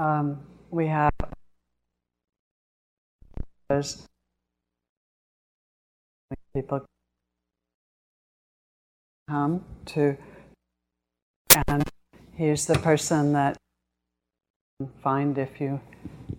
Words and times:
um, 0.00 0.40
we 0.70 0.86
have 0.86 1.12
people 6.54 6.84
come 9.28 9.62
to, 9.84 10.16
and 11.68 11.84
he's 12.34 12.66
the 12.66 12.78
person 12.78 13.34
that 13.34 13.56
find 15.02 15.36
if 15.36 15.60
you 15.60 15.78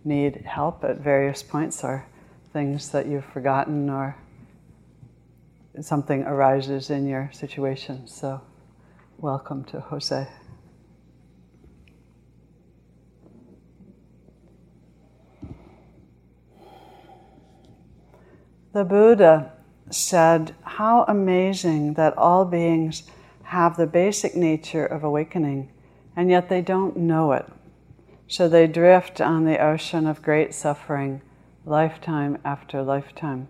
need 0.03 0.37
help 0.37 0.83
at 0.83 0.97
various 0.97 1.43
points 1.43 1.83
or 1.83 2.07
things 2.51 2.89
that 2.89 3.05
you've 3.05 3.25
forgotten 3.25 3.89
or 3.89 4.17
something 5.79 6.23
arises 6.23 6.89
in 6.89 7.07
your 7.07 7.29
situation. 7.31 8.07
So, 8.07 8.41
welcome 9.19 9.63
to 9.65 9.79
Jose. 9.79 10.27
The 18.73 18.85
Buddha 18.85 19.51
said, 19.89 20.55
How 20.63 21.03
amazing 21.07 21.95
that 21.95 22.17
all 22.17 22.45
beings 22.45 23.03
have 23.43 23.75
the 23.75 23.87
basic 23.87 24.35
nature 24.35 24.85
of 24.85 25.03
awakening, 25.03 25.69
and 26.15 26.29
yet 26.29 26.47
they 26.47 26.61
don't 26.61 26.95
know 26.95 27.33
it. 27.33 27.45
So 28.27 28.47
they 28.47 28.67
drift 28.67 29.19
on 29.19 29.43
the 29.43 29.61
ocean 29.61 30.07
of 30.07 30.21
great 30.21 30.53
suffering, 30.53 31.21
lifetime 31.65 32.37
after 32.45 32.81
lifetime. 32.81 33.49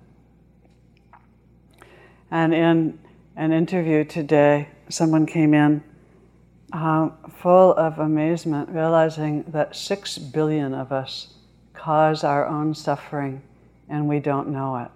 And 2.31 2.53
in 2.53 2.97
an 3.35 3.51
interview 3.51 4.03
today, 4.03 4.69
someone 4.89 5.27
came 5.27 5.53
in 5.53 5.83
uh, 6.73 7.09
full 7.37 7.75
of 7.75 7.99
amazement, 7.99 8.69
realizing 8.69 9.43
that 9.49 9.75
six 9.75 10.17
billion 10.17 10.73
of 10.73 10.91
us 10.91 11.35
cause 11.73 12.23
our 12.23 12.47
own 12.47 12.73
suffering 12.73 13.43
and 13.87 14.07
we 14.07 14.19
don't 14.19 14.47
know 14.47 14.77
it. 14.77 14.89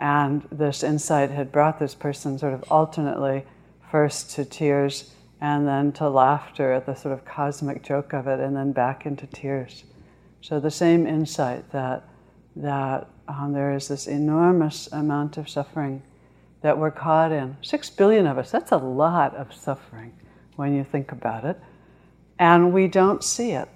And 0.00 0.48
this 0.50 0.82
insight 0.82 1.30
had 1.30 1.52
brought 1.52 1.78
this 1.78 1.94
person 1.94 2.38
sort 2.38 2.54
of 2.54 2.64
alternately 2.70 3.44
first 3.90 4.30
to 4.32 4.46
tears 4.46 5.12
and 5.42 5.68
then 5.68 5.92
to 5.92 6.08
laughter 6.08 6.72
at 6.72 6.86
the 6.86 6.94
sort 6.94 7.12
of 7.12 7.24
cosmic 7.26 7.82
joke 7.82 8.14
of 8.14 8.26
it 8.26 8.40
and 8.40 8.56
then 8.56 8.72
back 8.72 9.04
into 9.04 9.26
tears. 9.26 9.84
So 10.40 10.58
the 10.58 10.70
same 10.70 11.06
insight 11.06 11.70
that, 11.72 12.08
that 12.56 13.08
um, 13.28 13.52
there 13.52 13.74
is 13.74 13.88
this 13.88 14.06
enormous 14.06 14.90
amount 14.90 15.36
of 15.36 15.50
suffering 15.50 16.02
that 16.62 16.78
we're 16.78 16.90
caught 16.90 17.30
in. 17.30 17.58
Six 17.60 17.90
billion 17.90 18.26
of 18.26 18.38
us, 18.38 18.50
that's 18.50 18.72
a 18.72 18.78
lot 18.78 19.34
of 19.36 19.52
suffering 19.52 20.14
when 20.56 20.74
you 20.74 20.82
think 20.82 21.12
about 21.12 21.44
it. 21.44 21.60
And 22.38 22.72
we 22.72 22.88
don't 22.88 23.22
see 23.22 23.50
it. 23.50 23.68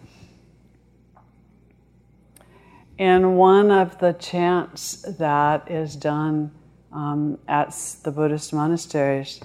In 2.98 3.34
one 3.34 3.73
of 3.73 3.98
the 3.98 4.12
chants 4.12 5.03
that 5.19 5.69
is 5.69 5.97
done 5.97 6.53
um, 6.92 7.39
at 7.48 7.73
the 8.05 8.12
Buddhist 8.12 8.53
monasteries, 8.53 9.41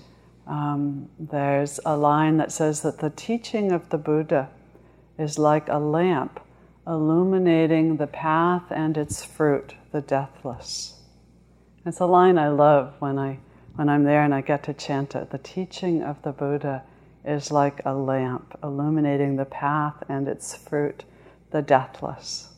um, 0.45 1.09
there's 1.17 1.80
a 1.83 1.97
line 1.97 2.38
that 2.38 2.52
says 2.52 2.81
that 2.81 3.00
the 3.00 3.09
teaching 3.09 3.72
of 3.72 3.89
the 3.89 3.97
Buddha 3.97 4.50
is 5.17 5.39
like 5.39 5.67
a 5.67 5.80
lamp 5.80 6.39
illuminating 6.86 7.97
the 7.97 8.05
path 8.05 8.66
and 8.70 8.95
its 8.97 9.25
fruit, 9.25 9.73
the 9.92 10.02
deathless. 10.02 11.00
It's 11.88 12.00
a 12.00 12.05
line 12.05 12.38
I 12.38 12.50
love 12.50 12.94
when, 13.00 13.17
I, 13.17 13.39
when 13.75 13.89
I'm 13.89 14.03
there 14.03 14.23
and 14.23 14.33
I 14.33 14.42
get 14.42 14.61
to 14.66 14.75
chant 14.75 15.16
it. 15.16 15.31
The 15.31 15.39
teaching 15.39 16.03
of 16.03 16.22
the 16.22 16.31
Buddha 16.31 16.83
is 17.25 17.52
like 17.52 17.81
a 17.83 17.95
lamp 17.95 18.59
illuminating 18.61 19.38
the 19.38 19.45
path 19.45 20.03
and 20.08 20.27
its 20.27 20.55
fruit, 20.55 21.03
the 21.50 21.64
deathless. 21.64 22.50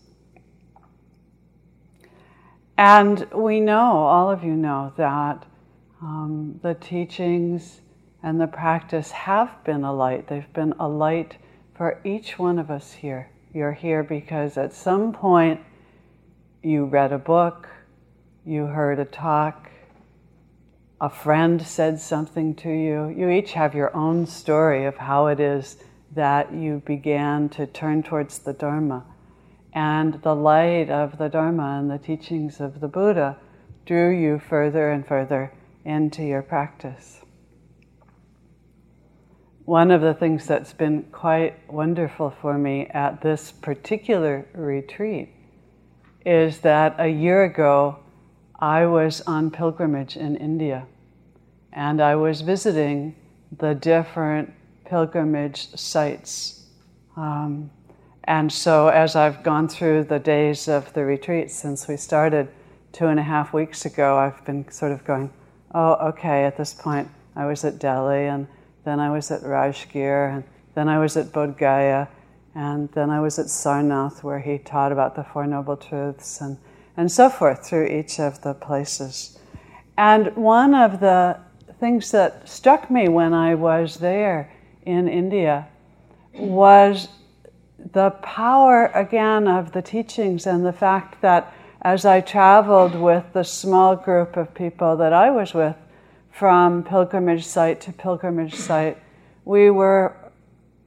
And 2.83 3.27
we 3.31 3.59
know, 3.59 4.07
all 4.07 4.31
of 4.31 4.43
you 4.43 4.55
know, 4.55 4.91
that 4.97 5.45
um, 6.01 6.59
the 6.63 6.73
teachings 6.73 7.79
and 8.23 8.41
the 8.41 8.47
practice 8.47 9.11
have 9.11 9.63
been 9.63 9.83
a 9.83 9.93
light. 9.93 10.27
They've 10.27 10.51
been 10.53 10.73
a 10.79 10.87
light 10.89 11.37
for 11.75 12.01
each 12.03 12.39
one 12.39 12.57
of 12.57 12.71
us 12.71 12.91
here. 12.91 13.29
You're 13.53 13.71
here 13.71 14.01
because 14.01 14.57
at 14.57 14.73
some 14.73 15.13
point 15.13 15.61
you 16.63 16.85
read 16.85 17.13
a 17.13 17.19
book, 17.19 17.69
you 18.47 18.65
heard 18.65 18.97
a 18.97 19.05
talk, 19.05 19.69
a 20.99 21.09
friend 21.11 21.61
said 21.61 21.99
something 21.99 22.55
to 22.55 22.71
you. 22.71 23.09
You 23.09 23.29
each 23.29 23.51
have 23.51 23.75
your 23.75 23.95
own 23.95 24.25
story 24.25 24.85
of 24.85 24.97
how 24.97 25.27
it 25.27 25.39
is 25.39 25.77
that 26.15 26.51
you 26.51 26.81
began 26.83 27.47
to 27.49 27.67
turn 27.67 28.01
towards 28.01 28.39
the 28.39 28.53
Dharma. 28.53 29.05
And 29.73 30.21
the 30.21 30.35
light 30.35 30.89
of 30.89 31.17
the 31.17 31.29
Dharma 31.29 31.79
and 31.79 31.89
the 31.89 31.97
teachings 31.97 32.59
of 32.59 32.81
the 32.81 32.87
Buddha 32.87 33.37
drew 33.85 34.09
you 34.09 34.39
further 34.39 34.91
and 34.91 35.05
further 35.07 35.53
into 35.85 36.23
your 36.23 36.41
practice. 36.41 37.21
One 39.65 39.91
of 39.91 40.01
the 40.01 40.13
things 40.13 40.47
that's 40.47 40.73
been 40.73 41.03
quite 41.11 41.71
wonderful 41.71 42.33
for 42.41 42.57
me 42.57 42.87
at 42.87 43.21
this 43.21 43.51
particular 43.51 44.45
retreat 44.53 45.29
is 46.25 46.59
that 46.59 46.95
a 46.99 47.07
year 47.07 47.43
ago 47.43 47.99
I 48.59 48.85
was 48.85 49.21
on 49.21 49.49
pilgrimage 49.49 50.17
in 50.17 50.35
India 50.35 50.87
and 51.73 52.01
I 52.01 52.15
was 52.15 52.41
visiting 52.41 53.15
the 53.57 53.73
different 53.73 54.53
pilgrimage 54.85 55.69
sites. 55.75 56.65
Um, 57.15 57.71
and 58.25 58.51
so, 58.51 58.89
as 58.89 59.15
I've 59.15 59.43
gone 59.43 59.67
through 59.67 60.03
the 60.03 60.19
days 60.19 60.67
of 60.67 60.93
the 60.93 61.03
retreat 61.03 61.49
since 61.49 61.87
we 61.87 61.97
started 61.97 62.47
two 62.91 63.07
and 63.07 63.19
a 63.19 63.23
half 63.23 63.53
weeks 63.53 63.85
ago, 63.85 64.17
I've 64.17 64.43
been 64.45 64.69
sort 64.71 64.91
of 64.91 65.03
going, 65.03 65.31
oh, 65.73 65.93
okay, 66.09 66.43
at 66.45 66.57
this 66.57 66.73
point, 66.73 67.07
I 67.35 67.45
was 67.45 67.65
at 67.65 67.79
Delhi, 67.79 68.27
and 68.27 68.47
then 68.83 68.99
I 68.99 69.09
was 69.09 69.31
at 69.31 69.41
Rajgir, 69.41 70.35
and 70.35 70.43
then 70.75 70.87
I 70.87 70.99
was 70.99 71.17
at 71.17 71.27
Bodh 71.27 71.57
Gaya, 71.57 72.07
and 72.53 72.91
then 72.91 73.09
I 73.09 73.19
was 73.19 73.39
at 73.39 73.47
Sarnath, 73.47 74.23
where 74.23 74.39
he 74.39 74.59
taught 74.59 74.91
about 74.91 75.15
the 75.15 75.23
Four 75.23 75.47
Noble 75.47 75.77
Truths, 75.77 76.41
and, 76.41 76.57
and 76.97 77.11
so 77.11 77.29
forth 77.29 77.65
through 77.65 77.87
each 77.87 78.19
of 78.19 78.41
the 78.41 78.53
places. 78.53 79.39
And 79.97 80.35
one 80.35 80.75
of 80.75 80.99
the 80.99 81.39
things 81.79 82.11
that 82.11 82.47
struck 82.47 82.91
me 82.91 83.07
when 83.07 83.33
I 83.33 83.55
was 83.55 83.97
there 83.97 84.51
in 84.85 85.07
India 85.07 85.67
was 86.33 87.07
the 87.93 88.11
power 88.21 88.87
again 88.93 89.47
of 89.47 89.71
the 89.71 89.81
teachings 89.81 90.45
and 90.45 90.65
the 90.65 90.73
fact 90.73 91.21
that 91.21 91.53
as 91.81 92.05
I 92.05 92.21
traveled 92.21 92.95
with 92.95 93.25
the 93.33 93.43
small 93.43 93.95
group 93.95 94.37
of 94.37 94.53
people 94.53 94.97
that 94.97 95.13
I 95.13 95.31
was 95.31 95.53
with 95.53 95.75
from 96.31 96.83
pilgrimage 96.83 97.45
site 97.45 97.81
to 97.81 97.91
pilgrimage 97.91 98.55
site, 98.55 98.97
we 99.45 99.69
were 99.69 100.15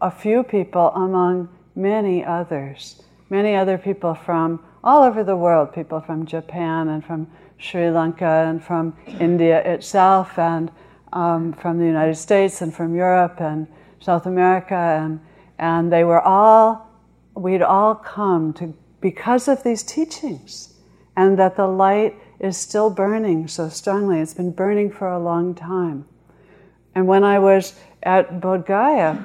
a 0.01 0.11
few 0.11 0.43
people 0.43 0.91
among 0.91 1.49
many 1.75 2.25
others, 2.25 3.03
many 3.29 3.55
other 3.55 3.77
people 3.77 4.15
from 4.15 4.65
all 4.85 5.03
over 5.03 5.25
the 5.25 5.37
world, 5.37 5.73
people 5.73 6.01
from 6.01 6.27
Japan 6.27 6.89
and 6.89 7.05
from 7.05 7.27
Sri 7.59 7.91
Lanka 7.91 8.47
and 8.49 8.63
from 8.63 8.97
India 9.21 9.61
itself 9.63 10.39
and 10.39 10.71
um, 11.13 11.53
from 11.55 11.79
the 11.79 11.87
United 11.87 12.17
States 12.17 12.61
and 12.61 12.75
from 12.75 12.95
Europe 12.95 13.41
and 13.41 13.67
South 14.01 14.27
America 14.27 14.75
and 14.75 15.21
and 15.59 15.93
they 15.93 16.05
were 16.05 16.21
all 16.21 16.84
we'd 17.35 17.63
all 17.63 17.95
come 17.95 18.53
to 18.55 18.75
because 19.01 19.49
of 19.49 19.63
these 19.63 19.83
teachings 19.83 20.75
and 21.17 21.39
that 21.39 21.57
the 21.57 21.67
light 21.67 22.17
is 22.41 22.57
still 22.57 22.91
burning 22.91 23.47
so 23.49 23.69
strongly. 23.69 24.21
It's 24.21 24.35
been 24.35 24.51
burning 24.51 24.91
for 24.91 25.09
a 25.09 25.19
long 25.19 25.55
time. 25.55 26.07
And 26.95 27.07
when 27.07 27.25
i 27.25 27.39
was 27.39 27.75
at 28.03 28.41
bodh 28.41 28.67
gaya 28.67 29.25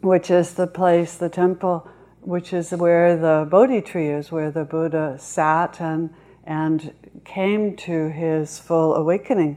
which 0.00 0.30
is 0.30 0.54
the 0.54 0.66
place 0.66 1.14
the 1.16 1.28
temple 1.28 1.88
which 2.20 2.52
is 2.52 2.70
where 2.72 3.16
the 3.16 3.46
bodhi 3.48 3.80
tree 3.80 4.08
is 4.08 4.32
where 4.32 4.50
the 4.50 4.64
buddha 4.64 5.16
sat 5.18 5.80
and 5.80 6.10
and 6.44 6.92
came 7.24 7.76
to 7.76 8.08
his 8.10 8.58
full 8.58 8.94
awakening 8.94 9.56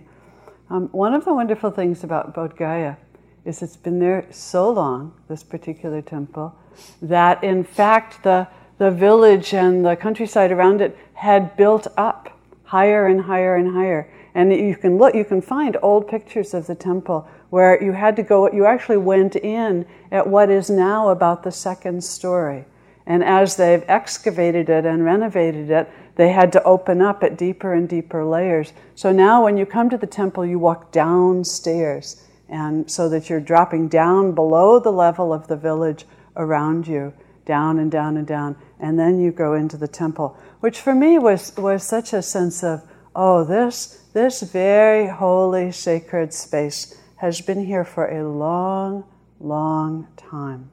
um, 0.69 0.89
one 0.89 1.13
of 1.13 1.25
the 1.25 1.33
wonderful 1.33 1.71
things 1.71 2.03
about 2.03 2.35
bodh 2.35 2.55
gaya 2.55 2.97
is 3.45 3.61
it's 3.61 3.77
been 3.77 3.99
there 3.99 4.27
so 4.29 4.69
long 4.69 5.13
this 5.27 5.43
particular 5.43 6.01
temple 6.01 6.53
that 7.01 7.43
in 7.43 7.63
fact 7.63 8.23
the, 8.23 8.47
the 8.77 8.91
village 8.91 9.53
and 9.53 9.85
the 9.85 9.95
countryside 9.95 10.51
around 10.51 10.81
it 10.81 10.97
had 11.13 11.55
built 11.57 11.87
up 11.97 12.37
higher 12.63 13.07
and 13.07 13.21
higher 13.21 13.55
and 13.55 13.73
higher. 13.73 14.11
And 14.35 14.53
you 14.53 14.75
can 14.75 14.97
look, 14.97 15.15
you 15.15 15.25
can 15.25 15.41
find 15.41 15.77
old 15.81 16.07
pictures 16.07 16.53
of 16.53 16.67
the 16.67 16.75
temple 16.75 17.27
where 17.49 17.81
you 17.81 17.93
had 17.93 18.15
to 18.17 18.23
go, 18.23 18.51
you 18.51 18.65
actually 18.65 18.97
went 18.97 19.35
in 19.35 19.85
at 20.11 20.27
what 20.27 20.49
is 20.49 20.69
now 20.69 21.09
about 21.09 21.43
the 21.43 21.51
second 21.51 22.03
story. 22.03 22.65
And 23.05 23.23
as 23.23 23.55
they've 23.55 23.83
excavated 23.87 24.69
it 24.69 24.85
and 24.85 25.03
renovated 25.03 25.71
it, 25.71 25.89
they 26.15 26.29
had 26.29 26.51
to 26.51 26.63
open 26.63 27.01
up 27.01 27.23
at 27.23 27.37
deeper 27.37 27.73
and 27.73 27.87
deeper 27.87 28.25
layers. 28.25 28.73
So 28.95 29.11
now 29.11 29.45
when 29.45 29.57
you 29.57 29.65
come 29.65 29.89
to 29.89 29.97
the 29.97 30.07
temple, 30.07 30.45
you 30.45 30.59
walk 30.59 30.91
downstairs, 30.91 32.23
and 32.49 32.89
so 32.89 33.07
that 33.09 33.29
you're 33.29 33.39
dropping 33.39 33.87
down 33.87 34.33
below 34.33 34.79
the 34.79 34.91
level 34.91 35.31
of 35.31 35.47
the 35.47 35.55
village 35.55 36.05
around 36.37 36.87
you 36.87 37.13
down 37.47 37.79
and 37.79 37.89
down 37.89 38.17
and 38.17 38.27
down, 38.27 38.55
and 38.79 38.99
then 38.99 39.19
you 39.19 39.31
go 39.31 39.53
into 39.53 39.77
the 39.77 39.87
temple, 39.87 40.37
which 40.59 40.79
for 40.79 40.93
me 40.93 41.17
was, 41.17 41.55
was 41.57 41.81
such 41.81 42.13
a 42.13 42.21
sense 42.21 42.63
of, 42.63 42.83
oh, 43.15 43.43
this, 43.43 44.03
this 44.13 44.41
very 44.41 45.07
holy, 45.07 45.71
sacred 45.71 46.31
space 46.33 46.99
has 47.15 47.41
been 47.41 47.65
here 47.65 47.85
for 47.85 48.07
a 48.11 48.29
long, 48.29 49.03
long 49.39 50.07
time. 50.17 50.69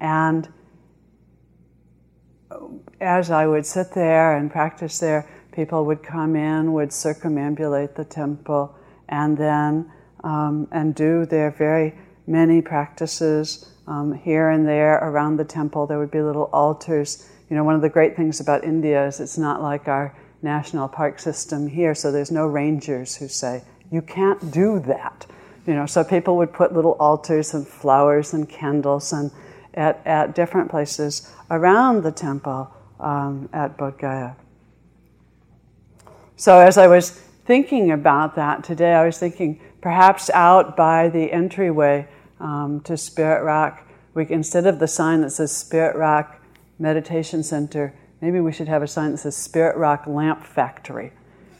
And 0.00 0.48
as 3.00 3.30
I 3.30 3.46
would 3.46 3.66
sit 3.66 3.92
there 3.92 4.36
and 4.36 4.50
practice 4.50 5.00
there, 5.00 5.28
people 5.52 5.84
would 5.84 6.02
come 6.02 6.36
in, 6.36 6.72
would 6.72 6.90
circumambulate 6.90 7.96
the 7.96 8.04
temple, 8.04 8.74
and 9.08 9.36
then 9.36 9.90
um, 10.22 10.68
and 10.70 10.94
do 10.94 11.26
their 11.26 11.50
very 11.50 11.94
many 12.26 12.62
practices 12.62 13.75
um, 13.86 14.12
here 14.12 14.50
and 14.50 14.66
there 14.66 14.96
around 14.96 15.36
the 15.36 15.44
temple. 15.44 15.86
There 15.86 15.98
would 15.98 16.10
be 16.10 16.22
little 16.22 16.50
altars. 16.52 17.28
You 17.50 17.56
know, 17.56 17.64
one 17.64 17.74
of 17.74 17.82
the 17.82 17.88
great 17.88 18.16
things 18.16 18.40
about 18.40 18.64
India 18.64 19.06
is 19.06 19.20
it's 19.20 19.38
not 19.38 19.62
like 19.62 19.88
our 19.88 20.14
national 20.42 20.88
park 20.88 21.18
system 21.18 21.66
here, 21.66 21.94
so 21.94 22.10
there's 22.10 22.30
no 22.30 22.46
rangers 22.46 23.16
who 23.16 23.28
say, 23.28 23.62
you 23.90 24.02
can't 24.02 24.50
do 24.50 24.80
that. 24.80 25.26
You 25.66 25.74
know, 25.74 25.86
so 25.86 26.04
people 26.04 26.36
would 26.36 26.52
put 26.52 26.72
little 26.72 26.96
altars 27.00 27.54
and 27.54 27.66
flowers 27.66 28.34
and 28.34 28.48
candles 28.48 29.12
and 29.12 29.30
at, 29.74 30.00
at 30.06 30.34
different 30.34 30.70
places 30.70 31.32
around 31.50 32.02
the 32.02 32.12
temple 32.12 32.72
um, 32.98 33.48
at 33.52 33.76
Bodh 33.76 33.98
Gaya. 33.98 34.34
So 36.36 36.58
as 36.58 36.78
I 36.78 36.86
was 36.86 37.10
thinking 37.10 37.92
about 37.92 38.36
that 38.36 38.64
today, 38.64 38.92
I 38.94 39.04
was 39.04 39.18
thinking 39.18 39.60
perhaps 39.80 40.30
out 40.30 40.76
by 40.76 41.08
the 41.08 41.32
entryway 41.32 42.08
um, 42.40 42.80
to 42.82 42.96
Spirit 42.96 43.44
Rock, 43.44 43.86
we, 44.14 44.30
instead 44.30 44.66
of 44.66 44.78
the 44.78 44.88
sign 44.88 45.20
that 45.22 45.30
says 45.30 45.54
Spirit 45.54 45.96
Rock 45.96 46.40
Meditation 46.78 47.42
Center, 47.42 47.94
maybe 48.20 48.40
we 48.40 48.52
should 48.52 48.68
have 48.68 48.82
a 48.82 48.88
sign 48.88 49.12
that 49.12 49.18
says 49.18 49.36
Spirit 49.36 49.76
Rock 49.76 50.06
Lamp 50.06 50.44
Factory. 50.44 51.12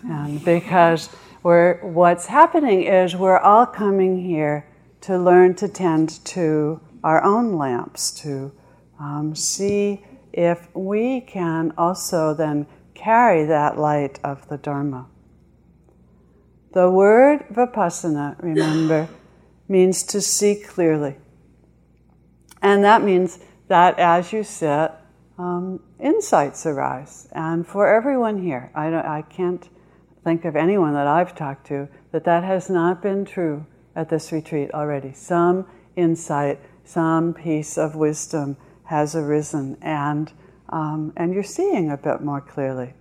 And 0.04 0.44
because 0.44 1.08
we're, 1.42 1.80
what's 1.82 2.26
happening 2.26 2.82
is 2.84 3.16
we're 3.16 3.38
all 3.38 3.66
coming 3.66 4.24
here 4.24 4.66
to 5.02 5.18
learn 5.18 5.54
to 5.56 5.68
tend 5.68 6.24
to 6.26 6.80
our 7.04 7.22
own 7.22 7.56
lamps, 7.56 8.10
to 8.22 8.52
um, 8.98 9.34
see 9.34 10.04
if 10.32 10.68
we 10.74 11.20
can 11.20 11.72
also 11.78 12.34
then 12.34 12.66
carry 12.94 13.44
that 13.44 13.78
light 13.78 14.18
of 14.24 14.48
the 14.48 14.56
Dharma. 14.56 15.06
The 16.72 16.90
word 16.90 17.46
vipassana, 17.52 18.42
remember, 18.42 19.08
means 19.68 20.02
to 20.04 20.20
see 20.20 20.54
clearly. 20.54 21.16
And 22.62 22.84
that 22.84 23.02
means 23.02 23.38
that 23.68 23.98
as 23.98 24.32
you 24.32 24.42
sit, 24.44 24.92
um, 25.38 25.80
insights 26.00 26.66
arise. 26.66 27.28
And 27.32 27.66
for 27.66 27.86
everyone 27.86 28.42
here, 28.42 28.70
I, 28.74 28.88
I 28.94 29.22
can't 29.22 29.68
think 30.24 30.44
of 30.44 30.56
anyone 30.56 30.94
that 30.94 31.06
I've 31.06 31.36
talked 31.36 31.66
to 31.68 31.88
that 32.12 32.24
that 32.24 32.42
has 32.42 32.70
not 32.70 33.02
been 33.02 33.24
true 33.24 33.66
at 33.94 34.08
this 34.08 34.32
retreat 34.32 34.72
already. 34.72 35.12
Some 35.12 35.66
insight, 35.94 36.58
some 36.84 37.34
piece 37.34 37.78
of 37.78 37.94
wisdom 37.94 38.56
has 38.84 39.14
arisen, 39.14 39.76
and, 39.82 40.32
um, 40.68 41.12
and 41.16 41.34
you're 41.34 41.42
seeing 41.42 41.90
a 41.90 41.96
bit 41.96 42.22
more 42.22 42.40
clearly. 42.40 42.94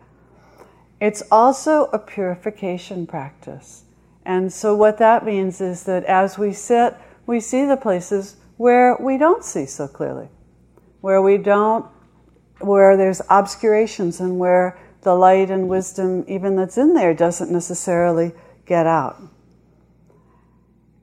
It's 1.00 1.24
also 1.32 1.86
a 1.86 2.00
purification 2.00 3.08
practice. 3.08 3.85
And 4.26 4.52
so, 4.52 4.76
what 4.76 4.98
that 4.98 5.24
means 5.24 5.62
is 5.62 5.84
that 5.84 6.04
as 6.06 6.38
we 6.38 6.52
sit, 6.52 6.96
we 7.28 7.40
see 7.40 7.66
the 7.66 7.78
places 7.78 8.38
where 8.58 8.98
we 9.00 9.18
don't 9.18 9.44
see 9.44 9.66
so 9.66 9.88
clearly, 9.88 10.30
where 11.02 11.22
we 11.22 11.38
don't, 11.38 11.86
where 12.60 12.98
there's 12.98 13.22
obscurations 13.30 14.20
and 14.20 14.40
where 14.40 14.80
the 15.02 15.14
light 15.14 15.52
and 15.52 15.70
wisdom, 15.70 16.26
even 16.28 16.56
that's 16.56 16.78
in 16.78 16.94
there, 16.94 17.14
doesn't 17.14 17.52
necessarily 17.52 18.32
get 18.66 18.88
out. 18.88 19.22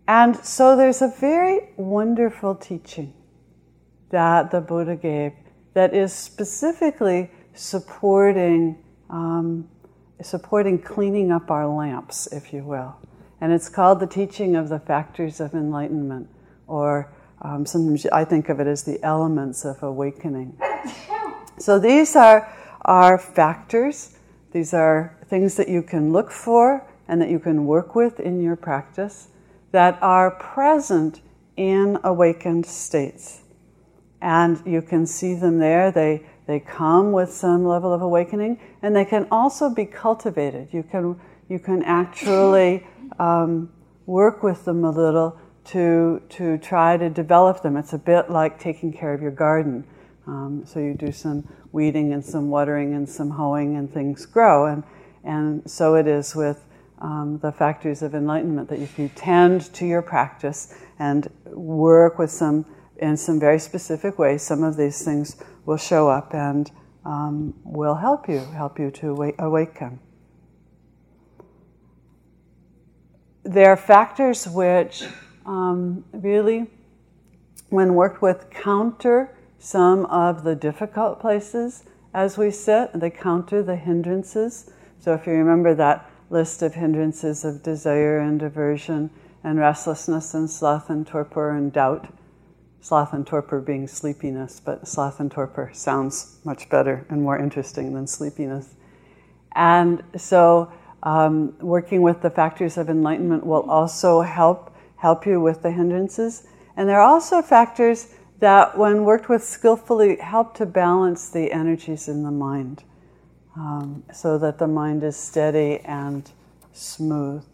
And 0.09 0.37
so, 0.45 0.77
there's 0.77 1.01
a 1.01 1.09
very 1.21 1.69
wonderful 1.77 2.57
teaching 2.57 3.15
that 4.11 4.51
the 4.51 4.61
Buddha 4.61 4.97
gave 4.97 5.33
that 5.75 5.95
is 5.95 6.13
specifically 6.13 7.31
supporting. 7.55 8.83
Um, 9.09 9.69
supporting 10.23 10.79
cleaning 10.79 11.33
up 11.33 11.51
our 11.51 11.67
lamps, 11.67 12.29
if 12.29 12.53
you 12.53 12.63
will. 12.63 12.97
And 13.43 13.53
it's 13.53 13.69
called 13.69 13.99
the 13.99 14.07
teaching 14.07 14.55
of 14.55 14.69
the 14.69 14.79
factors 14.79 15.41
of 15.41 15.53
enlightenment, 15.53 16.29
or 16.69 17.13
um, 17.41 17.67
sometimes 17.67 18.07
I 18.07 18.25
think 18.25 18.49
of 18.49 18.61
it 18.61 18.69
as 18.69 18.85
the 18.85 19.03
elements 19.03 19.65
of 19.65 19.83
awakening. 19.83 20.57
So 21.59 21.81
these 21.81 22.15
are, 22.15 22.49
are 22.83 23.19
factors, 23.19 24.17
these 24.53 24.73
are 24.73 25.19
things 25.27 25.57
that 25.57 25.69
you 25.69 25.83
can 25.83 26.13
look 26.13 26.31
for 26.31 26.87
and 27.09 27.21
that 27.21 27.31
you 27.31 27.41
can 27.41 27.67
work 27.67 27.97
with 27.97 28.21
in 28.21 28.41
your 28.41 28.55
practice 28.55 29.27
that 29.73 29.99
are 30.01 30.31
present 30.31 31.21
in 31.57 31.99
awakened 32.05 32.65
states. 32.65 33.43
And 34.21 34.63
you 34.65 34.83
can 34.83 35.05
see 35.05 35.35
them 35.35 35.59
there. 35.59 35.91
They, 35.91 36.25
they 36.47 36.61
come 36.61 37.11
with 37.11 37.33
some 37.33 37.67
level 37.67 37.93
of 37.93 38.03
awakening, 38.03 38.61
and 38.83 38.95
they 38.95 39.05
can 39.05 39.27
also 39.33 39.69
be 39.69 39.85
cultivated. 39.85 40.69
You 40.71 40.85
can, 40.85 41.21
you 41.49 41.59
can 41.59 41.83
actually 41.83 42.87
um, 43.19 43.73
work 44.07 44.43
with 44.43 44.65
them 44.65 44.85
a 44.85 44.91
little 44.91 45.39
to, 45.65 46.23
to 46.31 46.59
try 46.59 46.97
to 46.97 47.09
develop 47.09 47.63
them. 47.63 47.77
It's 47.77 47.93
a 47.93 47.99
bit 47.99 48.31
like 48.31 48.59
taking 48.59 48.93
care 48.93 49.15
of 49.15 49.23
your 49.23 49.31
garden. 49.31 49.85
Um, 50.27 50.65
so 50.67 50.81
you 50.81 50.95
do 50.95 51.13
some 51.13 51.49
weeding 51.73 52.13
and 52.13 52.25
some 52.25 52.49
watering 52.49 52.95
and 52.95 53.09
some 53.09 53.31
hoeing, 53.31 53.77
and 53.77 53.93
things 53.93 54.27
grow. 54.27 54.67
And, 54.67 54.85
and 55.25 55.69
so 55.71 55.95
it 55.95 56.07
is 56.07 56.35
with 56.35 56.65
um, 56.99 57.39
the 57.43 57.51
factors 57.53 58.03
of 58.03 58.15
enlightenment 58.15 58.69
that 58.69 58.79
if 58.79 58.99
you 58.99 59.11
tend 59.15 59.73
to 59.75 59.87
your 59.87 60.03
practice 60.03 60.75
and 60.99 61.29
work 61.47 62.19
with 62.19 62.31
some 62.31 62.65
in 62.99 63.17
some 63.17 63.41
very 63.41 63.59
specific 63.59 64.17
ways, 64.17 64.43
some 64.43 64.63
of 64.63 64.77
these 64.77 65.05
things 65.05 65.37
will 65.67 65.77
show 65.77 66.09
up 66.09 66.33
and 66.35 66.71
um, 67.05 67.53
will 67.65 67.97
help 67.97 68.29
you, 68.29 68.39
help 68.39 68.79
you 68.79 68.93
to 68.93 69.35
awaken. 69.41 69.99
There 73.45 73.71
are 73.71 73.77
factors 73.77 74.47
which 74.47 75.05
um, 75.47 76.05
really, 76.13 76.67
when 77.71 77.95
worked 77.95 78.23
with, 78.23 78.51
counter 78.51 79.35
some 79.59 80.07
of 80.07 80.45
the 80.45 80.55
difficult 80.55 81.21
places 81.21 81.85
as 82.15 82.39
we 82.39 82.51
sit. 82.51 82.91
They 82.95 83.11
counter 83.11 83.63
the 83.63 83.77
hindrances. 83.77 84.71
So 85.01 85.15
if 85.15 85.27
you 85.27 85.33
remember 85.33 85.75
that 85.75 86.09
list 86.31 86.63
of 86.63 86.75
hindrances 86.75 87.45
of 87.45 87.63
desire 87.63 88.19
and 88.19 88.43
aversion 88.43 89.11
and 89.45 89.59
restlessness 89.59 90.35
and 90.35 90.49
sloth 90.49 90.89
and 90.89 91.07
torpor 91.07 91.51
and 91.51 91.73
doubt, 91.73 92.09
sloth 92.81 93.13
and 93.13 93.27
torpor 93.27 93.61
being 93.61 93.87
sleepiness, 93.87 94.61
but 94.65 94.87
sloth 94.87 95.21
and 95.21 95.31
torpor 95.31 95.71
sounds 95.73 96.39
much 96.45 96.69
better 96.69 97.05
and 97.09 97.23
more 97.23 97.39
interesting 97.39 97.93
than 97.93 98.07
sleepiness. 98.07 98.75
And 99.55 100.03
so 100.17 100.73
um, 101.03 101.57
working 101.61 102.03
with 102.03 102.23
the 102.23 102.31
factors 102.31 102.77
of 102.79 102.89
enlightenment 102.89 103.45
will 103.45 103.69
also 103.71 104.21
help 104.21 104.73
help 104.97 105.27
you 105.27 105.41
with 105.41 105.63
the 105.63 105.71
hindrances. 105.73 106.47
And 106.77 106.89
there 106.89 107.01
are 107.01 107.09
also 107.11 107.43
factors 107.43 108.15
that, 108.39 108.79
when 108.79 109.05
worked 109.05 109.29
with 109.29 109.43
skillfully, 109.43 110.17
help 110.17 110.55
to 110.55 110.67
balance 110.67 111.29
the 111.29 111.53
energies 111.53 112.09
in 112.09 112.23
the 112.23 112.31
mind, 112.31 112.85
um, 113.57 114.05
so 114.13 114.39
that 114.39 114.59
the 114.59 114.69
mind 114.69 115.03
is 115.03 115.17
steady 115.17 115.81
and 115.81 116.31
smooth. 116.73 117.45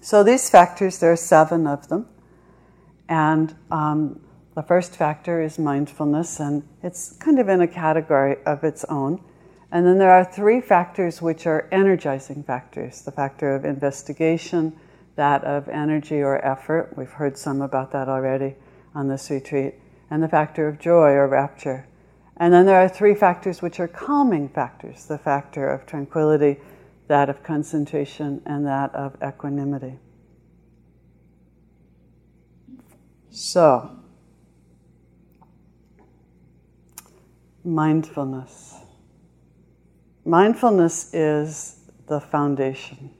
So 0.00 0.22
these 0.22 0.48
factors, 0.48 0.98
there 0.98 1.10
are 1.12 1.16
seven 1.16 1.66
of 1.66 1.88
them, 1.88 2.06
and 3.08 3.54
um, 3.70 4.20
the 4.54 4.62
first 4.62 4.94
factor 4.94 5.42
is 5.42 5.58
mindfulness, 5.58 6.38
and 6.38 6.62
it's 6.82 7.12
kind 7.16 7.40
of 7.40 7.48
in 7.48 7.60
a 7.60 7.68
category 7.68 8.36
of 8.46 8.62
its 8.62 8.84
own. 8.84 9.20
And 9.74 9.84
then 9.84 9.98
there 9.98 10.12
are 10.12 10.24
three 10.24 10.60
factors 10.60 11.20
which 11.20 11.48
are 11.48 11.68
energizing 11.72 12.44
factors 12.44 13.02
the 13.02 13.10
factor 13.10 13.56
of 13.56 13.64
investigation, 13.64 14.72
that 15.16 15.42
of 15.42 15.68
energy 15.68 16.22
or 16.22 16.38
effort. 16.46 16.96
We've 16.96 17.10
heard 17.10 17.36
some 17.36 17.60
about 17.60 17.90
that 17.90 18.08
already 18.08 18.54
on 18.94 19.08
this 19.08 19.28
retreat, 19.30 19.74
and 20.12 20.22
the 20.22 20.28
factor 20.28 20.68
of 20.68 20.78
joy 20.78 21.10
or 21.10 21.26
rapture. 21.26 21.88
And 22.36 22.54
then 22.54 22.66
there 22.66 22.80
are 22.80 22.88
three 22.88 23.16
factors 23.16 23.62
which 23.62 23.80
are 23.80 23.88
calming 23.88 24.48
factors 24.48 25.06
the 25.06 25.18
factor 25.18 25.68
of 25.68 25.86
tranquility, 25.86 26.60
that 27.08 27.28
of 27.28 27.42
concentration, 27.42 28.42
and 28.46 28.64
that 28.66 28.94
of 28.94 29.16
equanimity. 29.20 29.98
So, 33.30 33.90
mindfulness. 37.64 38.73
Mindfulness 40.24 41.12
is 41.12 41.80
the 42.06 42.20
foundation. 42.20 43.10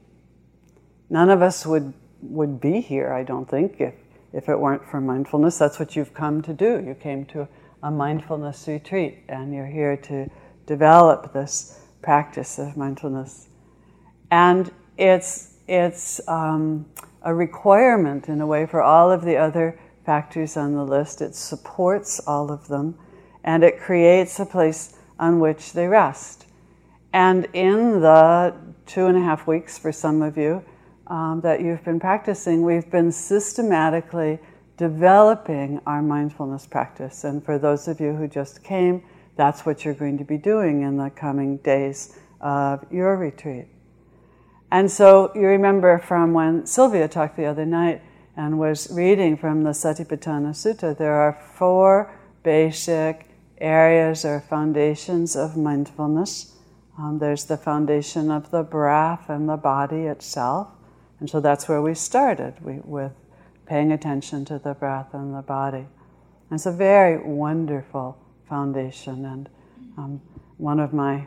None 1.09 1.29
of 1.29 1.43
us 1.43 1.65
would, 1.65 1.93
would 2.21 2.59
be 2.59 2.81
here, 2.81 3.13
I 3.13 3.23
don't 3.23 3.47
think, 3.47 3.79
if, 3.79 3.93
if 4.33 4.49
it 4.49 4.59
weren't 4.59 4.83
for 4.89 4.99
mindfulness. 4.99 5.59
That's 5.59 5.77
what 5.77 5.95
you've 5.95 6.15
come 6.15 6.41
to 6.41 6.53
do. 6.53 6.83
You 6.85 6.95
came 6.95 7.25
to 7.27 7.47
a 7.83 7.91
mindfulness 7.91 8.67
retreat, 8.67 9.19
and 9.29 9.53
you're 9.53 9.67
here 9.67 9.95
to 9.97 10.27
develop 10.65 11.31
this 11.31 11.79
practice 12.01 12.57
of 12.57 12.75
mindfulness. 12.75 13.49
And 14.31 14.71
it's, 14.97 15.53
it's 15.67 16.27
um, 16.27 16.87
a 17.21 17.35
requirement, 17.35 18.29
in 18.29 18.41
a 18.41 18.47
way, 18.47 18.65
for 18.65 18.81
all 18.81 19.11
of 19.11 19.23
the 19.23 19.37
other 19.37 19.79
factors 20.05 20.57
on 20.57 20.73
the 20.73 20.83
list. 20.83 21.21
It 21.21 21.35
supports 21.35 22.19
all 22.25 22.51
of 22.51 22.67
them, 22.67 22.97
and 23.43 23.63
it 23.63 23.79
creates 23.79 24.39
a 24.39 24.45
place 24.45 24.97
on 25.19 25.39
which 25.39 25.73
they 25.73 25.87
rest. 25.87 26.47
And 27.15 27.47
in 27.53 28.01
the 28.01 28.53
two 28.85 29.05
and 29.05 29.17
a 29.17 29.21
half 29.21 29.47
weeks 29.47 29.77
for 29.77 29.93
some 29.93 30.21
of 30.21 30.37
you 30.37 30.61
um, 31.07 31.39
that 31.43 31.61
you've 31.61 31.81
been 31.85 31.97
practicing, 31.97 32.61
we've 32.61 32.91
been 32.91 33.09
systematically 33.09 34.37
developing 34.75 35.79
our 35.87 36.01
mindfulness 36.01 36.67
practice. 36.67 37.23
And 37.23 37.41
for 37.41 37.57
those 37.57 37.87
of 37.87 38.01
you 38.01 38.11
who 38.11 38.27
just 38.27 38.65
came, 38.65 39.01
that's 39.37 39.65
what 39.65 39.85
you're 39.85 39.93
going 39.93 40.17
to 40.17 40.25
be 40.25 40.37
doing 40.37 40.81
in 40.81 40.97
the 40.97 41.09
coming 41.09 41.55
days 41.59 42.19
of 42.41 42.85
your 42.91 43.15
retreat. 43.15 43.67
And 44.69 44.91
so 44.91 45.31
you 45.35 45.47
remember 45.47 45.97
from 45.99 46.33
when 46.33 46.65
Sylvia 46.65 47.07
talked 47.07 47.37
the 47.37 47.45
other 47.45 47.65
night 47.65 48.01
and 48.35 48.59
was 48.59 48.91
reading 48.91 49.37
from 49.37 49.63
the 49.63 49.69
Satipatthana 49.69 50.51
Sutta, 50.51 50.97
there 50.97 51.15
are 51.15 51.31
four 51.31 52.13
basic 52.43 53.29
areas 53.59 54.25
or 54.25 54.41
foundations 54.41 55.37
of 55.37 55.55
mindfulness. 55.55 56.54
Um, 56.97 57.19
there's 57.19 57.45
the 57.45 57.57
foundation 57.57 58.31
of 58.31 58.51
the 58.51 58.63
breath 58.63 59.29
and 59.29 59.49
the 59.49 59.57
body 59.57 60.03
itself. 60.03 60.69
And 61.19 61.29
so 61.29 61.39
that's 61.39 61.67
where 61.67 61.81
we 61.81 61.93
started 61.93 62.53
we, 62.61 62.79
with 62.83 63.11
paying 63.65 63.91
attention 63.91 64.45
to 64.45 64.59
the 64.59 64.73
breath 64.73 65.13
and 65.13 65.35
the 65.35 65.41
body. 65.41 65.85
And 66.49 66.57
it's 66.57 66.65
a 66.65 66.71
very 66.71 67.17
wonderful 67.17 68.17
foundation. 68.47 69.25
And 69.25 69.49
um, 69.97 70.21
one 70.57 70.79
of 70.79 70.93
my 70.93 71.25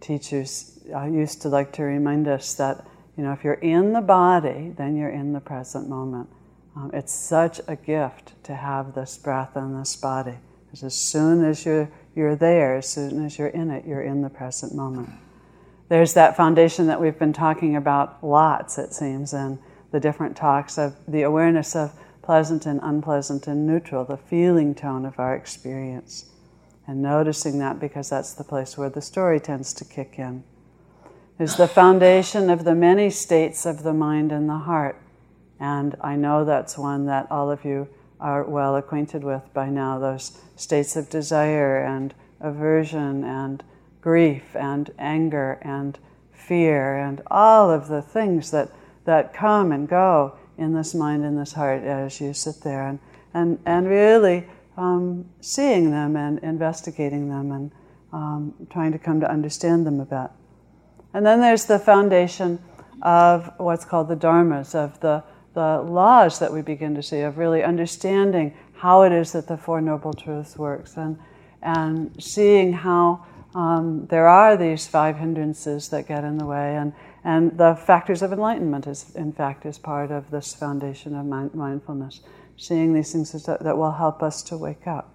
teachers 0.00 0.78
uh, 0.94 1.04
used 1.04 1.42
to 1.42 1.48
like 1.48 1.72
to 1.72 1.82
remind 1.82 2.28
us 2.28 2.54
that, 2.54 2.86
you 3.16 3.24
know, 3.24 3.32
if 3.32 3.44
you're 3.44 3.54
in 3.54 3.92
the 3.92 4.00
body, 4.00 4.72
then 4.76 4.96
you're 4.96 5.10
in 5.10 5.32
the 5.32 5.40
present 5.40 5.88
moment. 5.88 6.28
Um, 6.76 6.90
it's 6.94 7.12
such 7.12 7.60
a 7.66 7.76
gift 7.76 8.42
to 8.44 8.54
have 8.54 8.94
this 8.94 9.18
breath 9.18 9.56
and 9.56 9.78
this 9.78 9.96
body. 9.96 10.36
Because 10.66 10.84
as 10.84 10.94
soon 10.94 11.44
as 11.44 11.66
you're, 11.66 11.90
you're 12.14 12.36
there, 12.36 12.76
as 12.76 12.88
soon 12.88 13.24
as 13.24 13.38
you're 13.38 13.48
in 13.48 13.70
it, 13.70 13.86
you're 13.86 14.02
in 14.02 14.22
the 14.22 14.30
present 14.30 14.74
moment. 14.74 15.10
There's 15.88 16.14
that 16.14 16.36
foundation 16.36 16.86
that 16.86 17.00
we've 17.00 17.18
been 17.18 17.32
talking 17.32 17.76
about 17.76 18.24
lots, 18.24 18.78
it 18.78 18.92
seems, 18.92 19.32
in 19.32 19.58
the 19.90 20.00
different 20.00 20.36
talks 20.36 20.78
of 20.78 20.94
the 21.08 21.22
awareness 21.22 21.74
of 21.74 21.92
pleasant 22.22 22.66
and 22.66 22.78
unpleasant 22.82 23.46
and 23.46 23.66
neutral, 23.66 24.04
the 24.04 24.16
feeling 24.16 24.74
tone 24.74 25.04
of 25.04 25.18
our 25.18 25.34
experience. 25.34 26.26
And 26.86 27.02
noticing 27.02 27.58
that 27.58 27.80
because 27.80 28.08
that's 28.10 28.34
the 28.34 28.44
place 28.44 28.76
where 28.76 28.90
the 28.90 29.02
story 29.02 29.40
tends 29.40 29.72
to 29.74 29.84
kick 29.84 30.14
in. 30.18 30.44
Is 31.38 31.56
the 31.56 31.68
foundation 31.68 32.50
of 32.50 32.64
the 32.64 32.74
many 32.74 33.10
states 33.10 33.64
of 33.64 33.82
the 33.82 33.94
mind 33.94 34.30
and 34.30 34.48
the 34.48 34.58
heart. 34.58 35.00
And 35.58 35.96
I 36.00 36.16
know 36.16 36.44
that's 36.44 36.76
one 36.76 37.06
that 37.06 37.30
all 37.30 37.50
of 37.50 37.64
you 37.64 37.88
are 38.20 38.44
well 38.44 38.76
acquainted 38.76 39.24
with 39.24 39.42
by 39.54 39.68
now 39.68 39.98
those 39.98 40.38
states 40.56 40.96
of 40.96 41.08
desire 41.08 41.82
and 41.84 42.14
aversion 42.40 43.24
and 43.24 43.62
grief 44.00 44.54
and 44.54 44.90
anger 44.98 45.58
and 45.62 45.98
fear 46.32 46.96
and 46.96 47.22
all 47.30 47.70
of 47.70 47.88
the 47.88 48.02
things 48.02 48.50
that, 48.50 48.70
that 49.04 49.32
come 49.32 49.72
and 49.72 49.88
go 49.88 50.36
in 50.58 50.74
this 50.74 50.94
mind 50.94 51.24
and 51.24 51.38
this 51.38 51.52
heart 51.52 51.82
as 51.82 52.20
you 52.20 52.32
sit 52.32 52.56
there 52.62 52.86
and, 52.86 52.98
and, 53.34 53.58
and 53.66 53.88
really 53.88 54.46
um, 54.76 55.24
seeing 55.40 55.90
them 55.90 56.16
and 56.16 56.38
investigating 56.40 57.28
them 57.28 57.52
and 57.52 57.72
um, 58.12 58.54
trying 58.70 58.92
to 58.92 58.98
come 58.98 59.20
to 59.20 59.30
understand 59.30 59.86
them 59.86 60.00
a 60.00 60.04
bit. 60.04 60.30
And 61.14 61.24
then 61.24 61.40
there's 61.40 61.64
the 61.64 61.78
foundation 61.78 62.58
of 63.02 63.50
what's 63.58 63.84
called 63.84 64.08
the 64.08 64.16
dharmas, 64.16 64.74
of 64.74 64.98
the, 65.00 65.22
the 65.54 65.82
laws 65.82 66.38
that 66.38 66.52
we 66.52 66.62
begin 66.62 66.94
to 66.94 67.02
see, 67.02 67.20
of 67.20 67.38
really 67.38 67.62
understanding 67.62 68.54
how 68.74 69.02
it 69.02 69.12
is 69.12 69.32
that 69.32 69.46
the 69.46 69.56
Four 69.56 69.80
Noble 69.80 70.12
Truths 70.12 70.56
works 70.56 70.96
and, 70.96 71.18
and 71.62 72.10
seeing 72.22 72.72
how 72.72 73.26
um, 73.54 74.06
there 74.06 74.28
are 74.28 74.56
these 74.56 74.86
five 74.86 75.18
hindrances 75.18 75.88
that 75.88 76.06
get 76.06 76.22
in 76.24 76.38
the 76.38 76.46
way, 76.46 76.76
and, 76.76 76.92
and 77.24 77.58
the 77.58 77.74
factors 77.74 78.22
of 78.22 78.32
enlightenment 78.32 78.86
is, 78.86 79.14
in 79.16 79.32
fact, 79.32 79.66
is 79.66 79.76
part 79.76 80.10
of 80.10 80.30
this 80.30 80.54
foundation 80.54 81.16
of 81.16 81.26
mind, 81.26 81.54
mindfulness. 81.54 82.20
Seeing 82.56 82.92
these 82.92 83.10
things 83.10 83.32
that, 83.32 83.62
that 83.62 83.76
will 83.76 83.92
help 83.92 84.22
us 84.22 84.42
to 84.44 84.56
wake 84.56 84.86
up. 84.86 85.14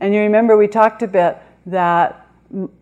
And 0.00 0.14
you 0.14 0.20
remember 0.20 0.56
we 0.56 0.66
talked 0.66 1.02
a 1.02 1.06
bit 1.06 1.36
that, 1.66 2.26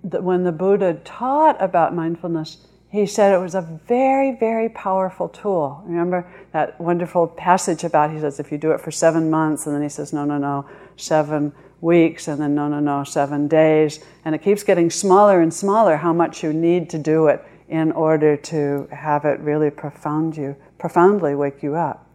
that 0.04 0.22
when 0.22 0.44
the 0.44 0.52
Buddha 0.52 0.94
taught 1.04 1.60
about 1.60 1.94
mindfulness, 1.94 2.66
he 2.96 3.06
said 3.06 3.34
it 3.34 3.38
was 3.38 3.54
a 3.54 3.60
very, 3.60 4.36
very 4.36 4.68
powerful 4.68 5.28
tool. 5.28 5.82
Remember 5.86 6.26
that 6.52 6.80
wonderful 6.80 7.26
passage 7.26 7.84
about, 7.84 8.10
he 8.10 8.18
says, 8.18 8.40
if 8.40 8.50
you 8.50 8.58
do 8.58 8.72
it 8.72 8.80
for 8.80 8.90
seven 8.90 9.28
months, 9.30 9.66
and 9.66 9.74
then 9.74 9.82
he 9.82 9.88
says, 9.88 10.12
no, 10.12 10.24
no, 10.24 10.38
no, 10.38 10.66
seven 10.96 11.52
weeks, 11.80 12.28
and 12.28 12.40
then 12.40 12.54
no, 12.54 12.68
no, 12.68 12.80
no, 12.80 13.04
seven 13.04 13.48
days. 13.48 14.00
And 14.24 14.34
it 14.34 14.42
keeps 14.42 14.62
getting 14.62 14.90
smaller 14.90 15.40
and 15.40 15.52
smaller 15.52 15.96
how 15.96 16.12
much 16.12 16.42
you 16.42 16.52
need 16.52 16.88
to 16.90 16.98
do 16.98 17.26
it 17.26 17.44
in 17.68 17.92
order 17.92 18.36
to 18.36 18.88
have 18.92 19.24
it 19.24 19.40
really 19.40 19.70
profound 19.70 20.36
you, 20.36 20.56
profoundly 20.78 21.34
wake 21.34 21.62
you 21.62 21.74
up. 21.74 22.08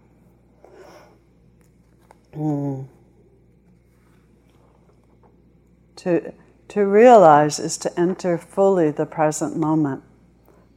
Mm. 2.34 2.88
To, 5.98 6.34
to 6.70 6.86
realize 6.86 7.60
is 7.60 7.78
to 7.80 8.00
enter 8.00 8.38
fully 8.38 8.90
the 8.90 9.06
present 9.06 9.58
moment. 9.58 10.04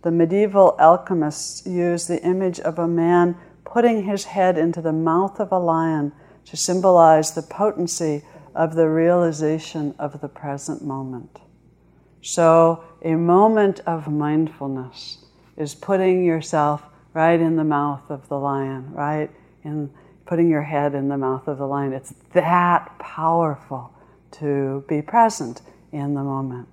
The 0.05 0.11
medieval 0.11 0.77
alchemists 0.79 1.67
used 1.67 2.09
the 2.09 2.23
image 2.23 2.61
of 2.61 2.79
a 2.79 2.87
man 2.87 3.37
putting 3.65 4.05
his 4.05 4.25
head 4.25 4.59
into 4.59 4.83
the 4.83 4.93
mouth 4.93 5.41
of 5.41 5.51
a 5.51 5.59
lion 5.59 6.13
to 6.45 6.59
symbolize 6.59 7.33
the 7.33 7.41
potency 7.41 8.23
of 8.55 8.75
the 8.75 8.87
realization 8.91 9.95
of 9.99 10.21
the 10.21 10.29
present 10.29 10.85
moment. 10.85 11.41
So, 12.21 12.85
a 13.01 13.15
moment 13.15 13.81
of 13.87 14.07
mindfulness 14.07 15.25
is 15.57 15.75
putting 15.75 16.23
yourself 16.23 16.83
right 17.15 17.41
in 17.41 17.57
the 17.57 17.65
mouth 17.65 18.11
of 18.11 18.29
the 18.29 18.39
lion, 18.39 18.93
right 18.93 19.31
in 19.63 19.91
putting 20.27 20.51
your 20.51 20.63
head 20.63 20.95
in 20.95 21.09
the 21.09 21.17
mouth 21.17 21.49
of 21.49 21.57
the 21.57 21.67
lion. 21.67 21.95
It's 21.95 22.13
that 22.35 22.99
powerful 22.99 23.95
to 24.33 24.85
be 24.87 25.01
present 25.01 25.63
in 25.93 26.13
the 26.13 26.23
moment. 26.23 26.69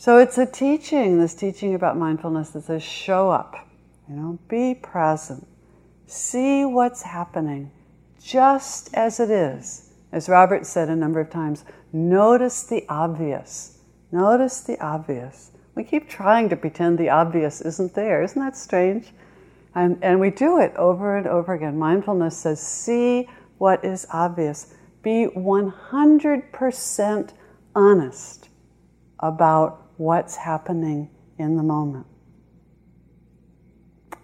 So 0.00 0.16
it's 0.16 0.38
a 0.38 0.46
teaching, 0.46 1.20
this 1.20 1.34
teaching 1.34 1.74
about 1.74 1.98
mindfulness 1.98 2.48
that 2.52 2.62
says 2.62 2.82
show 2.82 3.28
up, 3.28 3.68
you 4.08 4.16
know, 4.16 4.38
be 4.48 4.74
present. 4.74 5.46
See 6.06 6.64
what's 6.64 7.02
happening 7.02 7.70
just 8.18 8.94
as 8.94 9.20
it 9.20 9.28
is. 9.30 9.90
As 10.10 10.26
Robert 10.26 10.64
said 10.64 10.88
a 10.88 10.96
number 10.96 11.20
of 11.20 11.28
times, 11.28 11.66
notice 11.92 12.62
the 12.62 12.86
obvious. 12.88 13.76
Notice 14.10 14.62
the 14.62 14.82
obvious. 14.82 15.50
We 15.74 15.84
keep 15.84 16.08
trying 16.08 16.48
to 16.48 16.56
pretend 16.56 16.96
the 16.96 17.10
obvious 17.10 17.60
isn't 17.60 17.92
there. 17.92 18.22
Isn't 18.22 18.40
that 18.40 18.56
strange? 18.56 19.12
And, 19.74 19.98
and 20.00 20.18
we 20.18 20.30
do 20.30 20.60
it 20.60 20.74
over 20.76 21.18
and 21.18 21.26
over 21.26 21.52
again. 21.52 21.78
Mindfulness 21.78 22.38
says, 22.38 22.58
see 22.58 23.28
what 23.58 23.84
is 23.84 24.06
obvious. 24.10 24.72
Be 25.02 25.26
100% 25.36 27.32
honest 27.74 28.48
about 29.22 29.79
what's 30.00 30.34
happening 30.34 31.10
in 31.36 31.58
the 31.58 31.62
moment. 31.62 32.06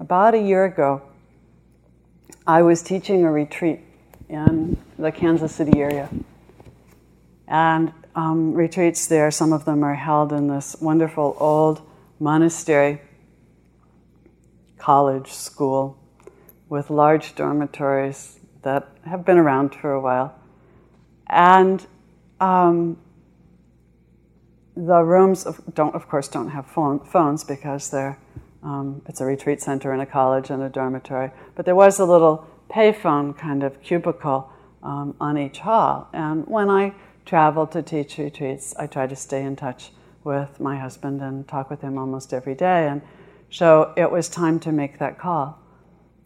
About 0.01 0.35
a 0.35 0.39
year 0.39 0.65
ago, 0.65 1.03
I 2.47 2.63
was 2.63 2.81
teaching 2.81 3.25
a 3.25 3.31
retreat 3.31 3.81
in 4.31 4.79
the 4.99 5.13
Kansas 5.13 5.55
City 5.55 5.79
area. 5.79 6.09
And 7.47 7.93
um, 8.15 8.55
retreats 8.55 9.07
there, 9.07 9.31
some 9.31 9.53
of 9.53 9.67
them 9.67 9.85
are 9.85 9.95
held 9.95 10.33
in 10.33 10.49
this 10.49 10.77
wonderful 10.81 11.37
old 11.39 11.83
monastery, 12.19 13.03
college, 14.79 15.31
school, 15.31 15.99
with 16.71 16.89
large 16.89 17.35
dormitories 17.35 18.41
that 18.63 18.89
have 19.05 19.27
been 19.27 19.37
around 19.37 19.75
for 19.75 19.93
a 19.93 20.01
while. 20.01 20.35
And 21.27 21.87
um, 22.41 22.97
the 24.77 25.03
rooms 25.03 25.45
don't, 25.75 25.95
of 25.95 26.09
course, 26.09 26.29
don't 26.29 26.51
have 26.51 26.67
phone, 26.67 27.01
phones 27.01 27.45
because 27.45 27.91
they're 27.91 28.19
um, 28.63 29.01
it's 29.07 29.21
a 29.21 29.25
retreat 29.25 29.63
center 29.63 29.93
and 29.93 30.03
a 30.03 30.07
college 30.07 30.51
and 30.51 30.61
a 30.61 30.69
dormitory. 30.69 31.31
But 31.55 31.67
there 31.67 31.77
was 31.77 32.01
a 32.01 32.05
little 32.05 32.47
payphone 32.69 33.37
kind 33.39 33.63
of 33.63 33.81
cubicle 33.81 34.51
um, 34.83 35.15
on 35.21 35.39
each 35.39 35.61
hall. 35.61 36.09
And 36.13 36.45
when 36.49 36.69
I 36.69 36.93
traveled 37.25 37.71
to 37.73 37.83
teach 37.83 38.19
retreats, 38.19 38.75
I 38.77 38.89
tried 38.89 39.11
to 39.11 39.17
stay 39.17 39.43
in 39.43 39.55
touch 39.55 39.93
with 40.25 40.59
my 40.59 40.77
husband 40.77 41.21
and 41.21 41.47
talk 41.47 41.71
with 41.71 41.81
him 41.81 41.97
almost 41.97 42.35
every 42.35 42.57
day. 42.57 42.89
And 42.89 43.03
so 43.51 43.93
it 43.97 44.11
was 44.11 44.29
time 44.29 44.59
to 44.61 44.73
make 44.73 44.99
that 44.99 45.17
call. 45.17 45.61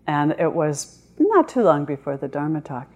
And 0.06 0.32
it 0.38 0.52
was 0.52 1.02
not 1.18 1.48
too 1.48 1.62
long 1.62 1.84
before 1.84 2.16
the 2.16 2.28
Dharma 2.28 2.62
talk. 2.62 2.88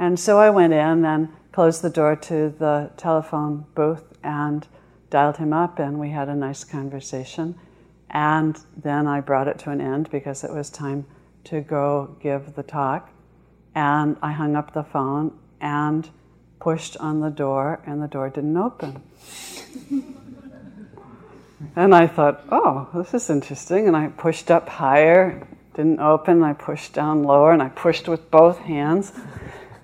And 0.00 0.18
so 0.18 0.40
I 0.40 0.50
went 0.50 0.72
in 0.72 1.04
and 1.04 1.28
closed 1.52 1.82
the 1.82 1.90
door 1.90 2.16
to 2.16 2.52
the 2.58 2.90
telephone 2.96 3.66
booth 3.76 4.02
and 4.24 4.66
dialed 5.14 5.36
him 5.36 5.52
up, 5.52 5.78
and 5.78 6.00
we 6.00 6.10
had 6.10 6.28
a 6.28 6.34
nice 6.34 6.64
conversation. 6.64 7.54
And 8.10 8.58
then 8.76 9.06
I 9.06 9.20
brought 9.20 9.46
it 9.46 9.60
to 9.60 9.70
an 9.70 9.80
end 9.80 10.10
because 10.10 10.42
it 10.42 10.50
was 10.50 10.68
time 10.68 11.06
to 11.44 11.60
go 11.60 12.16
give 12.20 12.56
the 12.56 12.64
talk. 12.64 13.10
And 13.76 14.16
I 14.20 14.32
hung 14.32 14.56
up 14.56 14.72
the 14.72 14.82
phone 14.82 15.38
and 15.60 16.10
pushed 16.58 16.96
on 16.96 17.20
the 17.20 17.30
door, 17.30 17.80
and 17.86 18.02
the 18.02 18.08
door 18.08 18.28
didn't 18.28 18.56
open. 18.56 19.00
and 21.76 21.94
I 21.94 22.08
thought, 22.08 22.42
oh, 22.50 22.88
this 22.92 23.14
is 23.14 23.30
interesting. 23.30 23.86
And 23.86 23.96
I 23.96 24.08
pushed 24.08 24.50
up 24.50 24.68
higher, 24.68 25.46
didn't 25.76 26.00
open. 26.00 26.42
I 26.42 26.54
pushed 26.54 26.92
down 26.92 27.22
lower, 27.22 27.52
and 27.52 27.62
I 27.62 27.68
pushed 27.68 28.08
with 28.08 28.32
both 28.32 28.58
hands. 28.58 29.12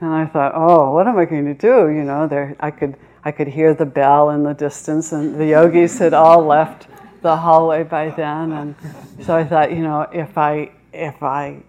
And 0.01 0.11
I 0.11 0.27
thought, 0.27 0.55
oh, 0.57 0.91
what 0.91 1.07
am 1.07 1.17
I 1.17 1.25
going 1.25 1.45
to 1.45 1.55
do? 1.55 1.89
You 1.89 2.03
know, 2.03 2.27
there 2.27 2.57
I 2.59 2.73
could 2.73 2.97
I 3.25 3.33
could 3.33 3.49
hear 3.49 3.75
the 3.75 3.87
bell 3.87 4.31
in 4.31 4.43
the 4.43 4.55
distance, 4.55 5.13
and 5.13 5.39
the 5.39 5.47
yogis 5.47 5.99
had 5.99 6.15
all 6.15 6.45
left 6.45 6.87
the 7.23 7.37
hallway 7.37 7.83
by 7.85 8.11
then. 8.11 8.53
And 8.53 8.75
so 9.23 9.37
I 9.37 9.45
thought, 9.45 9.71
you 9.73 9.83
know, 9.83 10.03
if 10.13 10.39
I 10.39 10.73
if 10.93 11.23
I 11.23 11.63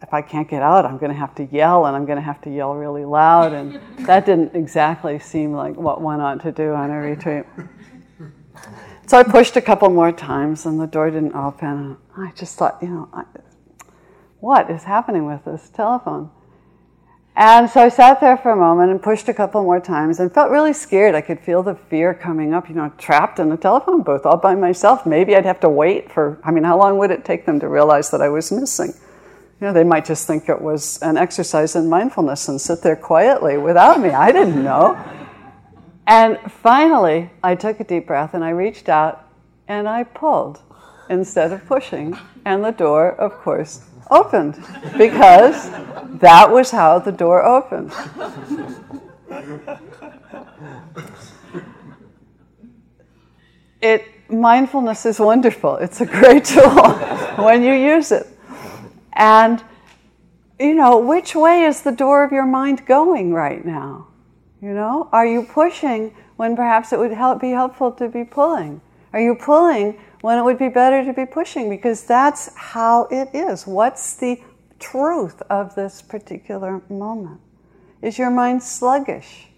if 0.00 0.12
I 0.12 0.22
can't 0.22 0.48
get 0.48 0.62
out, 0.62 0.84
I'm 0.84 0.98
going 0.98 1.12
to 1.12 1.18
have 1.18 1.34
to 1.36 1.44
yell, 1.44 1.86
and 1.86 1.96
I'm 1.96 2.06
going 2.06 2.16
to 2.16 2.22
have 2.22 2.40
to 2.42 2.50
yell 2.50 2.74
really 2.74 3.04
loud. 3.04 3.52
And 3.52 3.80
that 4.06 4.26
didn't 4.26 4.54
exactly 4.54 5.18
seem 5.18 5.52
like 5.52 5.76
what 5.76 6.00
one 6.00 6.20
ought 6.20 6.40
to 6.42 6.52
do 6.52 6.72
on 6.72 6.90
a 6.90 6.98
retreat. 7.00 7.44
So 9.06 9.18
I 9.18 9.24
pushed 9.24 9.56
a 9.56 9.60
couple 9.60 9.90
more 9.90 10.12
times, 10.12 10.66
and 10.66 10.80
the 10.80 10.86
door 10.86 11.10
didn't 11.10 11.34
open. 11.34 11.98
I 12.16 12.32
just 12.34 12.56
thought, 12.56 12.78
you 12.80 12.88
know, 12.88 13.08
I, 13.12 13.24
what 14.40 14.70
is 14.70 14.84
happening 14.84 15.26
with 15.26 15.44
this 15.44 15.68
telephone? 15.68 16.30
And 17.34 17.70
so 17.70 17.80
I 17.80 17.88
sat 17.88 18.20
there 18.20 18.36
for 18.36 18.50
a 18.50 18.56
moment 18.56 18.90
and 18.90 19.02
pushed 19.02 19.26
a 19.28 19.34
couple 19.34 19.62
more 19.62 19.80
times 19.80 20.20
and 20.20 20.32
felt 20.32 20.50
really 20.50 20.74
scared. 20.74 21.14
I 21.14 21.22
could 21.22 21.40
feel 21.40 21.62
the 21.62 21.74
fear 21.74 22.12
coming 22.12 22.52
up, 22.52 22.68
you 22.68 22.74
know, 22.74 22.92
trapped 22.98 23.38
in 23.38 23.50
a 23.50 23.56
telephone 23.56 24.02
booth 24.02 24.26
all 24.26 24.36
by 24.36 24.54
myself. 24.54 25.06
Maybe 25.06 25.34
I'd 25.34 25.46
have 25.46 25.60
to 25.60 25.68
wait 25.70 26.12
for, 26.12 26.38
I 26.44 26.50
mean, 26.50 26.64
how 26.64 26.78
long 26.78 26.98
would 26.98 27.10
it 27.10 27.24
take 27.24 27.46
them 27.46 27.58
to 27.60 27.68
realize 27.68 28.10
that 28.10 28.20
I 28.20 28.28
was 28.28 28.52
missing? 28.52 28.92
You 29.60 29.68
know, 29.68 29.72
they 29.72 29.84
might 29.84 30.04
just 30.04 30.26
think 30.26 30.50
it 30.50 30.60
was 30.60 31.00
an 31.00 31.16
exercise 31.16 31.74
in 31.74 31.88
mindfulness 31.88 32.48
and 32.48 32.60
sit 32.60 32.82
there 32.82 32.96
quietly 32.96 33.56
without 33.56 34.00
me. 34.00 34.10
I 34.10 34.30
didn't 34.30 34.62
know. 34.62 35.02
And 36.06 36.38
finally, 36.50 37.30
I 37.42 37.54
took 37.54 37.80
a 37.80 37.84
deep 37.84 38.08
breath 38.08 38.34
and 38.34 38.44
I 38.44 38.50
reached 38.50 38.90
out 38.90 39.26
and 39.68 39.88
I 39.88 40.04
pulled 40.04 40.60
instead 41.12 41.52
of 41.52 41.64
pushing. 41.66 42.18
And 42.44 42.64
the 42.64 42.72
door, 42.72 43.12
of 43.20 43.32
course, 43.38 43.84
opened 44.10 44.58
because 44.96 45.70
that 46.18 46.50
was 46.50 46.70
how 46.70 46.98
the 46.98 47.12
door 47.12 47.44
opened. 47.44 47.92
It 53.80 54.04
mindfulness 54.30 55.04
is 55.06 55.18
wonderful. 55.18 55.76
It's 55.76 56.00
a 56.00 56.06
great 56.06 56.44
tool 56.54 56.92
when 57.44 57.62
you 57.62 57.74
use 57.74 58.12
it. 58.12 58.26
And 59.12 59.62
you 60.58 60.74
know, 60.74 60.98
which 60.98 61.34
way 61.34 61.62
is 61.64 61.82
the 61.82 61.90
door 61.90 62.22
of 62.22 62.30
your 62.30 62.46
mind 62.46 62.86
going 62.86 63.32
right 63.32 63.64
now? 63.64 64.06
You 64.60 64.72
know, 64.74 65.08
are 65.12 65.26
you 65.26 65.42
pushing 65.42 66.14
when 66.36 66.54
perhaps 66.54 66.92
it 66.92 66.98
would 66.98 67.10
help 67.10 67.40
be 67.40 67.50
helpful 67.50 67.90
to 67.92 68.08
be 68.08 68.22
pulling? 68.22 68.80
Are 69.12 69.20
you 69.20 69.34
pulling 69.34 69.98
when 70.22 70.38
it 70.38 70.42
would 70.42 70.58
be 70.58 70.68
better 70.68 71.04
to 71.04 71.12
be 71.12 71.26
pushing 71.26 71.68
because 71.68 72.04
that's 72.04 72.54
how 72.56 73.06
it 73.10 73.28
is. 73.34 73.66
What's 73.66 74.14
the 74.14 74.40
truth 74.78 75.42
of 75.50 75.74
this 75.74 76.00
particular 76.00 76.80
moment? 76.88 77.40
Is 78.00 78.18
your 78.18 78.30
mind 78.30 78.62
sluggish? 78.62 79.48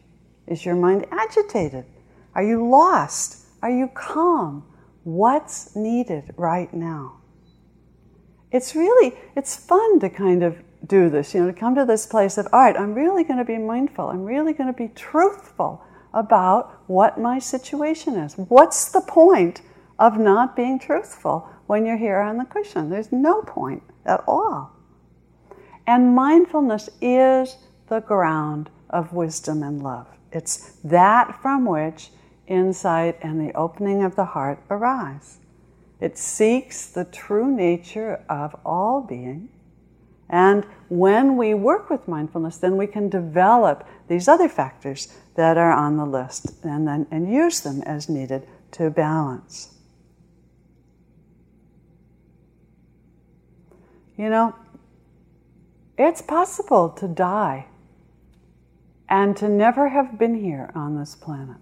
Is 0.47 0.65
your 0.65 0.75
mind 0.75 1.07
agitated? 1.11 1.85
Are 2.35 2.43
you 2.43 2.67
lost? 2.67 3.47
Are 3.63 3.71
you 3.71 3.89
calm? 3.95 4.65
What's 5.05 5.77
needed 5.77 6.35
right 6.37 6.73
now? 6.73 7.21
It's 8.51 8.75
really, 8.75 9.15
it's 9.37 9.57
fun 9.57 10.01
to 10.01 10.09
kind 10.09 10.43
of 10.43 10.57
do 10.87 11.11
this, 11.11 11.35
you 11.35 11.41
know, 11.41 11.47
to 11.51 11.59
come 11.59 11.75
to 11.75 11.85
this 11.85 12.07
place 12.07 12.39
of, 12.39 12.47
all 12.53 12.61
right, 12.61 12.77
I'm 12.77 12.95
really 12.95 13.25
going 13.25 13.39
to 13.39 13.45
be 13.45 13.59
mindful. 13.59 14.09
I'm 14.09 14.25
really 14.25 14.53
going 14.55 14.73
to 14.73 14.77
be 14.77 14.89
truthful 14.89 15.85
about 16.15 16.83
what 16.87 17.19
my 17.19 17.39
situation 17.39 18.15
is. 18.15 18.35
What's 18.35 18.91
the 18.91 19.01
point 19.01 19.61
of 19.99 20.19
not 20.19 20.57
being 20.57 20.79
truthful 20.79 21.49
when 21.67 21.87
you're 21.87 21.97
here 21.97 22.21
on 22.21 22.37
the 22.37 22.45
cushion. 22.45 22.91
There's 22.91 23.13
no 23.13 23.43
point 23.43 23.83
at 24.05 24.23
all. 24.27 24.73
And 25.87 26.15
mindfulness 26.15 26.89
is 27.01 27.57
the 27.89 28.01
ground 28.01 28.71
of 28.91 29.13
wisdom 29.13 29.63
and 29.63 29.83
love. 29.83 30.09
It's 30.33 30.77
that 30.85 31.41
from 31.41 31.65
which 31.65 32.11
insight 32.47 33.19
and 33.23 33.41
the 33.41 33.55
opening 33.57 34.03
of 34.03 34.17
the 34.17 34.25
heart 34.25 34.61
arise. 34.71 35.39
It 36.01 36.19
seeks 36.19 36.87
the 36.87 37.05
true 37.05 37.51
nature 37.51 38.25
of 38.29 38.57
all 38.65 39.01
being. 39.01 39.49
And 40.29 40.67
when 40.89 41.37
we 41.37 41.55
work 41.55 41.91
with 41.91 42.09
mindfulness, 42.09 42.57
then 42.57 42.77
we 42.77 42.87
can 42.87 43.09
develop 43.09 43.87
these 44.09 44.27
other 44.27 44.49
factors 44.49 45.15
that 45.37 45.57
are 45.57 45.73
on 45.73 45.97
the 45.97 46.07
list 46.07 46.65
and, 46.65 46.87
then, 46.87 47.07
and 47.11 47.33
use 47.33 47.61
them 47.61 47.83
as 47.83 48.09
needed 48.09 48.47
to 48.73 48.91
balance. 48.91 49.74
You 54.17 54.31
know, 54.31 54.55
it's 55.99 56.23
possible 56.23 56.89
to 56.91 57.09
die 57.09 57.67
and 59.09 59.37
to 59.37 59.49
never 59.49 59.89
have 59.89 60.19
been 60.19 60.35
here 60.35 60.71
on 60.75 60.99
this 60.99 61.15
planet. 61.15 61.57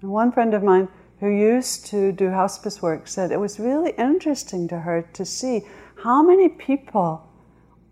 And 0.00 0.10
one 0.10 0.32
friend 0.32 0.54
of 0.54 0.62
mine 0.62 0.88
who 1.20 1.28
used 1.28 1.86
to 1.86 2.12
do 2.12 2.30
hospice 2.30 2.80
work 2.80 3.08
said 3.08 3.32
it 3.32 3.40
was 3.40 3.58
really 3.58 3.92
interesting 3.98 4.68
to 4.68 4.80
her 4.80 5.02
to 5.12 5.24
see 5.24 5.62
how 6.02 6.22
many 6.22 6.48
people 6.48 7.28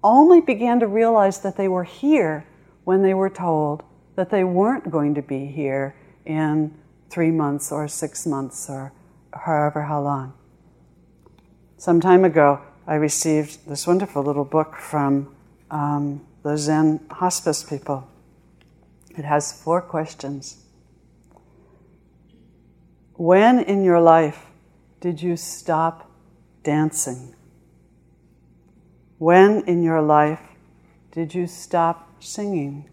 only 0.05 0.40
began 0.40 0.79
to 0.81 0.87
realize 0.87 1.40
that 1.40 1.57
they 1.57 1.66
were 1.66 1.85
here 1.85 2.47
when 2.85 3.03
they 3.03 3.14
were 3.14 3.31
told 3.31 3.83
that 4.14 4.31
they 4.31 4.45
weren't 4.45 4.90
going 4.90 5.14
to 5.14 5.23
be 5.23 5.47
here 5.47 5.97
in 6.25 6.73
three 7.11 7.31
months 7.31 7.73
or 7.73 7.88
six 7.88 8.27
months 8.27 8.71
or 8.71 8.92
however 9.33 9.83
how 9.83 10.01
long. 10.01 10.33
Some 11.77 12.01
time 12.01 12.25
ago, 12.25 12.61
I 12.88 12.94
received 12.94 13.68
this 13.68 13.85
wonderful 13.85 14.22
little 14.22 14.44
book 14.44 14.77
from 14.77 15.35
um, 15.72 16.25
the 16.44 16.57
Zen 16.57 17.01
hospice 17.11 17.64
people. 17.64 18.09
It 19.16 19.25
has 19.25 19.61
four 19.61 19.83
questions. 19.83 20.62
When 23.14 23.59
in 23.59 23.83
your 23.83 24.01
life 24.01 24.46
did 25.01 25.20
you 25.20 25.37
stop 25.37 26.09
dancing? 26.62 27.35
When 29.18 29.64
in 29.64 29.83
your 29.83 30.03
life 30.03 30.40
did 31.11 31.35
you 31.35 31.49
stop 31.49 32.22
singing? 32.22 32.88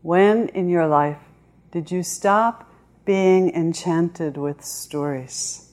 When 0.00 0.48
in 0.48 0.68
your 0.68 0.88
life 0.88 1.20
did 1.70 1.92
you 1.92 2.02
stop 2.02 2.68
being 3.04 3.54
enchanted 3.54 4.36
with 4.36 4.64
stories? 4.64 5.71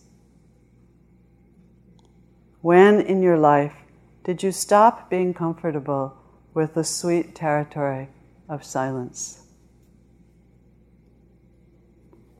When 2.61 2.99
in 2.99 3.21
your 3.21 3.37
life 3.37 3.75
did 4.23 4.43
you 4.43 4.51
stop 4.51 5.09
being 5.09 5.33
comfortable 5.33 6.17
with 6.53 6.73
the 6.73 6.83
sweet 6.83 7.33
territory 7.33 8.09
of 8.49 8.63
silence? 8.63 9.45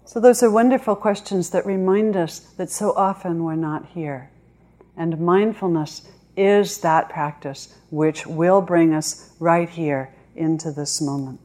So, 0.03 0.19
those 0.19 0.41
are 0.41 0.49
wonderful 0.49 0.95
questions 0.95 1.51
that 1.51 1.65
remind 1.65 2.17
us 2.17 2.39
that 2.57 2.71
so 2.71 2.93
often 2.93 3.43
we're 3.43 3.55
not 3.55 3.85
here. 3.85 4.31
And 4.97 5.19
mindfulness 5.19 6.09
is 6.35 6.79
that 6.79 7.09
practice 7.09 7.75
which 7.91 8.25
will 8.25 8.59
bring 8.59 8.93
us 8.93 9.33
right 9.39 9.69
here 9.69 10.13
into 10.35 10.71
this 10.71 10.99
moment. 10.99 11.39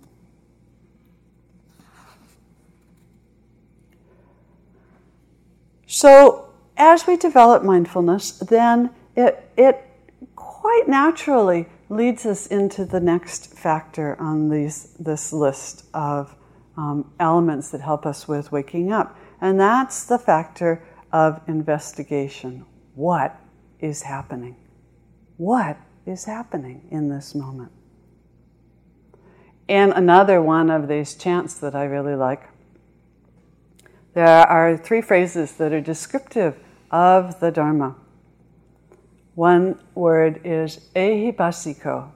So, 5.86 6.43
as 6.76 7.06
we 7.06 7.16
develop 7.16 7.62
mindfulness, 7.62 8.32
then 8.38 8.90
it, 9.16 9.48
it 9.56 9.84
quite 10.34 10.84
naturally 10.88 11.66
leads 11.88 12.26
us 12.26 12.46
into 12.46 12.84
the 12.84 13.00
next 13.00 13.54
factor 13.54 14.20
on 14.20 14.48
these, 14.48 14.94
this 14.98 15.32
list 15.32 15.86
of 15.94 16.34
um, 16.76 17.12
elements 17.20 17.70
that 17.70 17.80
help 17.80 18.06
us 18.06 18.26
with 18.26 18.50
waking 18.50 18.92
up. 18.92 19.16
And 19.40 19.60
that's 19.60 20.04
the 20.04 20.18
factor 20.18 20.82
of 21.12 21.40
investigation. 21.46 22.64
What 22.94 23.38
is 23.80 24.02
happening? 24.02 24.56
What 25.36 25.76
is 26.06 26.24
happening 26.24 26.88
in 26.90 27.08
this 27.08 27.34
moment? 27.34 27.70
And 29.68 29.92
another 29.92 30.42
one 30.42 30.70
of 30.70 30.88
these 30.88 31.14
chants 31.14 31.54
that 31.54 31.74
I 31.74 31.84
really 31.84 32.16
like 32.16 32.48
there 34.14 34.26
are 34.26 34.76
three 34.76 35.00
phrases 35.00 35.52
that 35.56 35.72
are 35.72 35.80
descriptive 35.80 36.56
of 36.90 37.40
the 37.40 37.50
Dharma. 37.50 37.96
One 39.34 39.78
word 39.94 40.40
is 40.44 40.88
ehipassiko, 40.94 42.10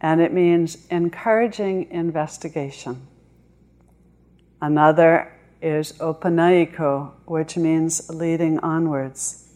and 0.00 0.20
it 0.20 0.32
means 0.32 0.86
encouraging 0.90 1.90
investigation. 1.90 3.06
Another 4.60 5.32
is 5.60 5.92
opanayiko, 5.94 7.12
which 7.26 7.56
means 7.56 8.08
leading 8.08 8.58
onwards. 8.60 9.48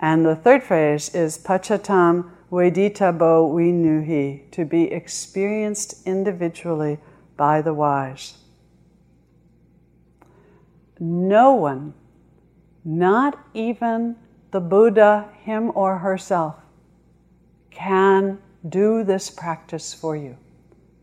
And 0.00 0.24
the 0.24 0.36
third 0.36 0.62
phrase 0.62 1.14
is 1.14 1.38
pachatam 1.38 2.30
veditabo 2.50 3.52
vinuhi, 3.52 4.50
to 4.50 4.64
be 4.64 4.90
experienced 4.90 6.06
individually 6.06 6.98
by 7.36 7.62
the 7.62 7.74
wise. 7.74 8.38
No 10.98 11.52
one, 11.52 11.94
not 12.88 13.38
even 13.52 14.16
the 14.50 14.60
Buddha, 14.60 15.28
him 15.42 15.70
or 15.74 15.98
herself, 15.98 16.56
can 17.70 18.38
do 18.66 19.04
this 19.04 19.28
practice 19.28 19.92
for 19.92 20.16
you. 20.16 20.34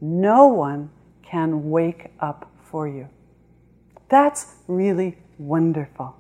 No 0.02 0.48
one 0.48 0.90
can 1.22 1.70
wake 1.70 2.08
up 2.20 2.52
for 2.64 2.88
you. 2.88 3.08
That's 4.10 4.56
really 4.68 5.16
wonderful. 5.38 6.16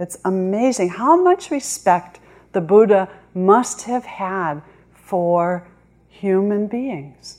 It's 0.00 0.18
amazing 0.24 0.88
how 0.88 1.22
much 1.22 1.52
respect 1.52 2.18
the 2.50 2.60
Buddha 2.60 3.08
must 3.34 3.82
have 3.82 4.04
had 4.04 4.62
for 4.92 5.68
human 6.08 6.66
beings 6.66 7.38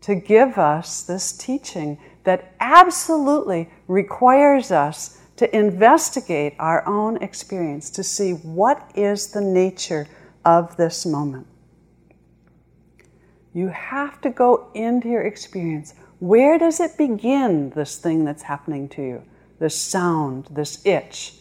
to 0.00 0.16
give 0.16 0.58
us 0.58 1.02
this 1.04 1.30
teaching 1.30 1.96
that 2.24 2.54
absolutely 2.58 3.70
requires 3.86 4.72
us 4.72 5.17
to 5.38 5.56
investigate 5.56 6.54
our 6.58 6.86
own 6.86 7.22
experience 7.22 7.90
to 7.90 8.02
see 8.02 8.32
what 8.32 8.90
is 8.96 9.28
the 9.28 9.40
nature 9.40 10.06
of 10.44 10.76
this 10.76 11.06
moment. 11.06 11.46
You 13.54 13.68
have 13.68 14.20
to 14.22 14.30
go 14.30 14.70
into 14.74 15.08
your 15.08 15.22
experience. 15.22 15.94
Where 16.18 16.58
does 16.58 16.80
it 16.80 16.98
begin, 16.98 17.70
this 17.70 17.96
thing 17.96 18.24
that's 18.24 18.42
happening 18.42 18.88
to 18.90 19.02
you? 19.02 19.22
This 19.60 19.80
sound, 19.80 20.48
this 20.50 20.84
itch, 20.84 21.34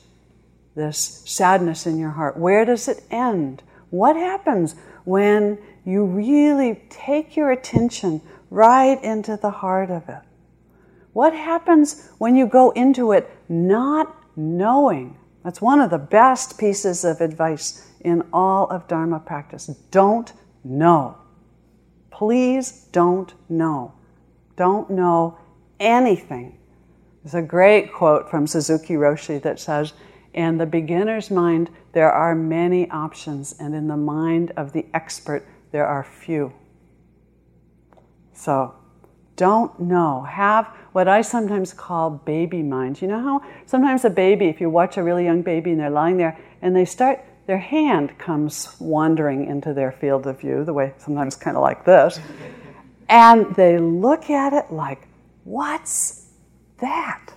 this 0.75 1.23
sadness 1.25 1.87
in 1.87 1.97
your 1.97 2.11
heart? 2.11 2.37
Where 2.37 2.65
does 2.65 2.87
it 2.87 3.03
end? 3.09 3.63
What 3.89 4.15
happens 4.15 4.75
when 5.05 5.57
you 5.85 6.05
really 6.05 6.83
take 6.89 7.35
your 7.35 7.49
attention 7.49 8.21
right 8.51 9.03
into 9.03 9.37
the 9.37 9.51
heart 9.51 9.89
of 9.89 10.07
it? 10.07 10.21
What 11.17 11.33
happens 11.33 12.11
when 12.19 12.35
you 12.35 12.45
go 12.45 12.69
into 12.69 13.11
it 13.11 13.27
not 13.49 14.15
knowing? 14.35 15.17
That's 15.43 15.59
one 15.59 15.81
of 15.81 15.89
the 15.89 15.97
best 15.97 16.59
pieces 16.59 17.03
of 17.03 17.21
advice 17.21 17.89
in 18.01 18.23
all 18.31 18.67
of 18.67 18.87
Dharma 18.87 19.19
practice. 19.19 19.65
Don't 19.89 20.31
know. 20.63 21.17
Please 22.11 22.85
don't 22.91 23.33
know. 23.49 23.95
Don't 24.57 24.91
know 24.91 25.39
anything. 25.79 26.59
There's 27.23 27.33
a 27.33 27.41
great 27.41 27.91
quote 27.91 28.29
from 28.29 28.45
Suzuki 28.45 28.93
Roshi 28.93 29.41
that 29.41 29.59
says, 29.59 29.93
In 30.35 30.59
the 30.59 30.67
beginner's 30.67 31.31
mind, 31.31 31.71
there 31.93 32.11
are 32.11 32.35
many 32.35 32.91
options, 32.91 33.55
and 33.59 33.73
in 33.73 33.87
the 33.87 33.97
mind 33.97 34.51
of 34.55 34.71
the 34.71 34.85
expert, 34.93 35.47
there 35.71 35.87
are 35.87 36.03
few. 36.03 36.53
So, 38.33 38.75
don't 39.37 39.79
know. 39.79 40.23
Have 40.23 40.67
what 40.91 41.07
I 41.07 41.21
sometimes 41.21 41.71
call 41.73 42.09
baby 42.09 42.61
mind. 42.61 43.01
You 43.01 43.07
know 43.07 43.21
how 43.21 43.41
sometimes 43.65 44.03
a 44.03 44.09
baby, 44.09 44.47
if 44.47 44.59
you 44.59 44.69
watch 44.69 44.97
a 44.97 45.03
really 45.03 45.23
young 45.23 45.41
baby 45.41 45.71
and 45.71 45.79
they're 45.79 45.89
lying 45.89 46.17
there 46.17 46.37
and 46.61 46.75
they 46.75 46.85
start, 46.85 47.23
their 47.45 47.57
hand 47.57 48.17
comes 48.17 48.75
wandering 48.79 49.45
into 49.47 49.73
their 49.73 49.91
field 49.91 50.27
of 50.27 50.41
view, 50.41 50.65
the 50.65 50.73
way 50.73 50.93
sometimes 50.97 51.35
kind 51.35 51.55
of 51.55 51.61
like 51.61 51.85
this, 51.85 52.19
and 53.07 53.55
they 53.55 53.77
look 53.77 54.29
at 54.29 54.51
it 54.51 54.69
like, 54.69 55.07
what's 55.45 56.25
that? 56.79 57.33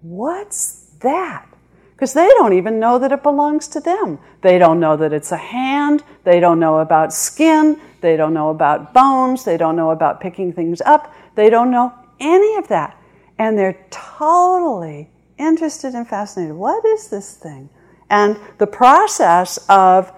What's 0.00 0.90
that? 1.00 1.46
Because 1.94 2.12
they 2.12 2.28
don't 2.28 2.52
even 2.52 2.80
know 2.80 2.98
that 2.98 3.12
it 3.12 3.22
belongs 3.22 3.68
to 3.68 3.80
them. 3.80 4.18
They 4.40 4.58
don't 4.58 4.80
know 4.80 4.96
that 4.96 5.12
it's 5.12 5.30
a 5.30 5.36
hand. 5.36 6.02
They 6.24 6.40
don't 6.40 6.58
know 6.58 6.78
about 6.78 7.12
skin. 7.12 7.80
They 8.00 8.16
don't 8.16 8.34
know 8.34 8.50
about 8.50 8.92
bones. 8.92 9.44
They 9.44 9.56
don't 9.56 9.76
know 9.76 9.90
about 9.90 10.20
picking 10.20 10.52
things 10.52 10.80
up. 10.80 11.14
They 11.36 11.50
don't 11.50 11.70
know 11.70 11.92
any 12.18 12.56
of 12.56 12.68
that. 12.68 13.00
And 13.38 13.56
they're 13.56 13.86
totally 13.90 15.10
interested 15.38 15.94
and 15.94 16.06
fascinated. 16.06 16.56
What 16.56 16.84
is 16.84 17.08
this 17.08 17.36
thing? 17.36 17.70
And 18.10 18.38
the 18.58 18.66
process 18.66 19.58
of 19.68 20.12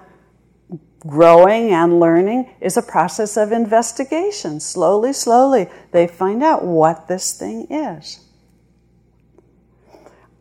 growing 1.06 1.70
and 1.70 2.00
learning 2.00 2.50
is 2.60 2.76
a 2.76 2.82
process 2.82 3.36
of 3.36 3.52
investigation. 3.52 4.60
Slowly, 4.60 5.12
slowly, 5.12 5.68
they 5.92 6.06
find 6.06 6.42
out 6.42 6.64
what 6.64 7.06
this 7.06 7.32
thing 7.32 7.66
is. 7.70 8.25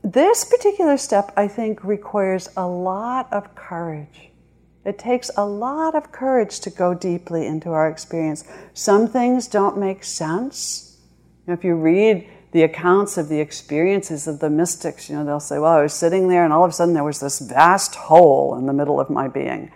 This 0.05 0.45
particular 0.45 0.97
step, 0.97 1.33
I 1.35 1.47
think, 1.47 1.83
requires 1.83 2.47
a 2.55 2.67
lot 2.67 3.27
of 3.33 3.55
courage. 3.55 4.29
It 4.85 4.99
takes 4.99 5.31
a 5.35 5.43
lot 5.43 5.95
of 5.95 6.11
courage 6.11 6.59
to 6.59 6.69
go 6.69 6.93
deeply 6.93 7.47
into 7.47 7.71
our 7.71 7.89
experience. 7.89 8.43
Some 8.75 9.07
things 9.07 9.47
don't 9.47 9.79
make 9.79 10.03
sense. 10.03 11.01
If 11.47 11.63
you 11.63 11.73
read 11.73 12.29
the 12.51 12.61
accounts 12.61 13.17
of 13.17 13.29
the 13.29 13.39
experiences 13.39 14.27
of 14.27 14.39
the 14.39 14.49
mystics, 14.51 15.09
you 15.09 15.15
know, 15.15 15.25
they'll 15.25 15.39
say, 15.39 15.57
Well, 15.57 15.71
I 15.71 15.81
was 15.81 15.93
sitting 15.93 16.27
there 16.27 16.43
and 16.43 16.53
all 16.53 16.63
of 16.63 16.69
a 16.69 16.73
sudden 16.73 16.93
there 16.93 17.03
was 17.03 17.19
this 17.19 17.39
vast 17.39 17.95
hole 17.95 18.59
in 18.59 18.67
the 18.67 18.73
middle 18.73 18.99
of 18.99 19.09
my 19.09 19.27
being. 19.27 19.71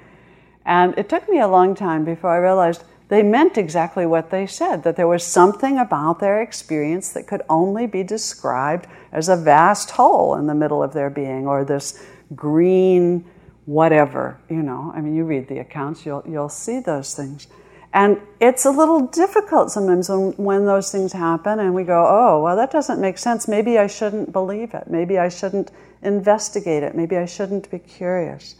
And 0.63 0.95
it 0.95 1.09
took 1.09 1.27
me 1.27 1.39
a 1.39 1.47
long 1.47 1.73
time 1.73 2.05
before 2.05 2.29
I 2.29 2.37
realized 2.37 2.83
they 3.09 3.23
meant 3.23 3.57
exactly 3.57 4.05
what 4.05 4.29
they 4.29 4.45
said 4.45 4.83
that 4.83 4.95
there 4.95 5.07
was 5.07 5.23
something 5.23 5.77
about 5.77 6.19
their 6.19 6.41
experience 6.41 7.09
that 7.13 7.27
could 7.27 7.41
only 7.49 7.87
be 7.87 8.03
described 8.03 8.87
as 9.11 9.27
a 9.29 9.35
vast 9.35 9.91
hole 9.91 10.35
in 10.35 10.47
the 10.47 10.55
middle 10.55 10.81
of 10.81 10.93
their 10.93 11.09
being 11.09 11.47
or 11.47 11.65
this 11.65 12.03
green 12.35 13.25
whatever, 13.65 14.39
you 14.49 14.63
know. 14.63 14.91
I 14.95 15.01
mean, 15.01 15.15
you 15.15 15.25
read 15.25 15.47
the 15.47 15.59
accounts, 15.59 16.05
you'll, 16.05 16.23
you'll 16.27 16.49
see 16.49 16.79
those 16.79 17.15
things. 17.15 17.47
And 17.93 18.19
it's 18.39 18.65
a 18.65 18.71
little 18.71 19.07
difficult 19.07 19.71
sometimes 19.71 20.09
when, 20.09 20.31
when 20.33 20.65
those 20.65 20.91
things 20.91 21.11
happen 21.11 21.59
and 21.59 21.73
we 21.73 21.83
go, 21.83 22.05
oh, 22.07 22.43
well, 22.43 22.55
that 22.55 22.71
doesn't 22.71 23.01
make 23.01 23.17
sense. 23.17 23.47
Maybe 23.47 23.79
I 23.79 23.87
shouldn't 23.87 24.31
believe 24.31 24.73
it. 24.75 24.85
Maybe 24.87 25.17
I 25.17 25.29
shouldn't 25.29 25.71
investigate 26.03 26.83
it. 26.83 26.95
Maybe 26.95 27.17
I 27.17 27.25
shouldn't 27.25 27.69
be 27.71 27.79
curious. 27.79 28.55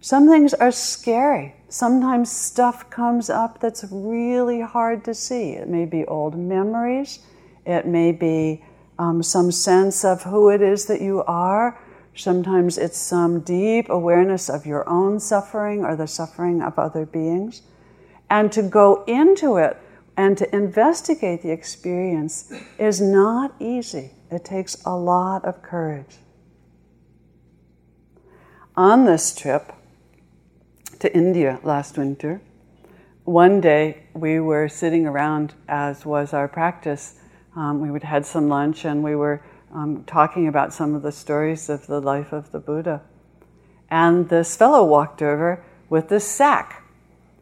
Some 0.00 0.28
things 0.28 0.54
are 0.54 0.70
scary. 0.70 1.54
Sometimes 1.68 2.30
stuff 2.30 2.88
comes 2.88 3.28
up 3.28 3.60
that's 3.60 3.84
really 3.90 4.60
hard 4.60 5.04
to 5.04 5.14
see. 5.14 5.52
It 5.52 5.68
may 5.68 5.84
be 5.84 6.04
old 6.06 6.38
memories, 6.38 7.20
it 7.66 7.86
may 7.86 8.12
be 8.12 8.64
um, 8.98 9.22
some 9.22 9.52
sense 9.52 10.04
of 10.04 10.22
who 10.22 10.50
it 10.50 10.62
is 10.62 10.86
that 10.86 11.00
you 11.00 11.22
are 11.24 11.78
Sometimes 12.18 12.78
it's 12.78 12.98
some 12.98 13.42
deep 13.42 13.88
awareness 13.88 14.50
of 14.50 14.66
your 14.66 14.88
own 14.88 15.20
suffering 15.20 15.84
or 15.84 15.94
the 15.94 16.08
suffering 16.08 16.60
of 16.60 16.76
other 16.76 17.06
beings. 17.06 17.62
And 18.28 18.50
to 18.50 18.62
go 18.62 19.04
into 19.04 19.56
it 19.56 19.76
and 20.16 20.36
to 20.36 20.54
investigate 20.54 21.42
the 21.42 21.52
experience 21.52 22.52
is 22.76 23.00
not 23.00 23.54
easy. 23.60 24.10
It 24.32 24.44
takes 24.44 24.84
a 24.84 24.96
lot 24.96 25.44
of 25.44 25.62
courage. 25.62 26.16
On 28.76 29.04
this 29.04 29.32
trip 29.32 29.72
to 31.00 31.14
India 31.14 31.60
last 31.62 31.96
winter, 31.96 32.40
one 33.24 33.60
day 33.60 34.04
we 34.14 34.40
were 34.40 34.68
sitting 34.68 35.06
around, 35.06 35.54
as 35.68 36.04
was 36.04 36.32
our 36.32 36.48
practice. 36.48 37.14
Um, 37.54 37.80
we 37.80 37.90
would 37.90 38.02
had 38.02 38.24
some 38.24 38.48
lunch 38.48 38.84
and 38.84 39.04
we 39.04 39.14
were 39.14 39.42
um, 39.72 40.04
talking 40.04 40.48
about 40.48 40.72
some 40.72 40.94
of 40.94 41.02
the 41.02 41.12
stories 41.12 41.68
of 41.68 41.86
the 41.86 42.00
life 42.00 42.32
of 42.32 42.50
the 42.52 42.58
Buddha. 42.58 43.02
And 43.90 44.28
this 44.28 44.56
fellow 44.56 44.84
walked 44.84 45.22
over 45.22 45.64
with 45.88 46.08
this 46.08 46.26
sack, 46.26 46.84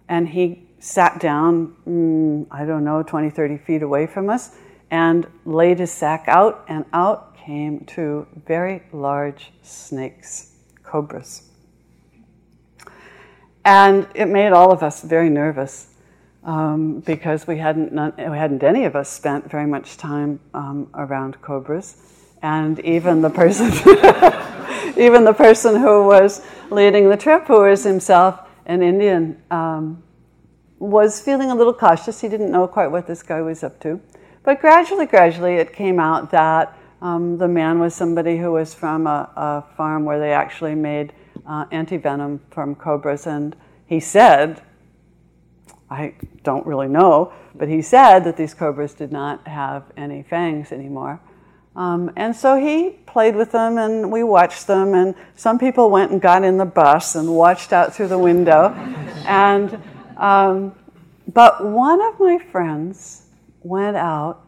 and 0.09 0.29
he 0.29 0.69
sat 0.79 1.19
down, 1.19 1.75
mm, 1.87 2.47
I 2.51 2.65
don't 2.65 2.85
know, 2.85 3.03
20, 3.03 3.31
30 3.31 3.59
feet 3.59 3.83
away 3.83 4.07
from 4.07 4.31
us, 4.31 4.57
and 4.91 5.27
laid 5.45 5.81
his 5.81 5.91
sack 5.91 6.25
out, 6.29 6.65
and 6.69 6.85
out 6.93 7.37
came 7.37 7.85
two 7.87 8.27
very 8.47 8.83
large 8.93 9.53
snakes, 9.63 10.53
cobras. 10.85 11.43
And 13.67 14.07
it 14.15 14.27
made 14.27 14.53
all 14.53 14.71
of 14.71 14.85
us 14.85 15.03
very 15.03 15.29
nervous 15.29 15.89
um, 16.45 17.01
because 17.01 17.49
we 17.49 17.59
hadn't, 17.59 17.93
we 18.17 18.39
hadn't 18.39 18.63
any 18.63 18.85
of 18.85 18.95
us 18.95 19.09
spent 19.11 19.51
very 19.51 19.67
much 19.67 19.97
time 19.97 20.39
um, 20.55 20.89
around 20.95 21.43
cobras 21.43 21.97
and 22.43 22.79
even 22.81 23.23
the 23.23 23.31
person 23.31 23.67
even 24.97 25.25
the 25.25 25.33
person 25.33 25.81
who 25.81 26.07
was 26.07 26.47
leading 26.71 27.09
the 27.09 27.17
trip, 27.17 27.47
who 27.47 27.63
was 27.63 27.83
himself 27.83 28.41
an 28.67 28.83
Indian, 28.83 29.43
um, 29.51 30.01
was 30.79 31.21
feeling 31.21 31.51
a 31.51 31.55
little 31.55 31.75
cautious. 31.75 32.21
He 32.21 32.29
didn't 32.29 32.53
know 32.53 32.69
quite 32.69 32.87
what 32.87 33.09
this 33.09 33.21
guy 33.21 33.43
was 33.43 33.65
up 33.65 33.81
to. 33.81 34.01
But 34.45 34.61
gradually, 34.61 35.07
gradually, 35.07 35.55
it 35.55 35.73
came 35.73 35.99
out 35.99 36.31
that 36.31 36.79
um, 37.03 37.37
the 37.37 37.49
man 37.49 37.81
was 37.81 37.97
somebody 37.97 38.39
who 38.39 38.53
was 38.53 38.73
from 38.73 39.09
a, 39.09 39.29
a 39.37 39.65
farm 39.77 40.05
where 40.05 40.21
they 40.21 40.33
actually 40.33 40.77
made 40.77 41.13
uh, 41.47 41.67
anti 41.71 41.97
venom 41.97 42.41
from 42.51 42.75
cobras, 42.75 43.27
and 43.27 43.57
he 43.87 44.01
said, 44.01 44.63
I 45.91 46.15
don't 46.43 46.67
really 46.67 46.89
know, 46.89 47.33
but 47.55 47.69
he 47.69 47.83
said 47.83 48.21
that 48.21 48.37
these 48.37 48.55
cobras 48.55 48.95
did 48.95 49.13
not 49.13 49.47
have 49.47 49.85
any 49.97 50.23
fangs 50.23 50.73
anymore. 50.73 51.21
Um, 51.77 52.11
and 52.17 52.35
so 52.35 52.57
he 52.59 52.91
played 53.07 53.37
with 53.37 53.53
them 53.53 53.77
and 53.77 54.11
we 54.11 54.23
watched 54.23 54.67
them. 54.67 54.95
And 54.95 55.15
some 55.37 55.59
people 55.59 55.91
went 55.91 56.11
and 56.11 56.21
got 56.21 56.43
in 56.43 56.57
the 56.57 56.65
bus 56.65 57.15
and 57.15 57.29
watched 57.29 57.73
out 57.73 57.95
through 57.95 58.09
the 58.09 58.19
window. 58.19 58.71
and, 59.27 59.81
um, 60.17 60.75
but 61.33 61.65
one 61.65 62.01
of 62.01 62.19
my 62.19 62.39
friends 62.51 63.27
went 63.63 63.97
out 63.97 64.43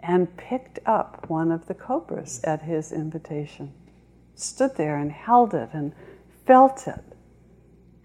and 0.00 0.34
picked 0.36 0.78
up 0.86 1.28
one 1.28 1.52
of 1.52 1.66
the 1.66 1.74
cobras 1.74 2.40
at 2.44 2.62
his 2.62 2.90
invitation, 2.90 3.72
stood 4.34 4.74
there 4.76 4.96
and 4.96 5.12
held 5.12 5.54
it 5.54 5.68
and 5.72 5.92
felt 6.46 6.86
it 6.86 7.04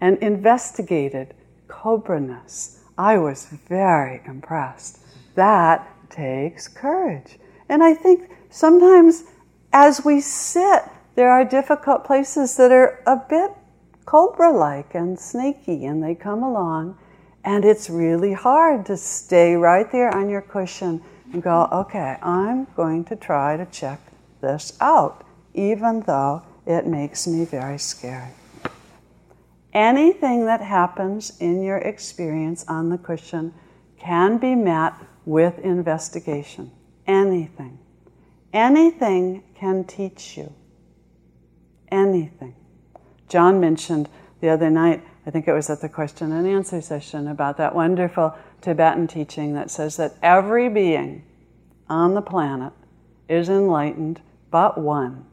and 0.00 0.18
investigated 0.18 1.34
cobraness. 1.68 2.78
I 2.96 3.18
was 3.18 3.46
very 3.68 4.20
impressed. 4.26 5.00
That 5.34 5.88
takes 6.10 6.68
courage. 6.68 7.38
And 7.68 7.82
I 7.82 7.94
think 7.94 8.30
sometimes 8.50 9.24
as 9.72 10.04
we 10.04 10.20
sit, 10.20 10.82
there 11.14 11.30
are 11.30 11.44
difficult 11.44 12.04
places 12.04 12.56
that 12.56 12.72
are 12.72 13.02
a 13.06 13.16
bit 13.16 13.50
cobra 14.04 14.50
like 14.50 14.94
and 14.94 15.18
snaky, 15.18 15.84
and 15.84 16.02
they 16.02 16.14
come 16.14 16.42
along, 16.42 16.96
and 17.44 17.64
it's 17.64 17.90
really 17.90 18.32
hard 18.32 18.86
to 18.86 18.96
stay 18.96 19.54
right 19.54 19.92
there 19.92 20.14
on 20.14 20.30
your 20.30 20.40
cushion 20.40 21.02
and 21.32 21.42
go, 21.42 21.68
okay, 21.70 22.16
I'm 22.22 22.66
going 22.74 23.04
to 23.06 23.16
try 23.16 23.56
to 23.56 23.66
check 23.66 24.00
this 24.40 24.78
out, 24.80 25.24
even 25.52 26.00
though 26.00 26.42
it 26.68 26.86
makes 26.86 27.26
me 27.26 27.46
very 27.46 27.78
scared. 27.78 28.30
Anything 29.72 30.44
that 30.44 30.60
happens 30.60 31.32
in 31.40 31.62
your 31.62 31.78
experience 31.78 32.64
on 32.68 32.90
the 32.90 32.98
cushion 32.98 33.54
can 33.98 34.36
be 34.36 34.54
met 34.54 34.92
with 35.24 35.58
investigation. 35.60 36.70
Anything. 37.06 37.78
Anything 38.52 39.42
can 39.54 39.84
teach 39.84 40.36
you. 40.36 40.52
Anything. 41.90 42.54
John 43.28 43.60
mentioned 43.60 44.08
the 44.40 44.50
other 44.50 44.70
night, 44.70 45.02
I 45.26 45.30
think 45.30 45.48
it 45.48 45.52
was 45.52 45.70
at 45.70 45.80
the 45.80 45.88
question 45.88 46.32
and 46.32 46.46
answer 46.46 46.82
session, 46.82 47.28
about 47.28 47.56
that 47.56 47.74
wonderful 47.74 48.36
Tibetan 48.60 49.06
teaching 49.06 49.54
that 49.54 49.70
says 49.70 49.96
that 49.96 50.16
every 50.22 50.68
being 50.68 51.24
on 51.88 52.12
the 52.12 52.22
planet 52.22 52.72
is 53.28 53.48
enlightened 53.48 54.20
but 54.50 54.78
one. 54.78 55.24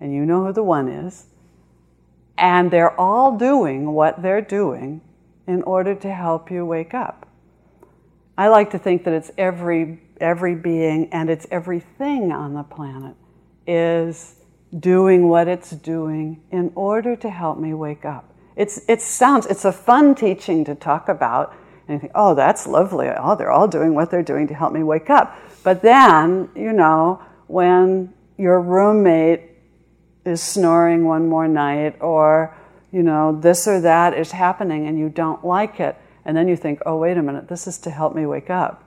And 0.00 0.14
you 0.14 0.24
know 0.24 0.46
who 0.46 0.52
the 0.52 0.62
one 0.62 0.88
is. 0.88 1.26
And 2.38 2.70
they're 2.70 2.98
all 2.98 3.36
doing 3.36 3.92
what 3.92 4.22
they're 4.22 4.40
doing 4.40 5.02
in 5.46 5.62
order 5.62 5.94
to 5.94 6.12
help 6.12 6.50
you 6.50 6.64
wake 6.64 6.94
up. 6.94 7.28
I 8.38 8.48
like 8.48 8.70
to 8.70 8.78
think 8.78 9.04
that 9.04 9.12
it's 9.12 9.30
every 9.36 10.00
every 10.20 10.54
being 10.54 11.08
and 11.12 11.30
it's 11.30 11.46
everything 11.50 12.30
on 12.30 12.54
the 12.54 12.62
planet 12.62 13.16
is 13.66 14.36
doing 14.78 15.28
what 15.28 15.48
it's 15.48 15.70
doing 15.70 16.40
in 16.50 16.70
order 16.74 17.16
to 17.16 17.30
help 17.30 17.58
me 17.58 17.74
wake 17.74 18.04
up. 18.04 18.32
It's, 18.56 18.82
it 18.88 19.00
sounds, 19.00 19.46
it's 19.46 19.64
a 19.64 19.72
fun 19.72 20.14
teaching 20.14 20.64
to 20.66 20.74
talk 20.74 21.08
about. 21.08 21.54
And 21.88 21.94
you 21.94 22.00
think, 22.00 22.12
oh, 22.14 22.34
that's 22.34 22.66
lovely. 22.66 23.08
Oh, 23.16 23.34
they're 23.34 23.50
all 23.50 23.66
doing 23.66 23.94
what 23.94 24.10
they're 24.10 24.22
doing 24.22 24.46
to 24.48 24.54
help 24.54 24.72
me 24.72 24.82
wake 24.82 25.10
up. 25.10 25.36
But 25.64 25.82
then, 25.82 26.50
you 26.54 26.72
know, 26.72 27.22
when 27.46 28.12
your 28.36 28.60
roommate 28.60 29.49
is 30.24 30.42
snoring 30.42 31.04
one 31.04 31.28
more 31.28 31.48
night 31.48 31.96
or, 32.00 32.56
you 32.92 33.02
know, 33.02 33.38
this 33.40 33.66
or 33.66 33.80
that 33.80 34.14
is 34.14 34.32
happening 34.32 34.86
and 34.86 34.98
you 34.98 35.08
don't 35.08 35.44
like 35.44 35.80
it, 35.80 35.96
and 36.24 36.36
then 36.36 36.48
you 36.48 36.56
think, 36.56 36.80
oh, 36.86 36.96
wait 36.96 37.16
a 37.16 37.22
minute, 37.22 37.48
this 37.48 37.66
is 37.66 37.78
to 37.78 37.90
help 37.90 38.14
me 38.14 38.26
wake 38.26 38.50
up 38.50 38.84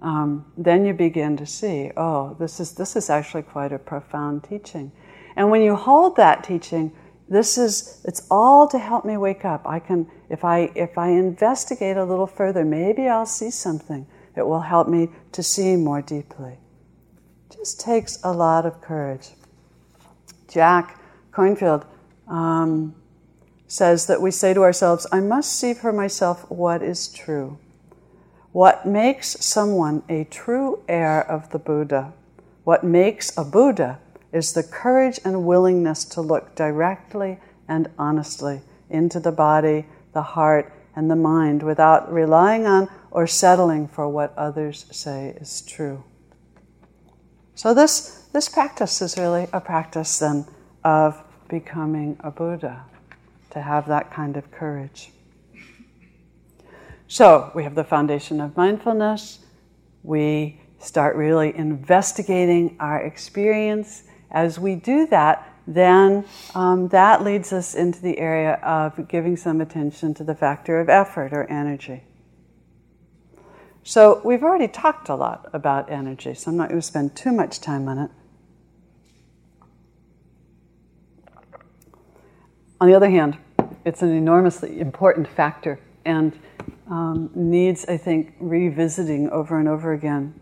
um, 0.00 0.44
then 0.56 0.84
you 0.84 0.94
begin 0.94 1.36
to 1.36 1.46
see, 1.46 1.90
oh, 1.96 2.36
this 2.38 2.60
is, 2.60 2.72
this 2.72 2.94
is 2.96 3.10
actually 3.10 3.42
quite 3.42 3.72
a 3.72 3.78
profound 3.78 4.44
teaching. 4.44 4.92
And 5.36 5.50
when 5.50 5.62
you 5.62 5.74
hold 5.74 6.16
that 6.16 6.44
teaching, 6.44 6.92
this 7.28 7.58
is, 7.58 8.00
it's 8.04 8.26
all 8.30 8.68
to 8.68 8.78
help 8.78 9.04
me 9.04 9.16
wake 9.16 9.44
up. 9.44 9.66
I 9.66 9.80
can, 9.80 10.08
if 10.30 10.44
I, 10.44 10.70
if 10.74 10.96
I 10.96 11.08
investigate 11.08 11.96
a 11.96 12.04
little 12.04 12.26
further, 12.26 12.64
maybe 12.64 13.08
I'll 13.08 13.26
see 13.26 13.50
something 13.50 14.06
that 14.34 14.46
will 14.46 14.60
help 14.60 14.88
me 14.88 15.08
to 15.32 15.42
see 15.42 15.76
more 15.76 16.00
deeply. 16.00 16.58
Just 17.50 17.80
takes 17.80 18.18
a 18.22 18.32
lot 18.32 18.66
of 18.66 18.80
courage. 18.80 19.30
Jack 20.48 20.98
Kornfield 21.32 21.84
um, 22.26 22.94
says 23.66 24.06
that 24.06 24.20
we 24.20 24.30
say 24.30 24.54
to 24.54 24.62
ourselves, 24.62 25.06
I 25.12 25.20
must 25.20 25.52
see 25.58 25.74
for 25.74 25.92
myself 25.92 26.50
what 26.50 26.82
is 26.82 27.08
true. 27.08 27.58
What 28.52 28.86
makes 28.86 29.44
someone 29.44 30.02
a 30.08 30.24
true 30.24 30.82
heir 30.88 31.20
of 31.20 31.50
the 31.50 31.58
Buddha, 31.58 32.12
what 32.64 32.82
makes 32.82 33.36
a 33.36 33.44
Buddha, 33.44 34.00
is 34.32 34.52
the 34.52 34.62
courage 34.62 35.20
and 35.24 35.44
willingness 35.44 36.04
to 36.06 36.20
look 36.20 36.54
directly 36.54 37.38
and 37.68 37.88
honestly 37.98 38.62
into 38.90 39.20
the 39.20 39.32
body, 39.32 39.86
the 40.12 40.22
heart, 40.22 40.72
and 40.96 41.10
the 41.10 41.16
mind 41.16 41.62
without 41.62 42.12
relying 42.12 42.66
on 42.66 42.88
or 43.10 43.26
settling 43.26 43.86
for 43.86 44.08
what 44.08 44.36
others 44.36 44.86
say 44.90 45.36
is 45.40 45.62
true. 45.62 46.02
So, 47.54 47.72
this, 47.72 48.17
this 48.32 48.48
practice 48.48 49.00
is 49.02 49.16
really 49.16 49.48
a 49.52 49.60
practice 49.60 50.18
then 50.18 50.46
of 50.84 51.22
becoming 51.48 52.16
a 52.20 52.30
Buddha, 52.30 52.84
to 53.50 53.62
have 53.62 53.88
that 53.88 54.12
kind 54.12 54.36
of 54.36 54.50
courage. 54.50 55.10
So 57.06 57.50
we 57.54 57.64
have 57.64 57.74
the 57.74 57.84
foundation 57.84 58.40
of 58.40 58.56
mindfulness. 58.56 59.38
We 60.02 60.60
start 60.78 61.16
really 61.16 61.56
investigating 61.56 62.76
our 62.78 63.00
experience. 63.00 64.02
As 64.30 64.58
we 64.58 64.74
do 64.74 65.06
that, 65.06 65.50
then 65.66 66.24
um, 66.54 66.88
that 66.88 67.22
leads 67.22 67.52
us 67.52 67.74
into 67.74 68.00
the 68.00 68.18
area 68.18 68.54
of 68.62 69.08
giving 69.08 69.36
some 69.36 69.60
attention 69.60 70.14
to 70.14 70.24
the 70.24 70.34
factor 70.34 70.80
of 70.80 70.88
effort 70.88 71.32
or 71.32 71.44
energy. 71.50 72.02
So 73.88 74.20
we've 74.22 74.42
already 74.42 74.68
talked 74.68 75.08
a 75.08 75.14
lot 75.14 75.48
about 75.54 75.90
energy, 75.90 76.34
so 76.34 76.50
I'm 76.50 76.58
not 76.58 76.68
going 76.68 76.78
to 76.78 76.86
spend 76.86 77.16
too 77.16 77.32
much 77.32 77.58
time 77.58 77.88
on 77.88 77.96
it. 77.96 78.10
On 82.82 82.86
the 82.86 82.94
other 82.94 83.08
hand, 83.08 83.38
it's 83.86 84.02
an 84.02 84.10
enormously 84.10 84.78
important 84.78 85.26
factor, 85.26 85.80
and 86.04 86.38
um, 86.90 87.30
needs, 87.34 87.86
I 87.86 87.96
think, 87.96 88.34
revisiting 88.38 89.30
over 89.30 89.58
and 89.58 89.66
over 89.66 89.94
again. 89.94 90.38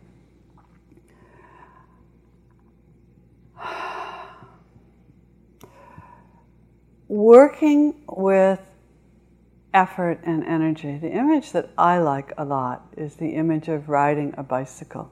Working 7.06 7.94
with 8.08 8.58
effort 9.76 10.18
and 10.24 10.42
energy, 10.44 10.96
the 10.96 11.10
image 11.10 11.52
that 11.52 11.68
I 11.76 11.98
like 11.98 12.32
a 12.38 12.44
lot 12.46 12.88
is 12.96 13.16
the 13.16 13.28
image 13.34 13.68
of 13.68 13.90
riding 13.90 14.32
a 14.38 14.42
bicycle. 14.42 15.10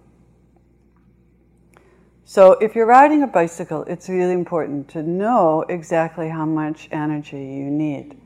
So, 2.24 2.52
if 2.52 2.74
you're 2.74 2.86
riding 2.86 3.22
a 3.22 3.26
bicycle, 3.26 3.82
it's 3.82 4.08
really 4.08 4.32
important 4.32 4.88
to 4.88 5.02
know 5.02 5.66
exactly 5.68 6.30
how 6.30 6.46
much 6.46 6.88
energy 6.90 7.36
you 7.36 7.70
need. 7.70 8.18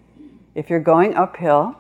If 0.55 0.71
you're 0.71 0.79
going 0.95 1.15
uphill, 1.15 1.77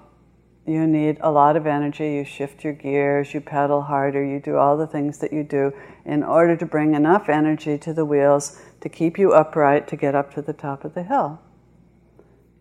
you 0.66 0.88
need 0.88 1.18
a 1.20 1.30
lot 1.30 1.56
of 1.56 1.64
energy. 1.64 2.14
You 2.14 2.24
shift 2.24 2.64
your 2.64 2.72
gears, 2.72 3.32
you 3.32 3.40
pedal 3.40 3.82
harder, 3.82 4.24
you 4.24 4.40
do 4.40 4.56
all 4.56 4.76
the 4.76 4.88
things 4.88 5.18
that 5.18 5.32
you 5.32 5.44
do 5.44 5.72
in 6.04 6.24
order 6.24 6.56
to 6.56 6.66
bring 6.66 6.96
enough 6.96 7.28
energy 7.28 7.78
to 7.78 7.94
the 7.94 8.04
wheels 8.04 8.60
to 8.80 8.88
keep 8.88 9.18
you 9.18 9.32
upright 9.32 9.86
to 9.86 9.96
get 9.96 10.16
up 10.16 10.34
to 10.34 10.42
the 10.42 10.52
top 10.52 10.84
of 10.84 10.94
the 10.94 11.04
hill. 11.04 11.40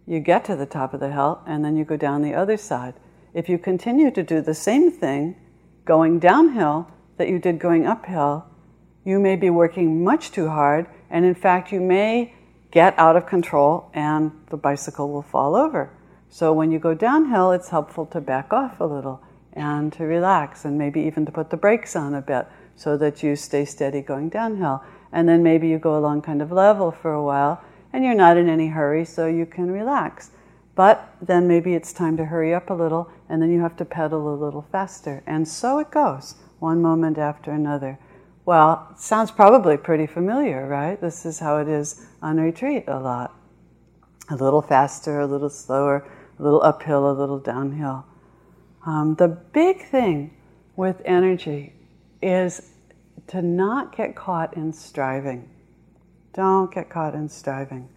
You 0.08 0.22
get 0.22 0.46
to 0.46 0.56
the 0.56 0.66
top 0.66 0.94
of 0.94 1.02
the 1.02 1.12
hill 1.12 1.42
and 1.46 1.66
then 1.66 1.76
you 1.76 1.84
go 1.84 1.98
down 1.98 2.22
the 2.22 2.34
other 2.34 2.56
side. 2.56 2.94
If 3.34 3.50
you 3.50 3.58
continue 3.58 4.10
to 4.12 4.24
do 4.24 4.42
the 4.42 4.54
same 4.54 4.90
thing 4.90 5.36
going 5.84 6.20
downhill 6.20 6.90
that 7.18 7.28
you 7.28 7.40
did 7.40 7.60
going 7.60 7.86
uphill, 7.86 8.46
you 9.04 9.20
may 9.20 9.36
be 9.36 9.50
working 9.50 10.04
much 10.04 10.32
too 10.32 10.50
hard, 10.50 10.88
and 11.10 11.24
in 11.24 11.36
fact, 11.36 11.72
you 11.72 11.80
may 11.80 12.34
get 12.72 12.98
out 12.98 13.16
of 13.16 13.26
control 13.26 13.90
and 13.94 14.32
the 14.50 14.58
bicycle 14.58 15.12
will 15.12 15.22
fall 15.22 15.56
over. 15.56 15.92
So 16.30 16.54
when 16.54 16.72
you 16.72 16.80
go 16.80 16.94
downhill, 16.94 17.52
it's 17.52 17.70
helpful 17.70 18.06
to 18.08 18.22
back 18.22 18.52
off 18.52 18.80
a 18.80 18.86
little 18.86 19.22
and 19.54 19.92
to 19.94 20.04
relax 20.04 20.66
and 20.66 20.78
maybe 20.78 21.02
even 21.02 21.26
to 21.26 21.32
put 21.32 21.50
the 21.50 21.58
brakes 21.58 21.96
on 21.96 22.14
a 22.14 22.22
bit 22.22 22.48
so 22.76 22.98
that 22.98 23.24
you 23.24 23.36
stay 23.36 23.66
steady 23.66 24.02
going 24.02 24.30
downhill. 24.30 24.84
And 25.12 25.28
then 25.28 25.42
maybe 25.42 25.68
you 25.68 25.80
go 25.80 25.98
along 25.98 26.22
kind 26.22 26.42
of 26.42 26.52
level 26.52 26.92
for 26.92 27.14
a 27.14 27.24
while 27.24 27.62
and 27.94 28.04
you're 28.04 28.14
not 28.14 28.38
in 28.38 28.50
any 28.50 28.68
hurry 28.68 29.06
so 29.06 29.28
you 29.28 29.46
can 29.46 29.72
relax. 29.72 30.32
But 30.76 31.10
then 31.22 31.48
maybe 31.48 31.74
it's 31.74 31.92
time 31.92 32.18
to 32.18 32.26
hurry 32.26 32.54
up 32.54 32.70
a 32.70 32.74
little 32.74 33.10
and 33.30 33.42
then 33.42 33.52
you 33.52 33.62
have 33.62 33.76
to 33.78 33.86
pedal 33.86 34.34
a 34.34 34.36
little 34.36 34.66
faster. 34.72 35.24
And 35.26 35.48
so 35.48 35.80
it 35.80 35.92
goes, 35.92 36.36
one 36.60 36.82
moment 36.82 37.18
after 37.18 37.52
another. 37.52 38.00
Well, 38.46 38.94
sounds 38.98 39.32
probably 39.32 39.78
pretty 39.78 40.08
familiar, 40.08 40.68
right? 40.68 41.00
This 41.02 41.26
is 41.26 41.40
how 41.40 41.58
it 41.58 41.68
is 41.68 42.08
on 42.22 42.38
retreat 42.38 42.86
a 42.88 43.00
lot. 43.00 43.34
a 44.30 44.36
little 44.36 44.62
faster, 44.62 45.20
a 45.22 45.26
little 45.28 45.50
slower, 45.50 46.08
a 46.40 46.44
little 46.44 46.62
uphill, 46.62 47.10
a 47.10 47.14
little 47.14 47.40
downhill. 47.40 48.06
Um, 48.86 49.16
the 49.16 49.28
big 49.28 49.86
thing 49.86 50.36
with 50.76 51.02
energy 51.06 51.74
is 52.22 52.72
to 53.28 53.42
not 53.42 53.96
get 53.96 54.16
caught 54.16 54.56
in 54.56 54.72
striving. 54.74 55.50
Don't 56.38 56.72
get 56.72 56.88
caught 56.88 57.16
in 57.16 57.28
striving. 57.28 57.90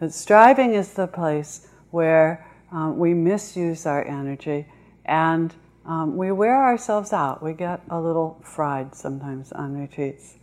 But 0.00 0.14
striving 0.14 0.72
is 0.72 0.94
the 0.94 1.06
place 1.06 1.68
where 1.90 2.48
um, 2.72 2.98
we 2.98 3.12
misuse 3.12 3.84
our 3.84 4.02
energy 4.02 4.66
and 5.04 5.54
um, 5.84 6.16
we 6.16 6.32
wear 6.32 6.56
ourselves 6.64 7.12
out. 7.12 7.42
We 7.42 7.52
get 7.52 7.82
a 7.90 8.00
little 8.00 8.40
fried 8.42 8.94
sometimes 8.94 9.52
on 9.52 9.76
retreats. 9.76 10.36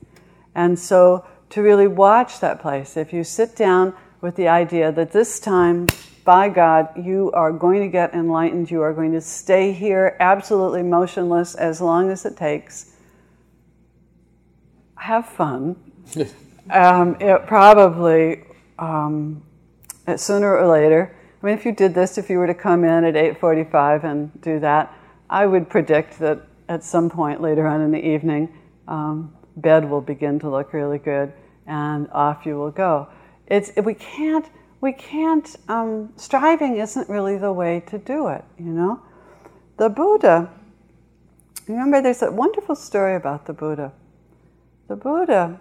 And 0.53 0.77
so, 0.77 1.25
to 1.49 1.63
really 1.63 1.87
watch 1.87 2.39
that 2.41 2.61
place, 2.61 2.95
if 2.95 3.11
you 3.11 3.23
sit 3.23 3.55
down 3.55 3.95
with 4.21 4.35
the 4.35 4.47
idea 4.47 4.91
that 4.91 5.11
this 5.11 5.39
time, 5.39 5.87
by 6.23 6.49
God, 6.49 6.89
you 7.03 7.31
are 7.31 7.51
going 7.51 7.81
to 7.81 7.87
get 7.87 8.13
enlightened, 8.13 8.69
you 8.69 8.83
are 8.83 8.93
going 8.93 9.13
to 9.13 9.21
stay 9.21 9.71
here 9.71 10.15
absolutely 10.19 10.83
motionless 10.83 11.55
as 11.55 11.81
long 11.81 12.11
as 12.11 12.25
it 12.25 12.37
takes, 12.37 12.93
have 14.97 15.27
fun. 15.27 15.75
um, 16.69 17.17
it 17.19 17.45
probably, 17.47 18.43
um, 18.77 19.43
sooner 20.15 20.57
or 20.57 20.67
later, 20.67 21.15
I 21.41 21.45
mean, 21.45 21.55
if 21.55 21.65
you 21.65 21.71
did 21.71 21.93
this, 21.93 22.17
if 22.17 22.29
you 22.29 22.37
were 22.37 22.47
to 22.47 22.53
come 22.53 22.83
in 22.83 23.03
at 23.05 23.15
8:45 23.15 24.03
and 24.03 24.41
do 24.41 24.59
that, 24.59 24.93
I 25.29 25.45
would 25.45 25.69
predict 25.69 26.19
that 26.19 26.41
at 26.67 26.83
some 26.83 27.09
point 27.09 27.41
later 27.41 27.65
on 27.65 27.81
in 27.81 27.91
the 27.91 28.05
evening, 28.05 28.49
um, 28.87 29.33
bed 29.55 29.89
will 29.89 30.01
begin 30.01 30.39
to 30.39 30.49
look 30.49 30.73
really 30.73 30.97
good, 30.97 31.31
and 31.65 32.09
off 32.11 32.45
you 32.45 32.57
will 32.57 32.71
go. 32.71 33.07
It's 33.47 33.71
we 33.77 33.93
can't 33.93 34.49
we 34.81 34.91
can't 34.91 35.55
um, 35.69 36.11
striving 36.17 36.77
isn't 36.77 37.09
really 37.09 37.37
the 37.37 37.53
way 37.53 37.81
to 37.87 37.97
do 37.97 38.27
it. 38.27 38.43
You 38.57 38.71
know, 38.71 39.01
the 39.77 39.89
Buddha. 39.89 40.49
Remember, 41.67 42.01
there's 42.01 42.23
a 42.23 42.31
wonderful 42.31 42.75
story 42.75 43.15
about 43.15 43.45
the 43.45 43.53
Buddha. 43.53 43.93
The 44.87 44.95
Buddha 44.95 45.59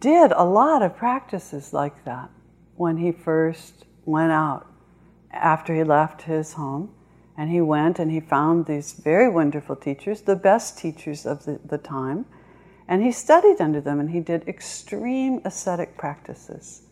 did 0.00 0.32
a 0.32 0.44
lot 0.44 0.82
of 0.82 0.96
practices 0.96 1.72
like 1.72 2.04
that 2.04 2.30
when 2.76 2.96
he 2.96 3.12
first 3.12 3.84
went 4.04 4.32
out 4.32 4.66
after 5.32 5.74
he 5.74 5.84
left 5.84 6.22
his 6.22 6.54
home. 6.54 6.92
And 7.38 7.50
he 7.50 7.60
went 7.60 7.98
and 7.98 8.10
he 8.10 8.20
found 8.20 8.64
these 8.64 8.94
very 8.94 9.28
wonderful 9.28 9.76
teachers, 9.76 10.22
the 10.22 10.36
best 10.36 10.78
teachers 10.78 11.26
of 11.26 11.44
the, 11.44 11.60
the 11.66 11.76
time. 11.76 12.24
And 12.88 13.02
he 13.02 13.12
studied 13.12 13.60
under 13.60 13.80
them 13.80 14.00
and 14.00 14.10
he 14.10 14.20
did 14.20 14.48
extreme 14.48 15.42
ascetic 15.44 15.98
practices 15.98 16.86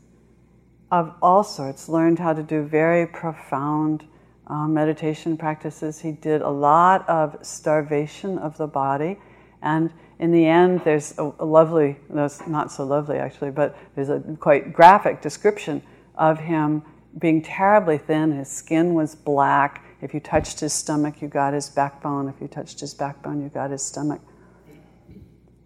of 0.91 1.13
all 1.23 1.43
sorts, 1.43 1.89
learned 1.89 2.21
how 2.21 2.33
to 2.33 2.43
do 2.43 2.63
very 2.63 3.07
profound 3.07 4.07
uh, 4.47 4.69
meditation 4.69 5.37
practices. 5.37 5.99
He 5.99 6.13
did 6.13 6.43
a 6.43 6.51
lot 6.51 7.09
of 7.09 7.37
starvation 7.43 8.39
of 8.39 8.57
the 8.59 8.67
body. 8.67 9.19
And 9.63 9.91
in 10.19 10.31
the 10.31 10.47
end, 10.47 10.83
there's 10.85 11.19
a, 11.19 11.33
a 11.39 11.45
lovely, 11.45 11.97
no, 12.09 12.29
not 12.47 12.71
so 12.71 12.85
lovely 12.85 13.19
actually, 13.19 13.51
but 13.51 13.77
there's 13.95 14.11
a 14.11 14.21
quite 14.39 14.73
graphic 14.73 15.21
description 15.21 15.83
of 16.17 16.39
him 16.39 16.83
being 17.19 17.43
terribly 17.43 17.99
thin. 17.99 18.33
His 18.33 18.49
skin 18.49 18.95
was 18.95 19.15
black. 19.15 19.85
If 20.01 20.15
you 20.15 20.21
touched 20.21 20.61
his 20.61 20.73
stomach, 20.73 21.21
you 21.23 21.29
got 21.29 21.55
his 21.55 21.69
backbone. 21.69 22.29
If 22.29 22.41
you 22.41 22.49
touched 22.49 22.81
his 22.81 22.95
backbone, 22.95 23.43
you 23.43 23.49
got 23.49 23.71
his 23.71 23.83
stomach. 23.83 24.21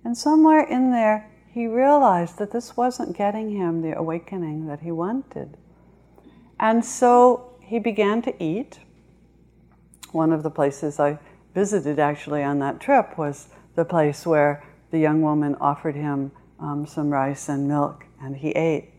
And 0.05 0.17
somewhere 0.17 0.67
in 0.67 0.91
there, 0.91 1.29
he 1.51 1.67
realized 1.67 2.39
that 2.39 2.53
this 2.53 2.77
wasn't 2.77 3.17
getting 3.17 3.51
him 3.51 3.83
the 3.83 3.99
awakening 3.99 4.67
that 4.67 4.81
he 4.81 4.93
wanted. 4.93 5.57
And 6.61 6.85
so 6.85 7.57
he 7.61 7.79
began 7.79 8.23
to 8.23 8.43
eat. 8.43 8.79
One 10.13 10.33
of 10.33 10.43
the 10.43 10.51
places 10.51 10.99
I 10.99 11.19
visited 11.55 11.99
actually 11.99 12.43
on 12.43 12.59
that 12.61 12.81
trip 12.81 13.19
was 13.19 13.49
the 13.79 13.85
place 13.85 14.27
where 14.27 14.64
the 14.91 14.99
young 14.99 15.23
woman 15.23 15.55
offered 15.61 15.95
him 15.95 16.33
um, 16.59 16.85
some 16.85 17.11
rice 17.11 17.49
and 17.49 17.69
milk, 17.69 18.05
and 18.21 18.37
he 18.37 18.51
ate. 18.51 18.91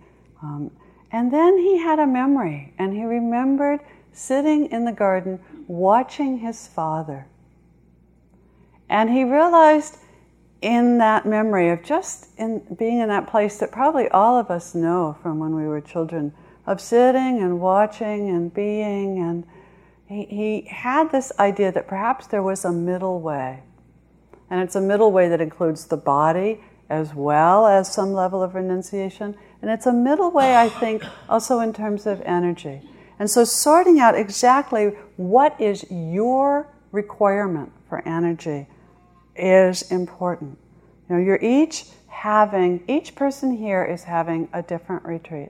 Um, 0.42 0.72
and 1.12 1.34
then 1.34 1.58
he 1.58 1.78
had 1.78 2.00
a 2.00 2.08
memory, 2.08 2.74
and 2.80 2.94
he 2.94 3.04
remembered 3.04 3.82
sitting 4.14 4.68
in 4.68 4.86
the 4.86 4.94
garden 4.94 5.38
watching 5.68 6.40
his 6.40 6.66
father. 6.66 7.28
And 8.88 9.10
he 9.10 9.26
realized 9.26 9.98
in 10.62 10.98
that 11.00 11.26
memory 11.26 11.72
of 11.72 11.84
just 11.84 12.30
in 12.38 12.60
being 12.80 13.00
in 13.00 13.10
that 13.10 13.28
place 13.28 13.58
that 13.58 13.74
probably 13.74 14.08
all 14.10 14.40
of 14.40 14.50
us 14.50 14.74
know 14.74 15.18
from 15.22 15.40
when 15.40 15.56
we 15.56 15.68
were 15.68 15.82
children 15.82 16.34
of 16.66 16.80
sitting 16.80 17.42
and 17.42 17.60
watching 17.60 18.30
and 18.30 18.54
being 18.54 19.20
and 19.20 19.46
he, 20.08 20.26
he 20.26 20.68
had 20.70 21.12
this 21.12 21.32
idea 21.40 21.72
that 21.72 21.88
perhaps 21.88 22.28
there 22.28 22.44
was 22.44 22.66
a 22.66 22.72
middle 22.72 23.22
way 23.22 23.64
and 24.50 24.62
it's 24.62 24.76
a 24.76 24.82
middle 24.82 25.12
way 25.12 25.30
that 25.30 25.42
includes 25.42 25.86
the 25.86 25.98
body 25.98 26.62
as 26.90 27.14
well 27.14 27.68
as 27.68 27.92
some 27.92 28.14
level 28.14 28.42
of 28.42 28.56
renunciation 28.56 29.36
and 29.62 29.70
it's 29.70 29.86
a 29.86 29.94
middle 29.94 30.32
way, 30.32 30.56
I 30.56 30.70
think, 30.70 31.04
also 31.28 31.60
in 31.60 31.74
terms 31.74 32.06
of 32.06 32.22
energy. 32.22 32.82
And 33.18 33.30
so 33.30 33.44
sorting 33.44 34.00
out 34.00 34.16
exactly 34.16 34.94
what 35.18 35.60
is 35.60 35.86
your 35.90 36.70
requirement 36.92 37.72
for 37.90 38.08
energy 38.08 38.68
is 39.36 39.92
important. 39.92 40.58
You 41.10 41.16
know, 41.16 41.22
you're 41.22 41.42
each 41.42 41.86
having, 42.08 42.84
each 42.88 43.16
person 43.16 43.58
here 43.58 43.84
is 43.84 44.04
having 44.04 44.48
a 44.54 44.62
different 44.62 45.04
retreat. 45.04 45.50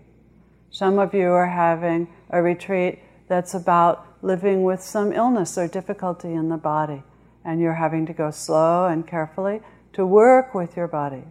Some 0.72 0.98
of 0.98 1.14
you 1.14 1.30
are 1.30 1.48
having 1.50 2.08
a 2.32 2.42
retreat 2.42 3.00
that's 3.28 3.54
about 3.54 4.06
living 4.22 4.64
with 4.64 4.82
some 4.82 5.14
illness 5.14 5.58
or 5.58 5.68
difficulty 5.68 6.34
in 6.34 6.50
the 6.50 6.58
body, 6.58 7.04
and 7.50 7.60
you're 7.60 7.74
having 7.74 8.06
to 8.06 8.14
go 8.14 8.30
slow 8.30 8.86
and 8.86 9.08
carefully 9.08 9.60
to 9.92 10.06
work 10.06 10.54
with 10.54 10.78
your 10.78 10.88
body. 10.88 11.24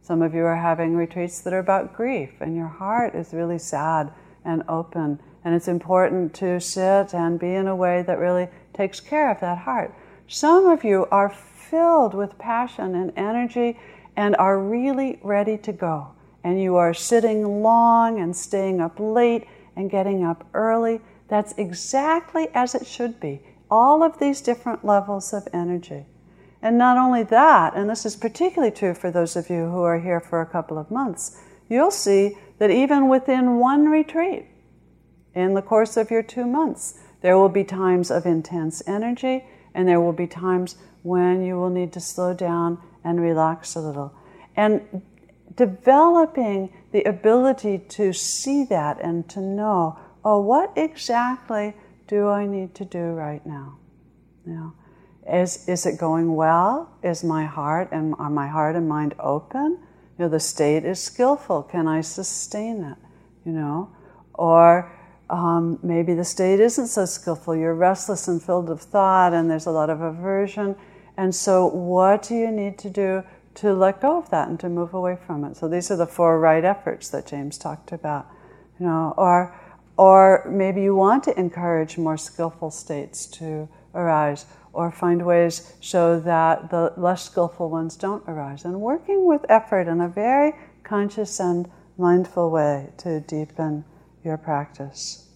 Some 0.00 0.22
of 0.22 0.32
you 0.32 0.44
are 0.44 0.54
having 0.54 0.94
retreats 0.94 1.40
that 1.40 1.52
are 1.52 1.58
about 1.58 1.94
grief, 1.94 2.30
and 2.38 2.54
your 2.54 2.68
heart 2.68 3.16
is 3.16 3.34
really 3.34 3.58
sad 3.58 4.12
and 4.44 4.62
open. 4.68 5.18
And 5.44 5.56
it's 5.56 5.66
important 5.66 6.32
to 6.34 6.60
sit 6.60 7.12
and 7.12 7.40
be 7.40 7.54
in 7.54 7.66
a 7.66 7.74
way 7.74 8.02
that 8.02 8.20
really 8.20 8.46
takes 8.72 9.00
care 9.00 9.32
of 9.32 9.40
that 9.40 9.58
heart. 9.58 9.92
Some 10.28 10.66
of 10.66 10.84
you 10.84 11.08
are 11.10 11.28
filled 11.28 12.14
with 12.14 12.38
passion 12.38 12.94
and 12.94 13.12
energy 13.16 13.80
and 14.14 14.36
are 14.36 14.60
really 14.60 15.18
ready 15.24 15.58
to 15.58 15.72
go. 15.72 16.06
And 16.44 16.62
you 16.62 16.76
are 16.76 16.94
sitting 16.94 17.62
long 17.64 18.20
and 18.20 18.34
staying 18.34 18.80
up 18.80 19.00
late 19.00 19.44
and 19.74 19.90
getting 19.90 20.22
up 20.22 20.46
early. 20.54 21.00
That's 21.26 21.52
exactly 21.58 22.46
as 22.54 22.76
it 22.76 22.86
should 22.86 23.18
be. 23.18 23.40
All 23.70 24.02
of 24.02 24.18
these 24.18 24.40
different 24.40 24.84
levels 24.84 25.32
of 25.32 25.48
energy. 25.52 26.06
And 26.60 26.76
not 26.76 26.96
only 26.96 27.22
that, 27.24 27.74
and 27.74 27.88
this 27.88 28.04
is 28.04 28.16
particularly 28.16 28.72
true 28.72 28.94
for 28.94 29.10
those 29.10 29.36
of 29.36 29.48
you 29.48 29.70
who 29.70 29.82
are 29.82 30.00
here 30.00 30.20
for 30.20 30.40
a 30.40 30.46
couple 30.46 30.78
of 30.78 30.90
months, 30.90 31.40
you'll 31.68 31.90
see 31.90 32.36
that 32.58 32.70
even 32.70 33.08
within 33.08 33.58
one 33.58 33.86
retreat, 33.88 34.46
in 35.34 35.54
the 35.54 35.62
course 35.62 35.96
of 35.96 36.10
your 36.10 36.22
two 36.22 36.46
months, 36.46 36.98
there 37.20 37.38
will 37.38 37.48
be 37.48 37.64
times 37.64 38.10
of 38.10 38.26
intense 38.26 38.82
energy 38.86 39.44
and 39.74 39.86
there 39.86 40.00
will 40.00 40.12
be 40.12 40.26
times 40.26 40.76
when 41.02 41.44
you 41.44 41.56
will 41.56 41.70
need 41.70 41.92
to 41.92 42.00
slow 42.00 42.34
down 42.34 42.78
and 43.04 43.20
relax 43.20 43.76
a 43.76 43.80
little. 43.80 44.12
And 44.56 45.02
developing 45.54 46.72
the 46.92 47.04
ability 47.04 47.78
to 47.90 48.12
see 48.12 48.64
that 48.64 49.00
and 49.00 49.28
to 49.28 49.40
know, 49.40 49.98
oh, 50.24 50.40
what 50.40 50.72
exactly 50.76 51.74
do 52.08 52.28
I 52.28 52.46
need 52.46 52.74
to 52.76 52.84
do 52.84 52.98
right 52.98 53.44
now? 53.46 53.78
You 54.46 54.52
know, 54.54 54.72
is, 55.30 55.68
is 55.68 55.86
it 55.86 55.98
going 55.98 56.34
well? 56.34 56.90
Is 57.02 57.22
my 57.22 57.44
heart 57.44 57.90
and 57.92 58.14
are 58.18 58.30
my 58.30 58.48
heart 58.48 58.74
and 58.74 58.88
mind 58.88 59.14
open? 59.20 59.78
You 60.18 60.24
know, 60.24 60.28
the 60.28 60.40
state 60.40 60.84
is 60.84 61.00
skillful. 61.00 61.62
Can 61.62 61.86
I 61.86 62.00
sustain 62.00 62.82
it? 62.82 62.96
You 63.44 63.52
know, 63.52 63.90
or 64.34 64.90
um, 65.30 65.78
maybe 65.82 66.14
the 66.14 66.24
state 66.24 66.60
isn't 66.60 66.88
so 66.88 67.04
skillful. 67.04 67.54
You're 67.54 67.74
restless 67.74 68.26
and 68.26 68.42
filled 68.42 68.68
with 68.68 68.80
thought, 68.80 69.32
and 69.34 69.50
there's 69.50 69.66
a 69.66 69.70
lot 69.70 69.90
of 69.90 70.00
aversion. 70.00 70.74
And 71.16 71.34
so, 71.34 71.66
what 71.66 72.22
do 72.22 72.34
you 72.34 72.50
need 72.50 72.78
to 72.78 72.90
do 72.90 73.22
to 73.56 73.74
let 73.74 74.00
go 74.00 74.18
of 74.18 74.30
that 74.30 74.48
and 74.48 74.58
to 74.60 74.68
move 74.68 74.94
away 74.94 75.18
from 75.26 75.44
it? 75.44 75.56
So 75.56 75.68
these 75.68 75.90
are 75.90 75.96
the 75.96 76.06
four 76.06 76.40
right 76.40 76.64
efforts 76.64 77.08
that 77.10 77.26
James 77.26 77.58
talked 77.58 77.92
about. 77.92 78.26
You 78.80 78.86
know, 78.86 79.14
or 79.16 79.54
or 79.98 80.46
maybe 80.48 80.80
you 80.80 80.94
want 80.94 81.24
to 81.24 81.38
encourage 81.38 81.98
more 81.98 82.16
skillful 82.16 82.70
states 82.70 83.26
to 83.26 83.68
arise 83.94 84.46
or 84.72 84.92
find 84.92 85.26
ways 85.26 85.74
so 85.80 86.20
that 86.20 86.70
the 86.70 86.92
less 86.96 87.24
skillful 87.24 87.68
ones 87.68 87.96
don't 87.96 88.22
arise. 88.28 88.64
And 88.64 88.80
working 88.80 89.26
with 89.26 89.44
effort 89.48 89.88
in 89.88 90.00
a 90.00 90.08
very 90.08 90.52
conscious 90.84 91.40
and 91.40 91.68
mindful 91.96 92.48
way 92.50 92.90
to 92.98 93.18
deepen 93.20 93.84
your 94.22 94.36
practice. 94.36 95.28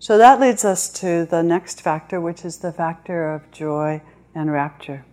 So 0.00 0.18
that 0.18 0.40
leads 0.40 0.64
us 0.64 0.88
to 1.00 1.26
the 1.26 1.44
next 1.44 1.80
factor, 1.80 2.20
which 2.20 2.44
is 2.44 2.58
the 2.58 2.72
factor 2.72 3.32
of 3.32 3.48
joy 3.52 4.02
and 4.34 4.50
rapture. 4.50 5.04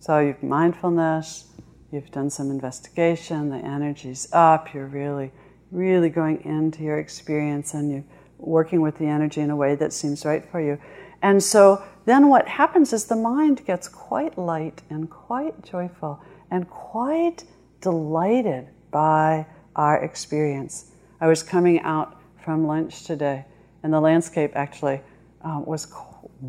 So 0.00 0.34
mindfulness, 0.42 1.46
you've 1.94 2.10
done 2.10 2.28
some 2.28 2.50
investigation, 2.50 3.50
the 3.50 3.56
energy's 3.56 4.28
up, 4.32 4.74
you're 4.74 4.86
really, 4.88 5.30
really 5.70 6.08
going 6.08 6.44
into 6.44 6.82
your 6.82 6.98
experience 6.98 7.72
and 7.72 7.90
you're 7.90 8.04
working 8.38 8.80
with 8.80 8.98
the 8.98 9.06
energy 9.06 9.40
in 9.40 9.50
a 9.50 9.56
way 9.56 9.76
that 9.76 9.92
seems 9.92 10.24
right 10.24 10.44
for 10.50 10.60
you. 10.60 10.78
And 11.22 11.42
so 11.42 11.82
then 12.04 12.28
what 12.28 12.48
happens 12.48 12.92
is 12.92 13.06
the 13.06 13.16
mind 13.16 13.64
gets 13.64 13.88
quite 13.88 14.36
light 14.36 14.82
and 14.90 15.08
quite 15.08 15.64
joyful 15.64 16.20
and 16.50 16.68
quite 16.68 17.44
delighted 17.80 18.68
by 18.90 19.46
our 19.76 20.02
experience. 20.02 20.90
I 21.20 21.28
was 21.28 21.42
coming 21.42 21.80
out 21.80 22.20
from 22.44 22.66
lunch 22.66 23.04
today, 23.04 23.46
and 23.82 23.92
the 23.92 24.00
landscape 24.00 24.52
actually 24.54 25.00
uh, 25.42 25.62
was 25.64 25.92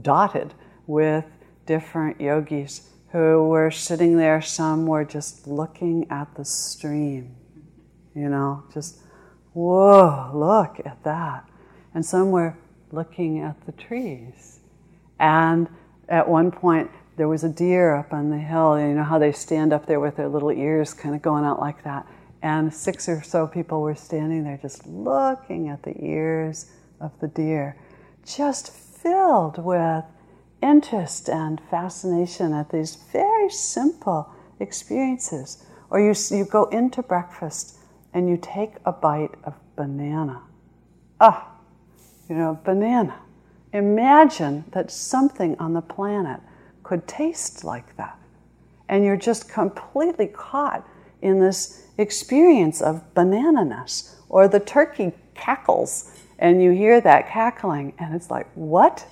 dotted 0.01 0.53
with 0.87 1.25
different 1.65 2.19
yogis 2.19 2.89
who 3.15 3.47
were 3.47 3.71
sitting 3.71 4.17
there. 4.17 4.41
Some 4.41 4.85
were 4.85 5.05
just 5.05 5.47
looking 5.47 6.05
at 6.11 6.35
the 6.35 6.43
stream, 6.43 7.33
you 8.13 8.27
know, 8.27 8.65
just, 8.73 8.97
whoa, 9.53 10.31
look 10.33 10.85
at 10.85 11.01
that. 11.05 11.47
And 11.93 12.05
some 12.05 12.31
were 12.31 12.57
looking 12.91 13.39
at 13.39 13.65
the 13.65 13.71
trees. 13.71 14.59
And 15.17 15.69
at 16.09 16.27
one 16.27 16.51
point, 16.51 16.91
there 17.15 17.29
was 17.29 17.45
a 17.45 17.49
deer 17.49 17.95
up 17.95 18.11
on 18.11 18.31
the 18.31 18.37
hill. 18.37 18.77
You 18.77 18.87
know 18.87 19.05
how 19.05 19.17
they 19.17 19.31
stand 19.31 19.71
up 19.71 19.85
there 19.85 20.01
with 20.01 20.17
their 20.17 20.27
little 20.27 20.51
ears 20.51 20.93
kind 20.93 21.15
of 21.15 21.21
going 21.21 21.45
out 21.45 21.61
like 21.61 21.85
that. 21.85 22.05
And 22.41 22.73
six 22.73 23.07
or 23.07 23.23
so 23.23 23.47
people 23.47 23.79
were 23.79 23.95
standing 23.95 24.43
there 24.43 24.59
just 24.61 24.85
looking 24.85 25.69
at 25.69 25.83
the 25.83 25.95
ears 26.03 26.69
of 26.99 27.17
the 27.21 27.29
deer, 27.29 27.77
just 28.25 28.73
filled 28.73 29.57
with 29.63 30.03
interest 30.65 31.29
and 31.29 31.61
fascination 31.69 32.51
at 32.53 32.71
these 32.71 32.95
very 33.13 33.49
simple 33.49 34.29
experiences. 34.59 35.63
Or 35.89 35.99
you, 35.99 36.13
you 36.31 36.45
go 36.45 36.65
into 36.65 37.03
breakfast 37.03 37.77
and 38.13 38.27
you 38.27 38.37
take 38.41 38.73
a 38.85 38.91
bite 38.91 39.35
of 39.43 39.53
banana. 39.75 40.41
Ah, 41.21 41.51
you 42.27 42.35
know, 42.35 42.59
banana. 42.63 43.19
Imagine 43.73 44.63
that 44.71 44.89
something 44.89 45.55
on 45.59 45.73
the 45.73 45.81
planet 45.81 46.39
could 46.83 47.07
taste 47.07 47.63
like 47.63 47.95
that. 47.97 48.17
And 48.89 49.03
you're 49.03 49.17
just 49.17 49.49
completely 49.49 50.27
caught 50.27 50.87
in 51.21 51.39
this 51.39 51.87
experience 51.97 52.81
of 52.81 53.03
banananess. 53.13 54.15
Or 54.29 54.47
the 54.47 54.59
turkey 54.59 55.11
cackles, 55.35 56.11
and 56.39 56.61
you 56.61 56.71
hear 56.71 56.99
that 57.01 57.29
cackling, 57.29 57.93
and 57.99 58.15
it's 58.15 58.31
like, 58.31 58.47
what? 58.55 59.05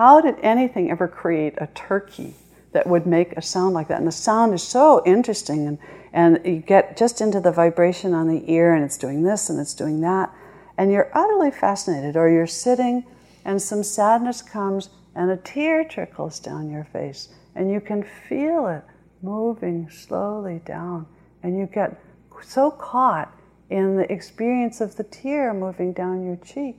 How 0.00 0.22
did 0.22 0.36
anything 0.40 0.90
ever 0.90 1.06
create 1.06 1.56
a 1.58 1.66
turkey 1.74 2.34
that 2.72 2.86
would 2.86 3.06
make 3.06 3.34
a 3.34 3.42
sound 3.42 3.74
like 3.74 3.88
that? 3.88 3.98
And 3.98 4.06
the 4.06 4.12
sound 4.12 4.54
is 4.54 4.62
so 4.62 5.02
interesting, 5.04 5.66
and, 5.66 5.78
and 6.14 6.40
you 6.42 6.62
get 6.62 6.96
just 6.96 7.20
into 7.20 7.38
the 7.38 7.52
vibration 7.52 8.14
on 8.14 8.26
the 8.26 8.50
ear, 8.50 8.74
and 8.74 8.82
it's 8.82 8.96
doing 8.96 9.24
this 9.24 9.50
and 9.50 9.60
it's 9.60 9.74
doing 9.74 10.00
that, 10.00 10.34
and 10.78 10.90
you're 10.90 11.10
utterly 11.12 11.50
fascinated. 11.50 12.16
Or 12.16 12.30
you're 12.30 12.46
sitting, 12.46 13.04
and 13.44 13.60
some 13.60 13.82
sadness 13.82 14.40
comes, 14.40 14.88
and 15.14 15.30
a 15.30 15.36
tear 15.36 15.84
trickles 15.84 16.40
down 16.40 16.70
your 16.70 16.84
face, 16.84 17.28
and 17.54 17.70
you 17.70 17.82
can 17.82 18.02
feel 18.02 18.68
it 18.68 18.84
moving 19.20 19.90
slowly 19.90 20.62
down, 20.64 21.06
and 21.42 21.58
you 21.58 21.66
get 21.66 22.02
so 22.40 22.70
caught 22.70 23.36
in 23.68 23.98
the 23.98 24.10
experience 24.10 24.80
of 24.80 24.96
the 24.96 25.04
tear 25.04 25.52
moving 25.52 25.92
down 25.92 26.24
your 26.24 26.36
cheek 26.36 26.78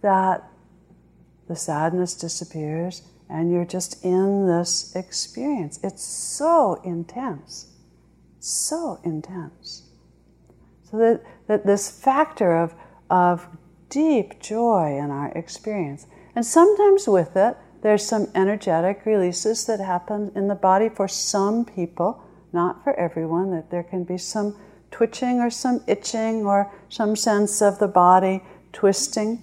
that 0.00 0.50
the 1.48 1.56
sadness 1.56 2.14
disappears 2.14 3.02
and 3.28 3.50
you're 3.50 3.64
just 3.64 4.04
in 4.04 4.46
this 4.46 4.94
experience. 4.94 5.78
It's 5.82 6.04
so 6.04 6.80
intense, 6.84 7.66
so 8.38 9.00
intense. 9.04 9.82
So 10.90 10.96
that, 10.98 11.22
that 11.46 11.66
this 11.66 11.90
factor 11.90 12.56
of, 12.56 12.74
of 13.10 13.46
deep 13.90 14.40
joy 14.40 14.98
in 14.98 15.10
our 15.10 15.30
experience. 15.32 16.06
And 16.34 16.44
sometimes 16.44 17.06
with 17.06 17.36
it, 17.36 17.56
there's 17.82 18.04
some 18.04 18.28
energetic 18.34 19.04
releases 19.04 19.66
that 19.66 19.80
happen 19.80 20.32
in 20.34 20.48
the 20.48 20.54
body 20.54 20.88
for 20.88 21.06
some 21.06 21.64
people, 21.64 22.22
not 22.52 22.82
for 22.82 22.98
everyone, 22.98 23.50
that 23.52 23.70
there 23.70 23.82
can 23.82 24.04
be 24.04 24.18
some 24.18 24.56
twitching 24.90 25.40
or 25.40 25.50
some 25.50 25.82
itching 25.86 26.46
or 26.46 26.72
some 26.88 27.14
sense 27.14 27.60
of 27.62 27.78
the 27.78 27.88
body 27.88 28.42
twisting. 28.72 29.42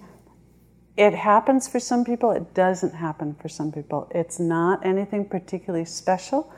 It 0.96 1.14
happens 1.14 1.68
for 1.68 1.78
some 1.78 2.04
people, 2.04 2.30
it 2.30 2.54
doesn't 2.54 2.94
happen 2.94 3.34
for 3.34 3.48
some 3.48 3.70
people. 3.70 4.10
It's 4.14 4.40
not 4.40 4.84
anything 4.84 5.28
particularly 5.28 5.84
special, 5.84 6.50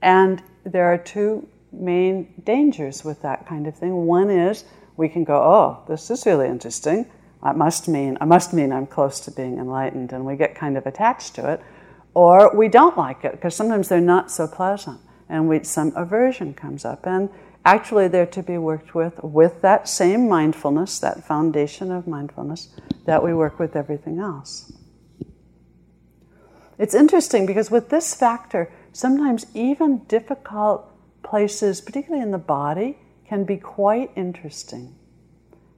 and 0.00 0.40
there 0.64 0.92
are 0.92 0.98
two 0.98 1.48
main 1.72 2.32
dangers 2.44 3.04
with 3.04 3.22
that 3.22 3.46
kind 3.46 3.66
of 3.66 3.76
thing. 3.76 4.06
One 4.06 4.30
is 4.30 4.64
we 4.96 5.08
can 5.08 5.24
go, 5.24 5.34
oh, 5.34 5.84
this 5.88 6.10
is 6.10 6.26
really 6.26 6.46
interesting. 6.46 7.06
I 7.42 7.52
must 7.52 7.88
mean 7.88 8.16
I 8.20 8.24
must 8.24 8.52
mean 8.52 8.72
I'm 8.72 8.86
close 8.86 9.18
to 9.20 9.32
being 9.32 9.58
enlightened, 9.58 10.12
and 10.12 10.24
we 10.24 10.36
get 10.36 10.54
kind 10.54 10.76
of 10.76 10.86
attached 10.86 11.34
to 11.36 11.50
it, 11.52 11.60
or 12.14 12.54
we 12.54 12.68
don't 12.68 12.96
like 12.96 13.24
it 13.24 13.32
because 13.32 13.56
sometimes 13.56 13.88
they're 13.88 14.00
not 14.00 14.30
so 14.30 14.46
pleasant, 14.46 15.00
and 15.28 15.48
we, 15.48 15.64
some 15.64 15.92
aversion 15.96 16.54
comes 16.54 16.84
up, 16.84 17.04
and 17.04 17.28
actually 17.64 18.08
they're 18.08 18.26
to 18.26 18.42
be 18.42 18.58
worked 18.58 18.94
with 18.94 19.22
with 19.22 19.62
that 19.62 19.88
same 19.88 20.28
mindfulness, 20.28 20.98
that 20.98 21.24
foundation 21.24 21.90
of 21.90 22.06
mindfulness 22.06 22.74
that 23.06 23.22
we 23.22 23.34
work 23.34 23.58
with 23.58 23.76
everything 23.76 24.18
else. 24.18 24.72
It's 26.78 26.94
interesting 26.94 27.46
because 27.46 27.70
with 27.70 27.90
this 27.90 28.14
factor, 28.14 28.72
sometimes 28.92 29.46
even 29.54 29.98
difficult 30.04 30.88
places, 31.22 31.80
particularly 31.80 32.22
in 32.22 32.32
the 32.32 32.38
body, 32.38 32.98
can 33.28 33.44
be 33.44 33.56
quite 33.56 34.10
interesting. 34.16 34.94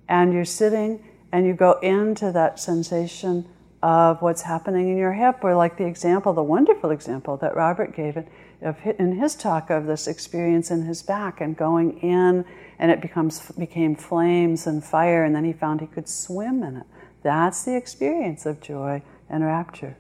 And 0.09 0.33
you're 0.33 0.45
sitting 0.45 1.05
and 1.33 1.47
you 1.47 1.53
go 1.53 1.73
into 1.81 2.33
that 2.33 2.59
sensation 2.59 3.47
of 3.83 4.23
what's 4.23 4.43
happening 4.43 4.89
in 4.89 4.97
your 4.97 5.13
hip, 5.13 5.41
or 5.43 5.55
like 5.55 5.77
the 5.77 5.85
example, 5.85 6.33
the 6.33 6.43
wonderful 6.43 6.91
example 6.91 7.37
that 7.37 7.55
Robert 7.55 7.95
gave 7.95 8.17
it 8.17 8.27
of, 8.65 8.79
in 8.99 9.13
his 9.13 9.37
talk 9.37 9.71
of 9.71 9.87
this 9.87 10.09
experience 10.09 10.71
in 10.71 10.83
his 10.83 11.03
back 11.03 11.41
and 11.41 11.57
going 11.57 11.99
in, 11.99 12.45
and 12.79 12.91
it 12.91 13.01
becomes 13.01 13.53
became 13.53 13.95
flames 13.95 14.67
and 14.67 14.83
fire, 14.83 15.25
and 15.25 15.37
then 15.37 15.45
he 15.45 15.53
found 15.53 15.81
he 15.81 15.87
could 15.87 16.09
swim 16.09 16.63
in 16.63 16.79
it. 16.79 16.87
That's 17.23 17.65
the 17.65 17.77
experience 17.77 18.47
of 18.47 18.61
joy 18.61 19.03
and 19.29 19.45
rapture. 19.45 19.97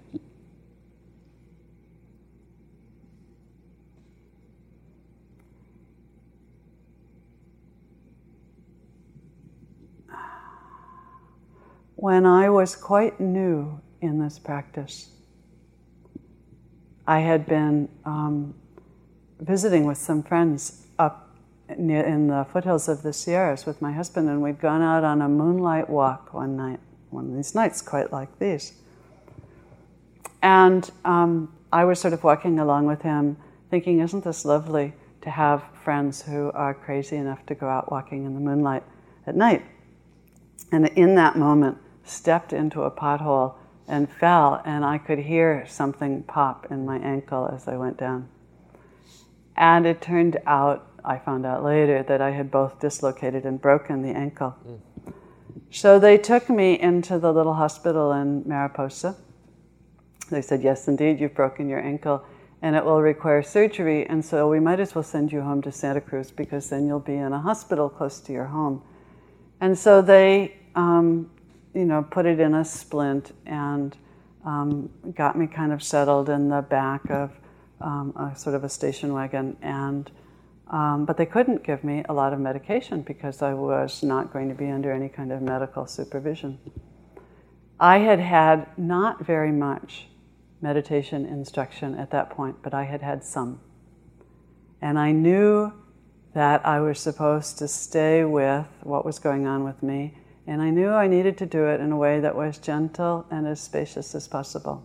When 11.96 12.26
I 12.26 12.50
was 12.50 12.76
quite 12.76 13.18
new 13.18 13.80
in 14.02 14.18
this 14.18 14.38
practice, 14.38 15.10
I 17.06 17.20
had 17.20 17.46
been 17.46 17.88
um, 18.04 18.54
visiting 19.40 19.84
with 19.84 19.98
some 19.98 20.22
friends 20.22 20.86
up 20.98 21.28
near, 21.76 22.02
in 22.02 22.28
the 22.28 22.46
foothills 22.52 22.88
of 22.88 23.02
the 23.02 23.12
Sierras 23.12 23.66
with 23.66 23.82
my 23.82 23.92
husband, 23.92 24.28
and 24.28 24.42
we'd 24.42 24.60
gone 24.60 24.82
out 24.82 25.04
on 25.04 25.20
a 25.20 25.28
moonlight 25.28 25.88
walk 25.88 26.32
one 26.32 26.56
night, 26.56 26.80
one 27.10 27.26
of 27.26 27.36
these 27.36 27.54
nights 27.54 27.82
quite 27.82 28.12
like 28.12 28.38
these. 28.38 28.72
And 30.42 30.90
um, 31.04 31.52
I 31.72 31.84
was 31.84 32.00
sort 32.00 32.14
of 32.14 32.22
walking 32.24 32.58
along 32.58 32.86
with 32.86 33.02
him, 33.02 33.36
thinking, 33.70 34.00
isn't 34.00 34.24
this 34.24 34.44
lovely 34.44 34.94
to 35.22 35.30
have 35.30 35.62
friends 35.72 36.22
who 36.22 36.50
are 36.52 36.74
crazy 36.74 37.16
enough 37.16 37.44
to 37.46 37.54
go 37.54 37.66
out 37.66 37.90
walking 37.90 38.24
in 38.24 38.34
the 38.34 38.40
moonlight 38.40 38.82
at 39.26 39.36
night? 39.36 39.62
And 40.72 40.86
in 40.88 41.14
that 41.16 41.36
moment, 41.36 41.78
stepped 42.04 42.52
into 42.52 42.82
a 42.82 42.90
pothole 42.90 43.54
and 43.86 44.10
fell, 44.10 44.62
and 44.64 44.84
I 44.84 44.98
could 44.98 45.18
hear 45.18 45.64
something 45.68 46.22
pop 46.22 46.66
in 46.70 46.84
my 46.86 46.98
ankle 46.98 47.50
as 47.52 47.68
I 47.68 47.76
went 47.76 47.98
down. 47.98 48.28
And 49.56 49.86
it 49.86 50.00
turned 50.00 50.38
out, 50.46 50.90
I 51.04 51.18
found 51.18 51.44
out 51.44 51.62
later, 51.62 52.02
that 52.02 52.20
I 52.20 52.30
had 52.30 52.50
both 52.50 52.80
dislocated 52.80 53.44
and 53.44 53.60
broken 53.60 54.02
the 54.02 54.10
ankle. 54.10 54.56
Mm. 54.66 55.12
So 55.70 55.98
they 55.98 56.18
took 56.18 56.48
me 56.48 56.80
into 56.80 57.18
the 57.18 57.32
little 57.32 57.54
hospital 57.54 58.12
in 58.12 58.48
Mariposa. 58.48 59.16
They 60.30 60.40
said, 60.40 60.62
Yes, 60.62 60.88
indeed, 60.88 61.20
you've 61.20 61.34
broken 61.34 61.68
your 61.68 61.80
ankle 61.80 62.24
and 62.64 62.74
it 62.74 62.82
will 62.82 63.02
require 63.02 63.42
surgery, 63.42 64.06
and 64.06 64.24
so 64.24 64.48
we 64.48 64.58
might 64.58 64.80
as 64.80 64.94
well 64.94 65.04
send 65.04 65.30
you 65.30 65.42
home 65.42 65.60
to 65.60 65.70
Santa 65.70 66.00
Cruz 66.00 66.30
because 66.30 66.70
then 66.70 66.86
you'll 66.86 66.98
be 66.98 67.14
in 67.14 67.30
a 67.30 67.38
hospital 67.38 67.90
close 67.90 68.20
to 68.20 68.32
your 68.32 68.46
home. 68.46 68.82
And 69.60 69.78
so 69.78 70.00
they 70.00 70.56
um, 70.74 71.30
you 71.74 71.84
know, 71.84 72.02
put 72.02 72.26
it 72.26 72.40
in 72.40 72.54
a 72.54 72.64
splint 72.64 73.32
and 73.46 73.96
um, 74.44 74.90
got 75.14 75.36
me 75.36 75.46
kind 75.46 75.72
of 75.72 75.82
settled 75.82 76.28
in 76.28 76.48
the 76.48 76.62
back 76.62 77.10
of 77.10 77.32
um, 77.80 78.12
a 78.16 78.36
sort 78.38 78.54
of 78.54 78.64
a 78.64 78.68
station 78.68 79.12
wagon. 79.12 79.56
And 79.62 80.10
um, 80.68 81.04
but 81.04 81.16
they 81.18 81.26
couldn't 81.26 81.62
give 81.62 81.84
me 81.84 82.04
a 82.08 82.12
lot 82.14 82.32
of 82.32 82.40
medication 82.40 83.02
because 83.02 83.42
I 83.42 83.52
was 83.52 84.02
not 84.02 84.32
going 84.32 84.48
to 84.48 84.54
be 84.54 84.70
under 84.70 84.90
any 84.90 85.08
kind 85.08 85.30
of 85.30 85.42
medical 85.42 85.86
supervision. 85.86 86.58
I 87.78 87.98
had 87.98 88.18
had 88.18 88.66
not 88.78 89.26
very 89.26 89.52
much 89.52 90.06
meditation 90.62 91.26
instruction 91.26 91.94
at 91.96 92.10
that 92.12 92.30
point, 92.30 92.56
but 92.62 92.72
I 92.72 92.84
had 92.84 93.02
had 93.02 93.22
some. 93.22 93.60
And 94.80 94.98
I 94.98 95.12
knew 95.12 95.72
that 96.32 96.64
I 96.66 96.80
was 96.80 96.98
supposed 96.98 97.58
to 97.58 97.68
stay 97.68 98.24
with 98.24 98.66
what 98.82 99.04
was 99.04 99.18
going 99.18 99.46
on 99.46 99.64
with 99.64 99.82
me, 99.82 100.16
and 100.46 100.60
I 100.60 100.70
knew 100.70 100.90
I 100.90 101.06
needed 101.06 101.38
to 101.38 101.46
do 101.46 101.66
it 101.66 101.80
in 101.80 101.92
a 101.92 101.96
way 101.96 102.20
that 102.20 102.36
was 102.36 102.58
gentle 102.58 103.26
and 103.30 103.46
as 103.46 103.60
spacious 103.60 104.14
as 104.14 104.28
possible. 104.28 104.84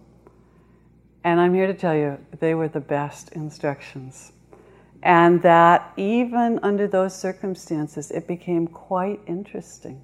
And 1.24 1.40
I'm 1.40 1.54
here 1.54 1.68
to 1.68 1.74
tell 1.74 1.96
you, 1.96 2.18
they 2.40 2.56
were 2.56 2.70
the 2.70 2.80
best 2.80 3.34
instructions. 3.34 4.32
And 5.04 5.42
that 5.42 5.94
even 5.98 6.60
under 6.64 6.88
those 6.88 7.16
circumstances, 7.16 8.12
it 8.12 8.28
became 8.28 8.68
quite 8.68 9.20
interesting. 9.28 10.02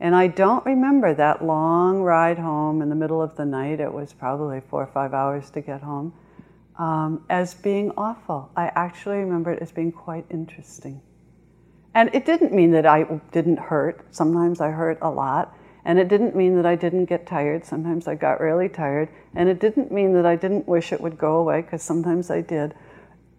And 0.00 0.14
I 0.14 0.28
don't 0.28 0.64
remember 0.64 1.14
that 1.14 1.44
long 1.44 2.00
ride 2.00 2.38
home 2.38 2.80
in 2.80 2.88
the 2.88 2.94
middle 2.94 3.20
of 3.20 3.36
the 3.36 3.44
night, 3.44 3.80
it 3.80 3.92
was 3.92 4.12
probably 4.12 4.60
four 4.60 4.82
or 4.82 4.86
five 4.86 5.12
hours 5.12 5.50
to 5.50 5.60
get 5.60 5.82
home, 5.82 6.14
um, 6.78 7.24
as 7.28 7.54
being 7.54 7.92
awful. 7.96 8.50
I 8.56 8.72
actually 8.74 9.18
remember 9.18 9.52
it 9.52 9.60
as 9.60 9.70
being 9.70 9.92
quite 9.92 10.24
interesting. 10.30 11.02
And 11.94 12.10
it 12.12 12.24
didn't 12.24 12.52
mean 12.52 12.70
that 12.72 12.86
I 12.86 13.04
didn't 13.32 13.58
hurt. 13.58 14.04
Sometimes 14.10 14.60
I 14.60 14.70
hurt 14.70 14.98
a 15.02 15.10
lot. 15.10 15.56
And 15.84 15.98
it 15.98 16.08
didn't 16.08 16.36
mean 16.36 16.56
that 16.56 16.66
I 16.66 16.76
didn't 16.76 17.06
get 17.06 17.26
tired. 17.26 17.64
Sometimes 17.64 18.06
I 18.06 18.14
got 18.14 18.40
really 18.40 18.68
tired. 18.68 19.08
And 19.34 19.48
it 19.48 19.60
didn't 19.60 19.90
mean 19.90 20.12
that 20.12 20.26
I 20.26 20.36
didn't 20.36 20.68
wish 20.68 20.92
it 20.92 21.00
would 21.00 21.16
go 21.16 21.36
away, 21.36 21.62
because 21.62 21.82
sometimes 21.82 22.30
I 22.30 22.42
did. 22.42 22.74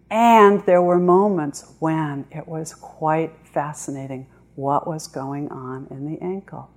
And 0.09 0.61
there 0.65 0.81
were 0.81 0.99
moments 0.99 1.75
when 1.79 2.25
it 2.31 2.47
was 2.47 2.73
quite 2.73 3.31
fascinating 3.43 4.27
what 4.55 4.87
was 4.87 5.07
going 5.07 5.49
on 5.49 5.87
in 5.91 6.11
the 6.11 6.21
ankle. 6.21 6.69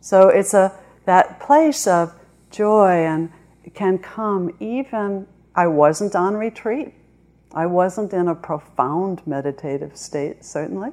So 0.00 0.28
it's 0.28 0.54
a 0.54 0.72
that 1.06 1.40
place 1.40 1.86
of 1.86 2.14
joy 2.50 3.06
and 3.06 3.32
can 3.74 3.98
come 3.98 4.54
even 4.60 5.26
I 5.54 5.66
wasn't 5.66 6.14
on 6.14 6.34
retreat. 6.34 6.94
I 7.54 7.66
wasn't 7.66 8.12
in 8.12 8.28
a 8.28 8.34
profound 8.34 9.26
meditative 9.26 9.96
state, 9.96 10.44
certainly, 10.44 10.90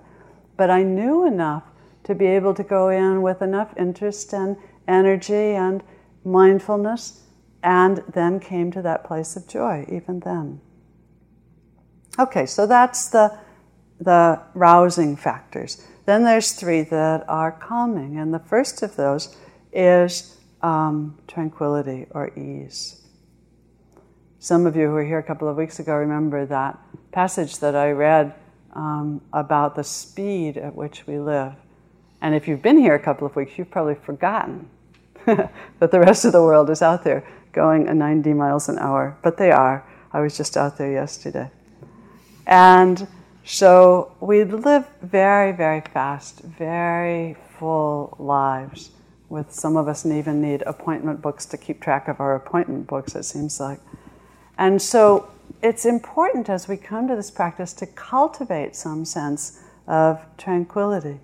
but 0.55 0.69
I 0.69 0.83
knew 0.83 1.25
enough 1.25 1.63
to 2.03 2.15
be 2.15 2.25
able 2.25 2.53
to 2.55 2.63
go 2.63 2.89
in 2.89 3.21
with 3.21 3.41
enough 3.41 3.73
interest 3.77 4.33
and 4.33 4.57
energy 4.87 5.33
and 5.33 5.83
mindfulness, 6.23 7.21
and 7.63 8.03
then 8.13 8.39
came 8.39 8.71
to 8.71 8.81
that 8.81 9.03
place 9.03 9.35
of 9.35 9.47
joy, 9.47 9.85
even 9.89 10.19
then. 10.21 10.61
Okay, 12.17 12.45
so 12.45 12.65
that's 12.65 13.09
the, 13.09 13.37
the 13.99 14.41
rousing 14.53 15.15
factors. 15.15 15.85
Then 16.05 16.23
there's 16.23 16.53
three 16.53 16.83
that 16.83 17.25
are 17.27 17.51
calming, 17.51 18.17
and 18.17 18.33
the 18.33 18.39
first 18.39 18.81
of 18.81 18.95
those 18.95 19.35
is 19.73 20.39
um, 20.61 21.19
tranquility 21.27 22.07
or 22.11 22.29
ease. 22.37 23.06
Some 24.39 24.67
of 24.67 24.75
you 24.75 24.87
who 24.87 24.93
were 24.93 25.03
here 25.03 25.17
a 25.17 25.23
couple 25.23 25.47
of 25.47 25.57
weeks 25.57 25.79
ago 25.79 25.95
remember 25.95 26.45
that 26.45 26.77
passage 27.11 27.57
that 27.57 27.75
I 27.75 27.91
read 27.91 28.35
um, 28.73 29.21
about 29.33 29.75
the 29.75 29.83
speed 29.83 30.57
at 30.57 30.75
which 30.75 31.07
we 31.07 31.17
live. 31.17 31.53
And 32.21 32.35
if 32.35 32.47
you've 32.47 32.61
been 32.61 32.77
here 32.77 32.93
a 32.93 32.99
couple 32.99 33.25
of 33.25 33.35
weeks, 33.35 33.57
you've 33.57 33.71
probably 33.71 33.95
forgotten 33.95 34.69
that 35.25 35.51
the 35.79 35.99
rest 35.99 36.23
of 36.23 36.33
the 36.33 36.41
world 36.41 36.69
is 36.69 36.83
out 36.83 37.03
there 37.03 37.27
going 37.51 37.87
at 37.87 37.95
90 37.95 38.33
miles 38.33 38.69
an 38.69 38.77
hour. 38.77 39.17
But 39.23 39.37
they 39.37 39.51
are. 39.51 39.83
I 40.13 40.21
was 40.21 40.37
just 40.37 40.55
out 40.55 40.77
there 40.77 40.91
yesterday. 40.91 41.49
And 42.45 43.07
so 43.43 44.15
we 44.19 44.43
live 44.43 44.87
very, 45.01 45.51
very 45.51 45.81
fast, 45.81 46.41
very 46.41 47.35
full 47.57 48.15
lives. 48.19 48.91
With 49.29 49.51
some 49.51 49.75
of 49.75 49.87
us 49.87 50.05
even 50.05 50.41
need 50.41 50.61
appointment 50.61 51.21
books 51.21 51.45
to 51.47 51.57
keep 51.57 51.81
track 51.81 52.07
of 52.07 52.19
our 52.21 52.35
appointment 52.35 52.87
books, 52.87 53.15
it 53.15 53.23
seems 53.23 53.59
like. 53.59 53.79
And 54.57 54.81
so 54.81 55.29
it's 55.61 55.85
important 55.85 56.49
as 56.49 56.67
we 56.67 56.77
come 56.77 57.07
to 57.07 57.15
this 57.15 57.31
practice 57.31 57.73
to 57.73 57.85
cultivate 57.85 58.75
some 58.75 59.05
sense 59.05 59.61
of 59.87 60.19
tranquility. 60.37 61.19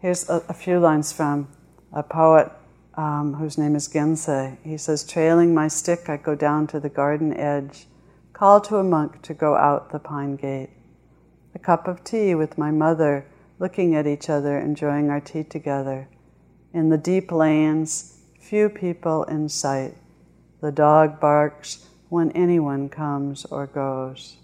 Here's 0.00 0.28
a, 0.28 0.42
a 0.48 0.54
few 0.54 0.78
lines 0.78 1.12
from 1.12 1.48
a 1.92 2.02
poet 2.02 2.52
um, 2.94 3.34
whose 3.34 3.58
name 3.58 3.74
is 3.74 3.88
Gensei. 3.88 4.56
He 4.64 4.76
says, 4.76 5.04
Trailing 5.04 5.54
my 5.54 5.68
stick, 5.68 6.08
I 6.08 6.16
go 6.16 6.34
down 6.34 6.66
to 6.68 6.80
the 6.80 6.88
garden 6.88 7.32
edge, 7.34 7.86
call 8.32 8.60
to 8.62 8.76
a 8.76 8.84
monk 8.84 9.22
to 9.22 9.34
go 9.34 9.56
out 9.56 9.90
the 9.90 9.98
pine 9.98 10.36
gate. 10.36 10.70
A 11.54 11.58
cup 11.58 11.88
of 11.88 12.04
tea 12.04 12.34
with 12.34 12.58
my 12.58 12.70
mother, 12.70 13.26
looking 13.58 13.94
at 13.94 14.06
each 14.06 14.30
other, 14.30 14.58
enjoying 14.58 15.10
our 15.10 15.20
tea 15.20 15.42
together. 15.42 16.08
In 16.72 16.88
the 16.88 16.98
deep 16.98 17.32
lanes, 17.32 18.20
few 18.40 18.68
people 18.68 19.24
in 19.24 19.48
sight. 19.48 19.94
The 20.60 20.72
dog 20.72 21.20
barks 21.20 21.86
when 22.08 22.32
anyone 22.32 22.88
comes 22.88 23.44
or 23.46 23.66
goes. 23.66 24.36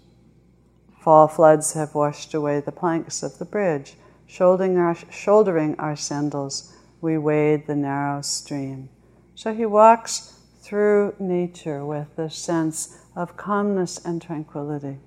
Fall 1.01 1.27
floods 1.27 1.73
have 1.73 1.93
washed 1.93 2.33
away 2.33 2.59
the 2.59 2.71
planks 2.71 3.21
of 3.21 3.37
the 3.37 3.45
bridge 3.45 3.95
Shouldering 4.27 4.77
our, 4.77 4.95
shouldering 5.09 5.75
our 5.79 5.95
sandals, 5.95 6.73
we 7.01 7.17
wade 7.17 7.67
the 7.67 7.75
narrow 7.75 8.21
stream. 8.21 8.89
So 9.35 9.53
he 9.53 9.65
walks 9.65 10.39
through 10.61 11.15
nature 11.19 11.85
with 11.85 12.15
this 12.15 12.35
sense 12.35 12.97
of 13.15 13.37
calmness 13.37 14.03
and 14.03 14.21
tranquility. 14.21 14.97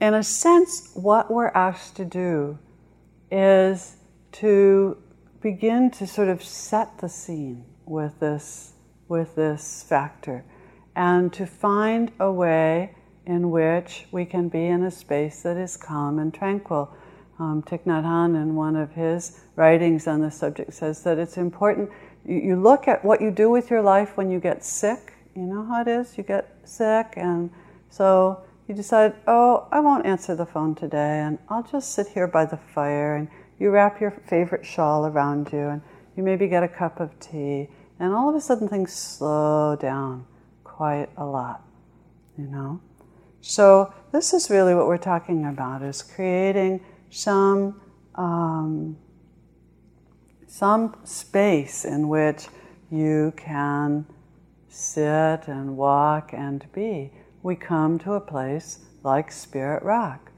In 0.00 0.12
a 0.12 0.22
sense, 0.22 0.90
what 0.94 1.30
we're 1.30 1.48
asked 1.48 1.96
to 1.96 2.04
do 2.04 2.58
is 3.30 3.96
to 4.32 4.98
begin 5.40 5.90
to 5.92 6.06
sort 6.06 6.28
of 6.28 6.44
set 6.44 6.98
the 6.98 7.08
scene 7.08 7.64
with 7.86 8.20
this, 8.20 8.72
with 9.08 9.34
this 9.34 9.84
factor 9.88 10.44
and 10.96 11.32
to 11.32 11.46
find 11.46 12.12
a 12.20 12.30
way 12.30 12.94
in 13.26 13.50
which 13.50 14.06
we 14.12 14.24
can 14.24 14.48
be 14.48 14.66
in 14.66 14.82
a 14.84 14.90
space 14.90 15.42
that 15.42 15.56
is 15.56 15.76
calm 15.76 16.18
and 16.18 16.32
tranquil. 16.32 16.94
Um, 17.38 17.62
Thich 17.62 17.84
Nhat 17.84 18.04
Hanh, 18.04 18.40
in 18.40 18.54
one 18.54 18.76
of 18.76 18.92
his 18.92 19.40
writings 19.56 20.06
on 20.06 20.20
the 20.20 20.30
subject, 20.30 20.72
says 20.72 21.02
that 21.02 21.18
it's 21.18 21.36
important. 21.36 21.90
You, 22.24 22.36
you 22.36 22.56
look 22.56 22.86
at 22.86 23.04
what 23.04 23.20
you 23.20 23.30
do 23.30 23.50
with 23.50 23.70
your 23.70 23.82
life 23.82 24.16
when 24.16 24.30
you 24.30 24.38
get 24.38 24.64
sick. 24.64 25.14
You 25.34 25.42
know 25.42 25.64
how 25.64 25.80
it 25.80 25.88
is? 25.88 26.16
You 26.16 26.22
get 26.22 26.56
sick, 26.64 27.14
and 27.16 27.50
so 27.90 28.44
you 28.68 28.74
decide, 28.74 29.14
oh, 29.26 29.66
I 29.72 29.80
won't 29.80 30.06
answer 30.06 30.36
the 30.36 30.46
phone 30.46 30.74
today, 30.76 31.20
and 31.20 31.38
I'll 31.48 31.64
just 31.64 31.92
sit 31.94 32.06
here 32.08 32.28
by 32.28 32.44
the 32.44 32.56
fire. 32.56 33.16
And 33.16 33.28
you 33.58 33.70
wrap 33.70 34.00
your 34.00 34.12
favorite 34.12 34.64
shawl 34.64 35.06
around 35.06 35.50
you, 35.52 35.58
and 35.58 35.82
you 36.16 36.22
maybe 36.22 36.48
get 36.48 36.62
a 36.62 36.68
cup 36.68 37.00
of 37.00 37.18
tea, 37.20 37.68
and 37.98 38.12
all 38.12 38.28
of 38.28 38.34
a 38.34 38.40
sudden 38.40 38.68
things 38.68 38.92
slow 38.92 39.76
down 39.76 40.26
quite 40.62 41.08
a 41.16 41.24
lot, 41.24 41.62
you 42.36 42.46
know? 42.46 42.80
So 43.40 43.92
this 44.12 44.32
is 44.32 44.50
really 44.50 44.74
what 44.74 44.86
we're 44.86 44.96
talking 44.96 45.46
about: 45.46 45.82
is 45.82 46.02
creating 46.02 46.80
some 47.10 47.80
um, 48.14 48.96
some 50.46 50.96
space 51.04 51.84
in 51.84 52.08
which 52.08 52.46
you 52.90 53.32
can 53.36 54.06
sit 54.68 55.48
and 55.48 55.76
walk 55.76 56.32
and 56.32 56.64
be. 56.72 57.12
We 57.42 57.56
come 57.56 57.98
to 58.00 58.14
a 58.14 58.20
place 58.20 58.78
like 59.02 59.30
Spirit 59.30 59.82
Rock, 59.82 60.30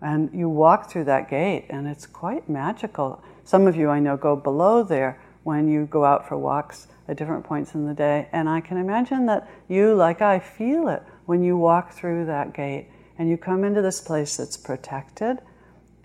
and 0.00 0.30
you 0.32 0.48
walk 0.48 0.90
through 0.90 1.04
that 1.04 1.28
gate, 1.28 1.66
and 1.68 1.86
it's 1.86 2.06
quite 2.06 2.48
magical. 2.48 3.22
Some 3.44 3.66
of 3.66 3.76
you 3.76 3.90
I 3.90 4.00
know 4.00 4.16
go 4.16 4.36
below 4.36 4.82
there 4.82 5.20
when 5.44 5.68
you 5.68 5.86
go 5.86 6.04
out 6.04 6.28
for 6.28 6.36
walks 6.36 6.88
at 7.06 7.16
different 7.16 7.44
points 7.44 7.74
in 7.74 7.86
the 7.86 7.94
day, 7.94 8.28
and 8.32 8.48
I 8.48 8.60
can 8.60 8.76
imagine 8.76 9.26
that 9.26 9.48
you, 9.68 9.94
like 9.94 10.20
I, 10.20 10.38
feel 10.38 10.88
it 10.88 11.02
when 11.26 11.42
you 11.42 11.56
walk 11.56 11.92
through 11.92 12.26
that 12.26 12.54
gate 12.54 12.88
and 13.18 13.28
you 13.28 13.36
come 13.36 13.62
into 13.64 13.82
this 13.82 14.00
place 14.00 14.36
that's 14.36 14.56
protected 14.56 15.38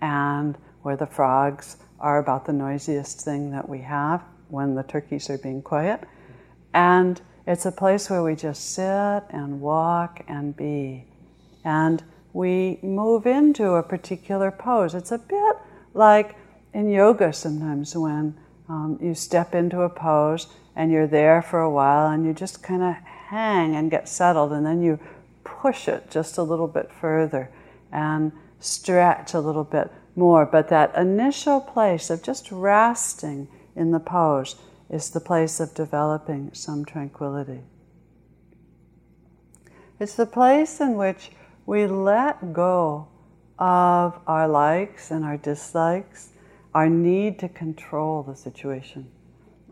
and 0.00 0.56
where 0.82 0.96
the 0.96 1.06
frogs 1.06 1.76
are 1.98 2.18
about 2.18 2.46
the 2.46 2.52
noisiest 2.52 3.20
thing 3.22 3.50
that 3.50 3.68
we 3.68 3.80
have 3.80 4.22
when 4.48 4.74
the 4.74 4.82
turkeys 4.82 5.28
are 5.28 5.38
being 5.38 5.62
quiet. 5.62 6.02
And 6.72 7.20
it's 7.46 7.66
a 7.66 7.72
place 7.72 8.08
where 8.08 8.22
we 8.22 8.34
just 8.36 8.74
sit 8.74 9.22
and 9.30 9.60
walk 9.60 10.22
and 10.28 10.56
be. 10.56 11.04
And 11.64 12.02
we 12.32 12.78
move 12.82 13.26
into 13.26 13.72
a 13.72 13.82
particular 13.82 14.50
pose. 14.50 14.94
It's 14.94 15.12
a 15.12 15.18
bit 15.18 15.56
like 15.94 16.36
in 16.72 16.88
yoga 16.88 17.32
sometimes 17.32 17.96
when 17.96 18.38
um, 18.70 18.98
you 19.02 19.14
step 19.14 19.52
into 19.52 19.82
a 19.82 19.88
pose 19.88 20.46
and 20.76 20.92
you're 20.92 21.08
there 21.08 21.42
for 21.42 21.60
a 21.60 21.70
while 21.70 22.08
and 22.08 22.24
you 22.24 22.32
just 22.32 22.62
kind 22.62 22.82
of 22.82 22.94
hang 22.94 23.74
and 23.74 23.90
get 23.90 24.08
settled, 24.08 24.52
and 24.52 24.64
then 24.64 24.80
you 24.80 24.98
push 25.42 25.88
it 25.88 26.10
just 26.10 26.38
a 26.38 26.42
little 26.42 26.68
bit 26.68 26.90
further 26.92 27.50
and 27.92 28.30
stretch 28.60 29.34
a 29.34 29.40
little 29.40 29.64
bit 29.64 29.90
more. 30.14 30.46
But 30.46 30.68
that 30.68 30.94
initial 30.96 31.60
place 31.60 32.10
of 32.10 32.22
just 32.22 32.50
resting 32.52 33.48
in 33.74 33.90
the 33.90 34.00
pose 34.00 34.56
is 34.88 35.10
the 35.10 35.20
place 35.20 35.60
of 35.60 35.74
developing 35.74 36.50
some 36.52 36.84
tranquility. 36.84 37.60
It's 39.98 40.14
the 40.14 40.26
place 40.26 40.80
in 40.80 40.94
which 40.94 41.30
we 41.66 41.86
let 41.86 42.52
go 42.52 43.08
of 43.58 44.18
our 44.26 44.48
likes 44.48 45.10
and 45.10 45.24
our 45.24 45.36
dislikes, 45.36 46.29
our 46.74 46.88
need 46.88 47.38
to 47.40 47.48
control 47.48 48.22
the 48.22 48.34
situation. 48.34 49.10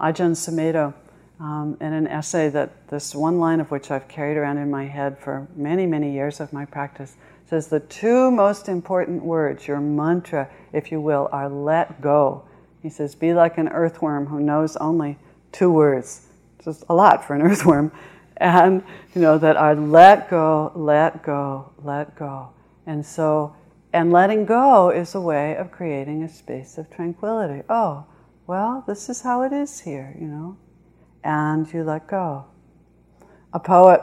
Ajahn 0.01 0.33
Sumedho 0.33 0.95
um, 1.41 1.77
in 1.81 1.93
an 1.93 2.07
essay 2.07 2.49
that 2.49 2.89
this 2.89 3.15
one 3.15 3.39
line 3.39 3.61
of 3.61 3.71
which 3.71 3.91
I've 3.91 4.09
carried 4.09 4.37
around 4.37 4.59
in 4.59 4.71
my 4.71 4.87
head 4.87 5.19
for 5.19 5.47
many, 5.55 5.87
many 5.87 6.13
years 6.13 6.41
of 6.41 6.53
my 6.53 6.65
practice 6.65 7.17
says 7.49 7.69
the 7.69 7.81
two 7.81 8.31
most 8.31 8.69
important 8.69 9.25
words, 9.25 9.67
your 9.67 9.81
mantra, 9.81 10.51
if 10.73 10.93
you 10.93 11.01
will, 11.01 11.29
are 11.33 11.49
let 11.49 12.01
go. 12.01 12.43
He 12.83 12.91
says, 12.91 13.15
be 13.15 13.33
like 13.33 13.57
an 13.59 13.69
earthworm 13.69 14.27
who 14.27 14.41
knows 14.41 14.77
only 14.77 15.19
two 15.53 15.71
words. 15.71 16.27
Just 16.63 16.85
a 16.89 16.95
lot 16.95 17.25
for 17.25 17.35
an 17.35 17.43
earthworm. 17.51 17.93
And, 18.37 18.85
you 19.15 19.23
know, 19.23 19.39
that 19.39 19.57
are 19.57 19.75
let 19.75 20.31
go, 20.31 20.73
let 20.75 21.23
go, 21.23 21.73
let 21.83 22.15
go. 22.17 22.51
And 22.87 23.05
so, 23.05 23.55
and 23.93 24.12
letting 24.12 24.45
go 24.45 24.91
is 24.91 25.14
a 25.14 25.20
way 25.20 25.57
of 25.57 25.70
creating 25.70 26.22
a 26.22 26.28
space 26.28 26.78
of 26.78 26.91
tranquility. 26.91 27.62
Oh, 27.68 28.07
well, 28.47 28.84
this 28.86 29.09
is 29.09 29.22
how 29.22 29.43
it 29.43 29.53
is 29.53 29.80
here, 29.80 30.16
you 30.18 30.26
know. 30.26 30.57
And 31.24 31.72
you 31.72 31.84
let 31.84 32.07
go. 32.07 32.47
A 33.53 33.59
poet 33.59 34.03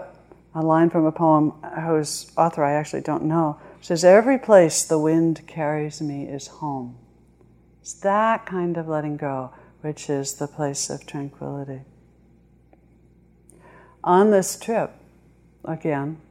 a 0.55 0.61
line 0.61 0.89
from 0.89 1.05
a 1.05 1.11
poem 1.11 1.51
whose 1.85 2.31
author 2.37 2.63
I 2.63 2.73
actually 2.73 3.01
don't 3.01 3.23
know 3.23 3.59
says, 3.81 4.05
Every 4.05 4.39
place 4.39 4.83
the 4.83 4.97
wind 4.97 5.45
carries 5.47 6.01
me 6.01 6.23
is 6.23 6.47
home. 6.47 6.97
It's 7.81 7.93
that 7.95 8.45
kind 8.45 8.77
of 8.77 8.87
letting 8.87 9.17
go, 9.17 9.51
which 9.81 10.09
is 10.09 10.35
the 10.35 10.47
place 10.47 10.89
of 10.89 11.05
tranquility. 11.05 11.81
On 14.01 14.31
this 14.31 14.57
trip, 14.57 14.93
again, 15.65 16.21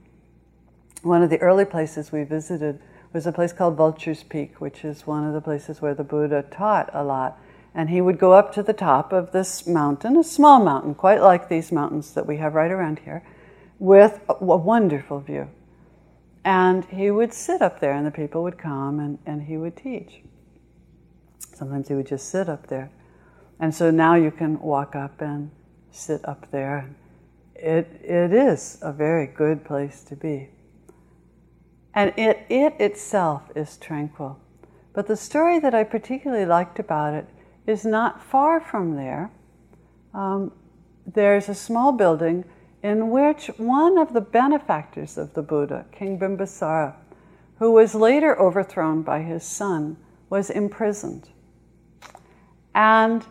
one 1.03 1.23
of 1.23 1.29
the 1.29 1.39
early 1.41 1.67
places 1.67 2.11
we 2.11 2.25
visited 2.25 2.81
was 3.15 3.27
a 3.29 3.33
place 3.33 3.53
called 3.53 3.77
Vulture's 3.77 4.25
Peak, 4.25 4.61
which 4.61 4.85
is 4.85 5.07
one 5.07 5.25
of 5.25 5.33
the 5.33 5.41
places 5.41 5.81
where 5.81 5.95
the 5.95 6.03
Buddha 6.03 6.43
taught 6.51 6.91
a 6.93 7.05
lot. 7.05 7.39
And 7.73 7.89
he 7.89 8.01
would 8.01 8.19
go 8.19 8.33
up 8.33 8.53
to 8.55 8.63
the 8.63 8.73
top 8.73 9.13
of 9.13 9.31
this 9.31 9.67
mountain, 9.67 10.17
a 10.17 10.25
small 10.25 10.63
mountain, 10.63 10.95
quite 10.95 11.23
like 11.23 11.49
these 11.49 11.71
mountains 11.73 12.13
that 12.15 12.27
we 12.27 12.37
have 12.39 12.55
right 12.55 12.71
around 12.71 12.99
here 13.01 13.25
with 13.79 14.21
a, 14.29 14.35
wonderful 14.45 15.21
view. 15.21 15.49
And 16.45 16.85
he 16.87 17.11
would 17.11 17.33
sit 17.33 17.63
up 17.63 17.81
there, 17.81 17.93
and 17.93 18.07
the 18.07 18.11
people 18.11 18.43
would 18.43 18.59
come 18.59 19.01
and, 19.01 19.19
and 19.27 19.43
he 19.43 19.57
would 19.57 19.77
teach. 19.77 20.23
Sometimes 21.55 21.89
he 21.89 21.95
would 21.95 22.07
just 22.07 22.29
sit 22.29 22.49
up 22.49 22.67
there. 22.67 22.91
And 23.61 23.75
so 23.75 23.91
now 23.91 24.15
you 24.15 24.31
can 24.31 24.61
walk 24.61 24.97
up 24.97 25.21
and 25.21 25.51
sit 25.91 26.27
up 26.29 26.51
there. 26.51 26.91
It, 27.55 28.01
it 28.03 28.33
is 28.33 28.79
a 28.83 28.93
very 28.93 29.27
good 29.27 29.65
place 29.65 30.03
to 30.05 30.17
be. 30.17 30.49
And 31.95 32.13
it, 32.17 32.45
it 32.49 32.75
itself 32.81 33.43
is 33.55 33.77
tranquil. 33.77 34.39
But 34.93 35.07
the 35.07 35.17
story 35.17 35.59
that 35.61 35.75
I 35.75 35.85
particularly 35.85 36.47
liked 36.47 36.79
about 36.79 37.15
it 37.15 37.29
is 37.67 37.85
not 37.85 38.23
far 38.23 38.61
from 38.61 38.97
there. 38.97 39.31
Um, 40.13 40.53
there's 41.07 41.49
a 41.49 41.55
small 41.55 41.93
building 41.93 42.45
in 42.83 43.11
which 43.11 43.47
one 43.57 43.97
of 43.97 44.13
the 44.13 44.21
benefactors 44.21 45.17
of 45.17 45.35
the 45.35 45.43
Buddha, 45.43 45.87
King 45.91 46.19
Bimbisara, 46.19 46.95
who 47.59 47.73
was 47.73 47.95
later 47.95 48.39
overthrown 48.39 49.03
by 49.03 49.23
his 49.23 49.43
son, 49.43 49.97
was 50.29 50.51
imprisoned. 50.51 51.29
And 52.75 53.25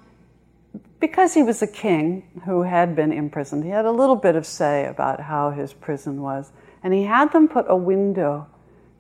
because 1.00 1.34
he 1.34 1.44
was 1.44 1.62
a 1.62 1.68
king 1.68 2.42
who 2.46 2.64
had 2.64 2.96
been 2.96 3.12
imprisoned, 3.12 3.64
he 3.64 3.70
had 3.70 3.86
a 3.86 3.92
little 3.92 4.16
bit 4.16 4.36
of 4.36 4.46
say 4.46 4.86
about 4.86 5.20
how 5.20 5.52
his 5.52 5.74
prison 5.74 6.22
was. 6.22 6.52
And 6.82 6.94
he 6.94 7.04
had 7.04 7.32
them 7.32 7.48
put 7.48 7.66
a 7.68 7.76
window 7.76 8.48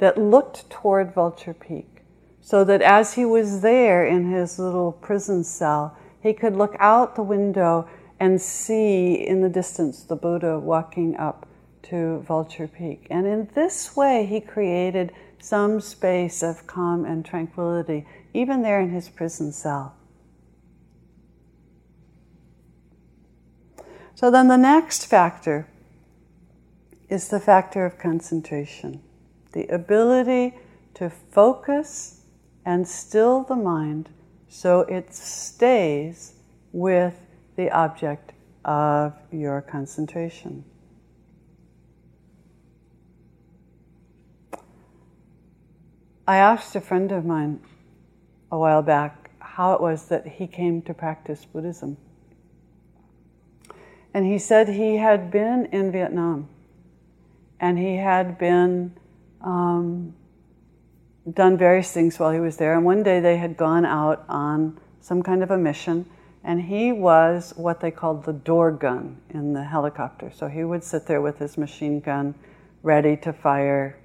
that 0.03 0.17
looked 0.17 0.69
toward 0.69 1.13
Vulture 1.13 1.53
Peak, 1.53 2.01
so 2.41 2.65
that 2.65 2.81
as 2.81 3.13
he 3.13 3.23
was 3.23 3.61
there 3.61 4.05
in 4.05 4.29
his 4.29 4.59
little 4.59 4.91
prison 4.91 5.45
cell, 5.45 5.97
he 6.21 6.33
could 6.33 6.57
look 6.57 6.75
out 6.77 7.15
the 7.15 7.23
window 7.23 7.87
and 8.19 8.41
see 8.41 9.13
in 9.13 9.39
the 9.39 9.47
distance 9.47 10.03
the 10.03 10.17
Buddha 10.17 10.59
walking 10.59 11.15
up 11.15 11.47
to 11.83 12.19
Vulture 12.27 12.67
Peak. 12.67 13.07
And 13.09 13.25
in 13.25 13.49
this 13.55 13.95
way, 13.95 14.25
he 14.25 14.41
created 14.41 15.13
some 15.39 15.79
space 15.79 16.43
of 16.43 16.67
calm 16.67 17.05
and 17.05 17.23
tranquility, 17.23 18.05
even 18.33 18.61
there 18.61 18.81
in 18.81 18.89
his 18.89 19.07
prison 19.07 19.53
cell. 19.53 19.95
So 24.15 24.29
then 24.29 24.49
the 24.49 24.57
next 24.57 25.05
factor 25.05 25.65
is 27.07 27.29
the 27.29 27.39
factor 27.39 27.85
of 27.85 27.97
concentration, 27.97 29.01
the 29.53 29.65
ability 29.67 30.55
to 30.95 31.09
focus 31.09 32.21
and 32.65 32.87
still 32.87 33.43
the 33.43 33.55
mind 33.55 34.09
so 34.47 34.81
it 34.81 35.13
stays 35.13 36.33
with 36.71 37.19
the 37.55 37.71
object 37.71 38.33
of 38.63 39.13
your 39.31 39.61
concentration. 39.61 40.63
I 46.27 46.37
asked 46.37 46.75
a 46.75 46.81
friend 46.81 47.11
of 47.11 47.25
mine 47.25 47.61
a 48.51 48.57
while 48.57 48.81
back 48.81 49.31
how 49.39 49.73
it 49.73 49.81
was 49.81 50.07
that 50.07 50.25
he 50.27 50.47
came 50.47 50.81
to 50.83 50.93
practice 50.93 51.45
Buddhism. 51.45 51.97
And 54.13 54.25
he 54.25 54.37
said 54.37 54.69
he 54.69 54.97
had 54.97 55.31
been 55.31 55.65
in 55.71 55.91
Vietnam 55.91 56.47
and 57.59 57.77
he 57.77 57.97
had 57.97 58.37
been 58.37 58.93
um, 59.43 60.13
done 61.31 61.57
various 61.57 61.91
things 61.91 62.19
while 62.19 62.31
he 62.31 62.39
was 62.39 62.57
there. 62.57 62.75
And 62.75 62.85
one 62.85 63.03
day 63.03 63.19
they 63.19 63.37
had 63.37 63.57
gone 63.57 63.85
out 63.85 64.25
on 64.27 64.79
some 65.01 65.21
kind 65.21 65.43
of 65.43 65.51
a 65.51 65.57
mission 65.57 66.05
and 66.43 66.61
he 66.61 66.91
was 66.91 67.53
what 67.55 67.79
they 67.79 67.91
called 67.91 68.25
the 68.25 68.33
door 68.33 68.71
gun 68.71 69.17
in 69.29 69.53
the 69.53 69.63
helicopter. 69.63 70.31
So 70.35 70.47
he 70.47 70.63
would 70.63 70.83
sit 70.83 71.05
there 71.05 71.21
with 71.21 71.39
his 71.39 71.57
machine 71.57 72.01
gun 72.01 72.35
ready 72.81 73.15
to 73.17 73.31
fire 73.31 73.97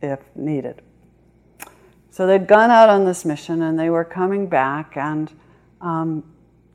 if 0.00 0.20
needed. 0.34 0.80
So 2.10 2.26
they'd 2.26 2.46
gone 2.46 2.70
out 2.70 2.88
on 2.88 3.04
this 3.04 3.24
mission 3.24 3.62
and 3.62 3.78
they 3.78 3.90
were 3.90 4.04
coming 4.04 4.48
back, 4.48 4.96
and 4.96 5.30
um, 5.80 6.24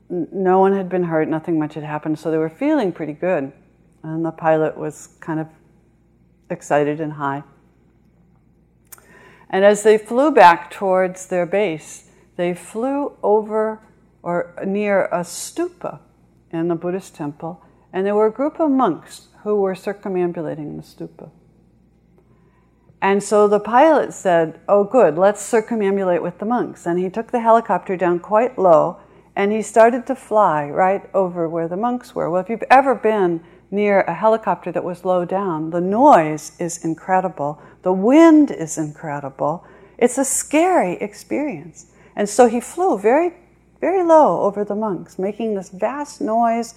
no 0.08 0.60
one 0.60 0.72
had 0.72 0.88
been 0.88 1.04
hurt, 1.04 1.28
nothing 1.28 1.58
much 1.58 1.74
had 1.74 1.84
happened, 1.84 2.18
so 2.18 2.30
they 2.30 2.38
were 2.38 2.48
feeling 2.48 2.92
pretty 2.92 3.12
good. 3.12 3.52
And 4.02 4.24
the 4.24 4.30
pilot 4.30 4.76
was 4.76 5.08
kind 5.20 5.40
of 5.40 5.48
excited 6.50 7.00
and 7.00 7.14
high. 7.14 7.42
And 9.50 9.64
as 9.64 9.82
they 9.82 9.98
flew 9.98 10.30
back 10.30 10.70
towards 10.70 11.26
their 11.26 11.46
base, 11.46 12.10
they 12.36 12.54
flew 12.54 13.16
over 13.22 13.80
or 14.22 14.54
near 14.66 15.04
a 15.06 15.20
stupa 15.20 16.00
in 16.50 16.68
the 16.68 16.74
Buddhist 16.74 17.14
temple, 17.14 17.62
and 17.92 18.06
there 18.06 18.14
were 18.14 18.26
a 18.26 18.32
group 18.32 18.58
of 18.58 18.70
monks 18.70 19.28
who 19.42 19.60
were 19.60 19.74
circumambulating 19.74 20.76
the 20.76 20.82
stupa. 20.82 21.30
And 23.02 23.22
so 23.22 23.46
the 23.46 23.60
pilot 23.60 24.14
said, 24.14 24.58
Oh, 24.66 24.82
good, 24.82 25.18
let's 25.18 25.42
circumambulate 25.42 26.22
with 26.22 26.38
the 26.38 26.46
monks. 26.46 26.86
And 26.86 26.98
he 26.98 27.10
took 27.10 27.30
the 27.30 27.40
helicopter 27.40 27.98
down 27.98 28.18
quite 28.18 28.58
low 28.58 28.98
and 29.36 29.52
he 29.52 29.60
started 29.60 30.06
to 30.06 30.14
fly 30.14 30.70
right 30.70 31.08
over 31.12 31.46
where 31.46 31.68
the 31.68 31.76
monks 31.76 32.14
were. 32.14 32.30
Well, 32.30 32.40
if 32.40 32.48
you've 32.48 32.64
ever 32.70 32.94
been 32.94 33.42
near 33.74 34.00
a 34.02 34.14
helicopter 34.14 34.70
that 34.72 34.84
was 34.84 35.04
low 35.04 35.24
down, 35.24 35.70
the 35.70 35.80
noise 35.80 36.52
is 36.58 36.84
incredible, 36.84 37.60
the 37.82 37.92
wind 37.92 38.50
is 38.50 38.78
incredible. 38.78 39.66
It's 39.98 40.18
a 40.18 40.24
scary 40.24 40.94
experience. 40.94 41.86
And 42.16 42.28
so 42.28 42.48
he 42.48 42.60
flew 42.60 42.98
very 42.98 43.34
very 43.84 44.02
low 44.02 44.40
over 44.40 44.64
the 44.64 44.74
monks, 44.74 45.18
making 45.18 45.54
this 45.54 45.68
vast 45.68 46.18
noise, 46.18 46.74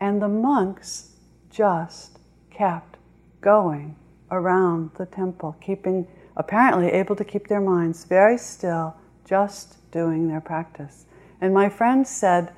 and 0.00 0.22
the 0.22 0.28
monks 0.28 1.10
just 1.50 2.18
kept 2.50 2.96
going 3.42 3.94
around 4.30 4.90
the 4.96 5.04
temple, 5.04 5.54
keeping, 5.60 6.06
apparently 6.34 6.88
able 6.88 7.14
to 7.14 7.24
keep 7.24 7.48
their 7.48 7.60
minds 7.60 8.06
very 8.06 8.38
still, 8.38 8.96
just 9.26 9.90
doing 9.90 10.28
their 10.28 10.40
practice. 10.40 11.04
And 11.42 11.52
my 11.52 11.68
friend 11.68 12.08
said, 12.08 12.54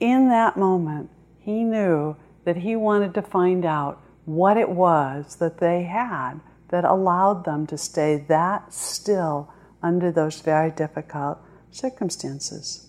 in 0.00 0.30
that 0.30 0.56
moment, 0.56 1.10
he 1.38 1.64
knew 1.64 2.16
that 2.44 2.58
he 2.58 2.76
wanted 2.76 3.14
to 3.14 3.22
find 3.22 3.64
out 3.64 4.00
what 4.24 4.56
it 4.56 4.68
was 4.68 5.36
that 5.36 5.58
they 5.58 5.82
had 5.82 6.40
that 6.68 6.84
allowed 6.84 7.44
them 7.44 7.66
to 7.66 7.76
stay 7.76 8.24
that 8.28 8.72
still 8.72 9.52
under 9.82 10.10
those 10.10 10.40
very 10.40 10.70
difficult 10.70 11.38
circumstances. 11.70 12.88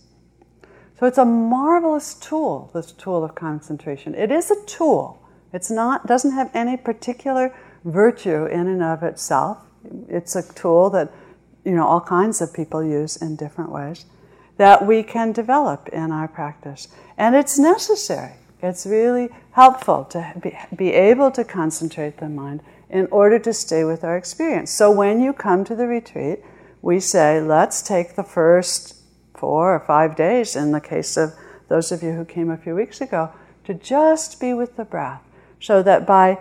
So 1.00 1.08
it's 1.08 1.18
a 1.18 1.26
marvelous 1.26 2.14
tool, 2.14 2.72
this 2.74 2.92
tool 2.92 3.24
of 3.24 3.36
concentration. 3.36 4.16
It 4.16 4.32
is 4.32 4.52
a 4.52 4.66
tool. 4.66 5.22
It's 5.52 5.70
not 5.70 6.08
doesn't 6.08 6.32
have 6.32 6.50
any 6.54 6.78
particular 6.78 7.54
virtue 7.84 8.46
in 8.46 8.68
and 8.68 8.82
of 8.82 9.04
itself. 9.04 9.58
It's 10.08 10.36
a 10.36 10.54
tool 10.54 10.90
that 10.92 11.12
you 11.66 11.74
know 11.74 11.86
all 11.86 12.02
kinds 12.02 12.42
of 12.42 12.54
people 12.54 12.84
use 12.84 13.18
in 13.18 13.36
different 13.36 13.72
ways 13.72 14.06
that 14.58 14.86
we 14.86 15.04
can 15.04 15.32
develop 15.32 15.90
in 15.90 16.12
our 16.12 16.28
practice. 16.28 16.88
And 17.18 17.36
it's 17.36 17.58
necessary. 17.58 18.34
It's 18.64 18.86
really 18.86 19.30
helpful 19.52 20.06
to 20.06 20.34
be, 20.42 20.58
be 20.74 20.94
able 20.94 21.32
to 21.32 21.44
concentrate 21.44 22.18
the 22.18 22.30
mind 22.30 22.64
in 22.90 23.08
order 23.08 23.38
to 23.40 23.54
stay 23.54 23.84
with 23.84 24.06
our 24.06 24.16
experience. 24.16 24.72
So 24.72 24.90
when 24.90 25.22
you 25.22 25.34
come 25.34 25.66
to 25.66 25.76
the 25.76 25.86
retreat, 25.86 26.40
we 26.82 27.02
say, 27.02 27.42
let's 27.42 27.82
take 27.82 28.16
the 28.16 28.24
first 28.24 28.96
four 29.36 29.76
or 29.76 29.82
five 29.82 30.16
days 30.16 30.56
in 30.56 30.72
the 30.72 30.80
case 30.80 31.18
of 31.18 31.34
those 31.68 31.92
of 31.92 32.02
you 32.02 32.14
who 32.14 32.24
came 32.24 32.50
a 32.50 32.58
few 32.58 32.74
weeks 32.74 33.02
ago, 33.02 33.32
to 33.66 33.74
just 33.74 34.40
be 34.40 34.54
with 34.54 34.78
the 34.78 34.86
breath. 34.86 35.22
So 35.60 35.84
that 35.84 36.08
by 36.08 36.40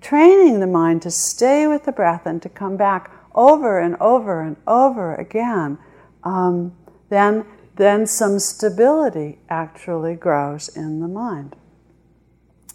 training 0.00 0.58
the 0.58 0.66
mind 0.66 1.02
to 1.02 1.10
stay 1.10 1.68
with 1.68 1.84
the 1.84 1.92
breath 1.92 2.26
and 2.26 2.42
to 2.42 2.48
come 2.48 2.76
back 2.76 3.10
over 3.34 3.78
and 3.78 3.96
over 4.00 4.40
and 4.40 4.56
over 4.66 5.14
again, 5.14 5.78
um, 6.24 6.74
then, 7.08 7.44
then 7.82 8.06
some 8.06 8.38
stability 8.38 9.38
actually 9.48 10.14
grows 10.14 10.68
in 10.76 11.00
the 11.00 11.08
mind. 11.08 11.56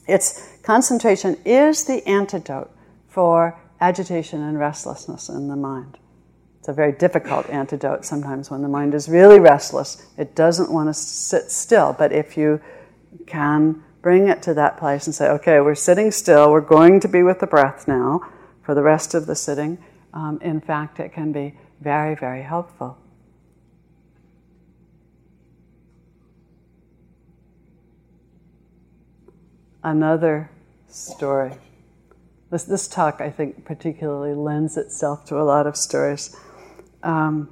It's 0.08 0.58
concentration 0.64 1.38
is 1.46 1.86
the 1.86 2.06
antidote 2.08 2.72
for 3.08 3.60
agitation 3.80 4.42
and 4.42 4.60
restlessness 4.60 5.30
in 5.30 5.48
the 5.48 5.56
mind. 5.56 5.98
It's 6.60 6.68
a 6.68 6.74
very 6.74 6.92
difficult 6.92 7.50
antidote 7.50 8.04
sometimes 8.04 8.52
when 8.52 8.62
the 8.62 8.68
mind 8.68 8.94
is 8.94 9.08
really 9.08 9.40
restless. 9.40 10.06
It 10.18 10.36
doesn't 10.36 10.72
want 10.72 10.90
to 10.90 10.94
sit 10.94 11.52
still. 11.52 11.96
But 11.98 12.12
if 12.12 12.36
you 12.36 12.60
can 13.26 13.84
bring 14.02 14.28
it 14.28 14.42
to 14.44 14.54
that 14.56 14.78
place 14.78 15.08
and 15.08 15.16
say, 15.16 15.30
okay, 15.30 15.62
we're 15.62 15.76
sitting 15.76 16.12
still, 16.12 16.52
we're 16.52 16.62
going 16.62 17.00
to 17.00 17.08
be 17.08 17.24
with 17.24 17.40
the 17.40 17.48
breath 17.48 17.88
now 17.88 18.22
for 18.64 18.76
the 18.76 18.84
rest 18.84 19.14
of 19.14 19.26
the 19.26 19.36
sitting, 19.36 19.78
um, 20.14 20.40
in 20.42 20.60
fact, 20.60 21.00
it 21.00 21.14
can 21.14 21.32
be 21.32 21.58
very, 21.80 22.16
very 22.16 22.42
helpful. 22.42 22.98
Another 29.88 30.50
story. 30.90 31.54
This, 32.52 32.66
this 32.66 32.90
talk, 32.90 33.22
I 33.22 33.30
think, 33.30 33.64
particularly 33.64 34.34
lends 34.34 34.76
itself 34.76 35.24
to 35.28 35.40
a 35.40 35.44
lot 35.44 35.66
of 35.66 35.78
stories. 35.78 36.36
Um, 37.04 37.48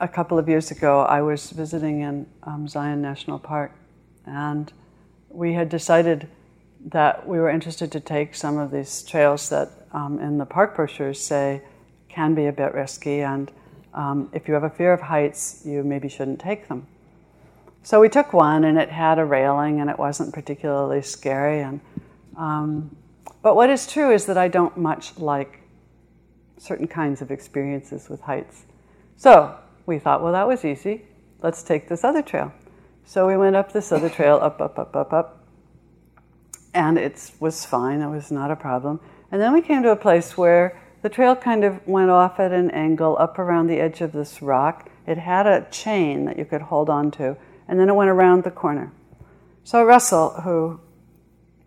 a 0.00 0.08
couple 0.08 0.36
of 0.36 0.48
years 0.48 0.72
ago, 0.72 1.02
I 1.02 1.22
was 1.22 1.50
visiting 1.50 2.00
in 2.00 2.26
um, 2.42 2.66
Zion 2.66 3.00
National 3.00 3.38
Park, 3.38 3.70
and 4.26 4.72
we 5.28 5.52
had 5.52 5.68
decided 5.68 6.26
that 6.86 7.28
we 7.28 7.38
were 7.38 7.50
interested 7.50 7.92
to 7.92 8.00
take 8.00 8.34
some 8.34 8.58
of 8.58 8.72
these 8.72 9.04
trails 9.04 9.48
that 9.50 9.70
um, 9.92 10.18
in 10.18 10.38
the 10.38 10.44
park 10.44 10.74
brochures 10.74 11.20
say 11.20 11.62
can 12.08 12.34
be 12.34 12.46
a 12.46 12.52
bit 12.52 12.74
risky, 12.74 13.20
and 13.20 13.52
um, 13.94 14.28
if 14.32 14.48
you 14.48 14.54
have 14.54 14.64
a 14.64 14.70
fear 14.70 14.92
of 14.92 15.02
heights, 15.02 15.62
you 15.64 15.84
maybe 15.84 16.08
shouldn't 16.08 16.40
take 16.40 16.66
them. 16.66 16.88
So 17.82 18.00
we 18.00 18.08
took 18.08 18.32
one, 18.32 18.64
and 18.64 18.78
it 18.78 18.90
had 18.90 19.18
a 19.18 19.24
railing, 19.24 19.80
and 19.80 19.88
it 19.88 19.98
wasn't 19.98 20.32
particularly 20.34 21.02
scary, 21.02 21.60
and 21.60 21.80
um, 22.36 22.96
but 23.42 23.54
what 23.54 23.70
is 23.70 23.86
true 23.86 24.12
is 24.12 24.26
that 24.26 24.36
I 24.36 24.48
don't 24.48 24.76
much 24.76 25.18
like 25.18 25.60
certain 26.58 26.86
kinds 26.86 27.22
of 27.22 27.30
experiences 27.30 28.08
with 28.08 28.20
heights. 28.20 28.64
So 29.16 29.56
we 29.86 29.98
thought, 29.98 30.22
well, 30.22 30.32
that 30.32 30.46
was 30.46 30.64
easy. 30.64 31.04
Let's 31.42 31.62
take 31.62 31.88
this 31.88 32.04
other 32.04 32.22
trail. 32.22 32.52
So 33.04 33.26
we 33.26 33.36
went 33.36 33.56
up 33.56 33.72
this 33.72 33.92
other 33.92 34.10
trail, 34.10 34.38
up, 34.40 34.60
up, 34.60 34.78
up, 34.78 34.94
up, 34.94 35.12
up. 35.12 35.46
And 36.74 36.98
it 36.98 37.32
was 37.40 37.64
fine, 37.64 38.00
it 38.00 38.08
was 38.08 38.30
not 38.30 38.50
a 38.50 38.56
problem. 38.56 39.00
And 39.32 39.40
then 39.40 39.52
we 39.52 39.62
came 39.62 39.82
to 39.82 39.90
a 39.90 39.96
place 39.96 40.36
where 40.36 40.80
the 41.02 41.08
trail 41.08 41.34
kind 41.34 41.64
of 41.64 41.86
went 41.86 42.10
off 42.10 42.38
at 42.38 42.52
an 42.52 42.70
angle 42.70 43.16
up 43.18 43.38
around 43.38 43.66
the 43.66 43.80
edge 43.80 44.00
of 44.02 44.12
this 44.12 44.42
rock. 44.42 44.90
It 45.06 45.18
had 45.18 45.46
a 45.46 45.66
chain 45.70 46.26
that 46.26 46.38
you 46.38 46.44
could 46.44 46.62
hold 46.62 46.90
on 46.90 47.10
to, 47.12 47.36
and 47.70 47.78
then 47.78 47.88
it 47.88 47.94
went 47.94 48.10
around 48.10 48.42
the 48.42 48.50
corner. 48.50 48.92
So 49.62 49.84
Russell, 49.84 50.30
who 50.42 50.80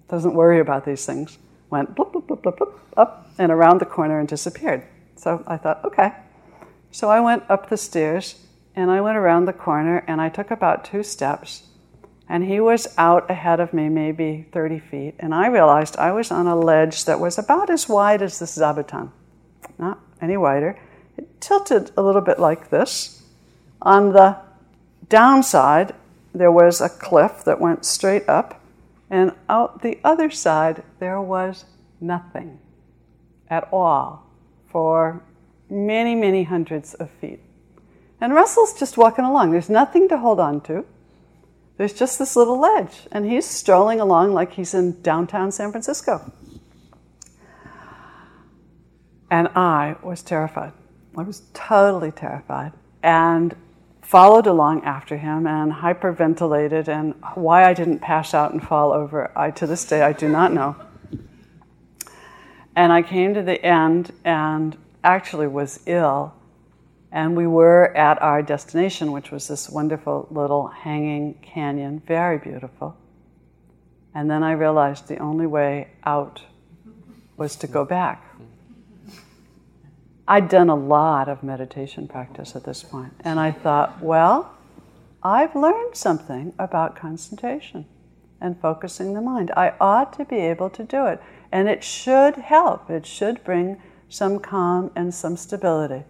doesn't 0.10 0.34
worry 0.34 0.60
about 0.60 0.86
these 0.86 1.06
things, 1.06 1.38
went 1.70 1.96
bloop, 1.96 2.12
bloop, 2.12 2.28
bloop, 2.28 2.42
bloop, 2.42 2.58
bloop, 2.58 2.74
up 2.98 3.30
and 3.40 3.52
around 3.52 3.80
the 3.80 3.86
corner 3.86 4.20
and 4.20 4.28
disappeared. 4.28 4.84
So 5.16 5.44
I 5.48 5.56
thought, 5.56 5.84
okay. 5.86 6.12
So 6.92 7.10
I 7.10 7.22
went 7.22 7.44
up 7.50 7.70
the 7.70 7.78
stairs 7.78 8.36
and 8.76 8.92
I 8.92 9.00
went 9.00 9.18
around 9.18 9.46
the 9.46 9.54
corner 9.54 10.04
and 10.06 10.20
I 10.20 10.28
took 10.28 10.52
about 10.52 10.84
two 10.84 11.04
steps 11.04 11.64
and 12.28 12.44
he 12.44 12.60
was 12.60 12.94
out 12.98 13.30
ahead 13.32 13.62
of 13.62 13.74
me, 13.74 13.88
maybe 13.88 14.48
30 14.52 14.80
feet, 14.80 15.16
and 15.20 15.34
I 15.34 15.48
realized 15.48 15.98
I 15.98 16.12
was 16.12 16.32
on 16.32 16.48
a 16.48 16.56
ledge 16.56 17.06
that 17.06 17.20
was 17.20 17.38
about 17.38 17.70
as 17.70 17.88
wide 17.88 18.22
as 18.22 18.40
this 18.40 18.58
zabuton, 18.58 19.12
not 19.78 20.00
any 20.22 20.38
wider. 20.38 20.80
It 21.18 21.42
tilted 21.42 21.92
a 21.96 22.02
little 22.02 22.22
bit 22.22 22.40
like 22.40 22.70
this. 22.70 23.24
On 23.82 24.14
the 24.14 24.38
downside, 25.14 25.94
there 26.34 26.52
was 26.52 26.82
a 26.82 26.90
cliff 26.90 27.44
that 27.46 27.62
went 27.62 27.86
straight 27.86 28.28
up, 28.28 28.60
and 29.12 29.32
out 29.48 29.84
the 29.84 30.00
other 30.04 30.32
side, 30.32 30.82
there 30.98 31.22
was 31.22 31.66
nothing 32.02 32.58
at 33.48 33.70
all 33.72 34.28
for 34.72 35.22
many, 35.70 36.16
many 36.16 36.44
hundreds 36.44 36.96
of 36.96 37.12
feet. 37.12 37.40
And 38.20 38.34
Russell's 38.34 38.74
just 38.74 38.98
walking 38.98 39.24
along. 39.24 39.52
There's 39.52 39.70
nothing 39.70 40.10
to 40.10 40.18
hold 40.18 40.40
on 40.40 40.62
to. 40.62 40.84
There's 41.78 41.94
just 41.94 42.18
this 42.18 42.36
little 42.36 42.60
ledge, 42.60 43.08
and 43.12 43.30
he's 43.30 43.46
strolling 43.46 44.00
along 44.00 44.34
like 44.34 44.54
he's 44.54 44.74
in 44.74 45.00
downtown 45.04 45.52
San 45.52 45.70
Francisco. 45.70 46.32
And 49.30 49.48
I 49.50 49.96
was 50.02 50.24
terrified. 50.24 50.74
I 51.16 51.22
was 51.22 51.44
totally 51.54 52.12
terrified. 52.12 52.72
And 53.04 53.56
followed 54.14 54.46
along 54.46 54.84
after 54.84 55.18
him 55.18 55.48
and 55.48 55.74
hyperventilated. 55.74 56.88
And 56.88 57.16
why 57.34 57.64
I 57.68 57.74
didn't 57.74 57.98
pass 57.98 58.36
out 58.36 58.52
and 58.52 58.62
fall 58.62 58.94
over, 58.94 59.36
I 59.36 59.50
to 59.50 59.66
this 59.66 59.84
day 59.86 60.04
I 60.04 60.14
do 60.14 60.30
not 60.30 60.54
know. 60.54 60.76
And 62.76 62.94
I 62.94 63.02
came 63.02 63.34
to 63.34 63.42
the 63.42 63.60
end 63.66 64.14
and 64.24 64.78
actually 65.04 65.48
was 65.48 65.80
ill. 65.88 66.32
And 67.12 67.36
we 67.36 67.48
were 67.48 67.86
at 67.98 68.22
our 68.22 68.44
destination, 68.44 69.12
which 69.12 69.32
was 69.32 69.48
this 69.48 69.68
wonderful 69.68 70.28
little 70.30 70.68
hanging 70.68 71.34
canyon, 71.42 72.00
very 72.06 72.38
beautiful. 72.38 72.96
And 74.14 74.30
then 74.30 74.44
I 74.44 74.52
realized 74.52 75.08
the 75.08 75.18
only 75.18 75.48
way 75.48 75.88
out 76.06 76.44
was 77.36 77.56
to 77.56 77.66
go 77.66 77.84
back. 77.84 78.24
I'd 80.28 80.48
done 80.48 80.70
a 80.70 80.76
lot 80.76 81.28
of 81.28 81.44
meditation 81.44 82.08
practice 82.08 82.56
at 82.56 82.64
this 82.64 82.82
point, 82.82 83.14
and 83.22 83.40
I 83.40 83.52
thought, 83.52 84.02
well, 84.02 84.56
I've 85.22 85.56
learned 85.56 85.96
something 85.96 86.54
about 86.58 86.96
concentration 86.96 87.86
and 88.40 88.60
focusing 88.60 89.14
the 89.14 89.22
mind. 89.22 89.52
I 89.58 89.74
ought 89.82 90.14
to 90.14 90.26
be 90.26 90.38
able 90.38 90.70
to 90.72 90.84
do 90.84 91.08
it, 91.08 91.22
and 91.52 91.68
it 91.68 91.84
should 91.84 92.36
help. 92.36 92.90
It 92.90 93.06
should 93.06 93.44
bring 93.44 93.82
some 94.08 94.40
calm 94.40 94.92
and 94.96 95.14
some 95.14 95.36
stability. 95.36 96.04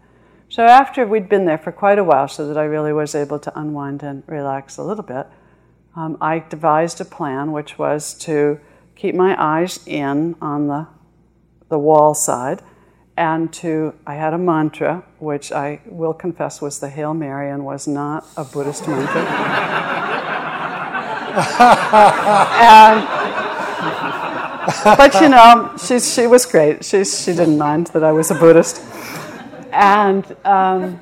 So, 0.48 0.64
after 0.64 1.08
we'd 1.08 1.30
been 1.30 1.46
there 1.46 1.58
for 1.58 1.72
quite 1.72 1.98
a 1.98 2.04
while, 2.04 2.28
so 2.28 2.48
that 2.48 2.58
I 2.58 2.66
really 2.66 2.94
was 2.94 3.16
able 3.16 3.40
to 3.40 3.60
unwind 3.60 4.04
and 4.04 4.22
relax 4.28 4.78
a 4.78 4.84
little 4.84 5.04
bit, 5.04 5.26
um, 5.96 6.18
I 6.22 6.40
devised 6.40 7.02
a 7.02 7.06
plan 7.06 7.52
which 7.52 7.80
was 7.80 8.14
to 8.20 8.60
keep 8.96 9.16
my 9.16 9.36
eyes 9.40 9.80
in 9.88 10.36
on 10.40 10.68
the, 10.68 10.88
the 11.70 11.80
wall 11.80 12.14
side 12.14 12.62
and 13.16 13.54
to 13.54 13.94
i 14.08 14.16
had 14.16 14.34
a 14.34 14.38
mantra 14.38 15.04
which 15.20 15.52
i 15.52 15.80
will 15.86 16.14
confess 16.14 16.62
was 16.62 16.80
the 16.80 16.90
hail 16.90 17.14
mary 17.14 17.50
and 17.50 17.64
was 17.64 17.88
not 17.88 18.26
a 18.38 18.44
buddhist 18.44 18.88
mantra. 18.88 19.24
And, 21.34 23.08
but 24.84 25.14
you 25.20 25.30
know 25.30 25.76
she, 25.84 26.00
she 26.00 26.28
was 26.28 26.46
great. 26.46 26.86
She, 26.86 27.04
she 27.04 27.32
didn't 27.34 27.58
mind 27.58 27.88
that 27.88 28.04
i 28.04 28.12
was 28.12 28.30
a 28.30 28.36
buddhist. 28.36 28.82
And, 29.72 30.24
um, 30.46 31.02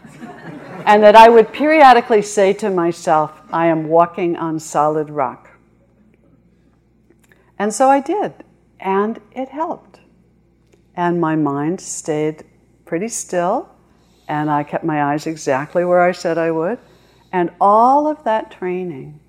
and 0.86 1.04
that 1.04 1.16
i 1.16 1.28
would 1.28 1.52
periodically 1.52 2.22
say 2.22 2.54
to 2.54 2.70
myself 2.70 3.42
i 3.52 3.68
am 3.68 3.88
walking 3.88 4.38
on 4.38 4.60
solid 4.60 5.10
rock. 5.10 5.50
And 7.60 7.74
so 7.74 7.90
i 7.90 8.00
did 8.00 8.34
and 8.80 9.20
it 9.34 9.50
helped 9.50 9.91
and 11.02 11.20
my 11.20 11.36
mind 11.36 11.82
stayed 11.82 12.44
pretty 12.86 13.08
still, 13.08 13.68
and 14.28 14.52
I 14.52 14.62
kept 14.62 14.84
my 14.84 15.04
eyes 15.04 15.26
exactly 15.26 15.84
where 15.84 16.00
I 16.00 16.12
said 16.12 16.38
I 16.38 16.52
would. 16.52 16.78
And 17.32 17.50
all 17.60 18.06
of 18.06 18.24
that 18.24 18.52
training 18.52 19.20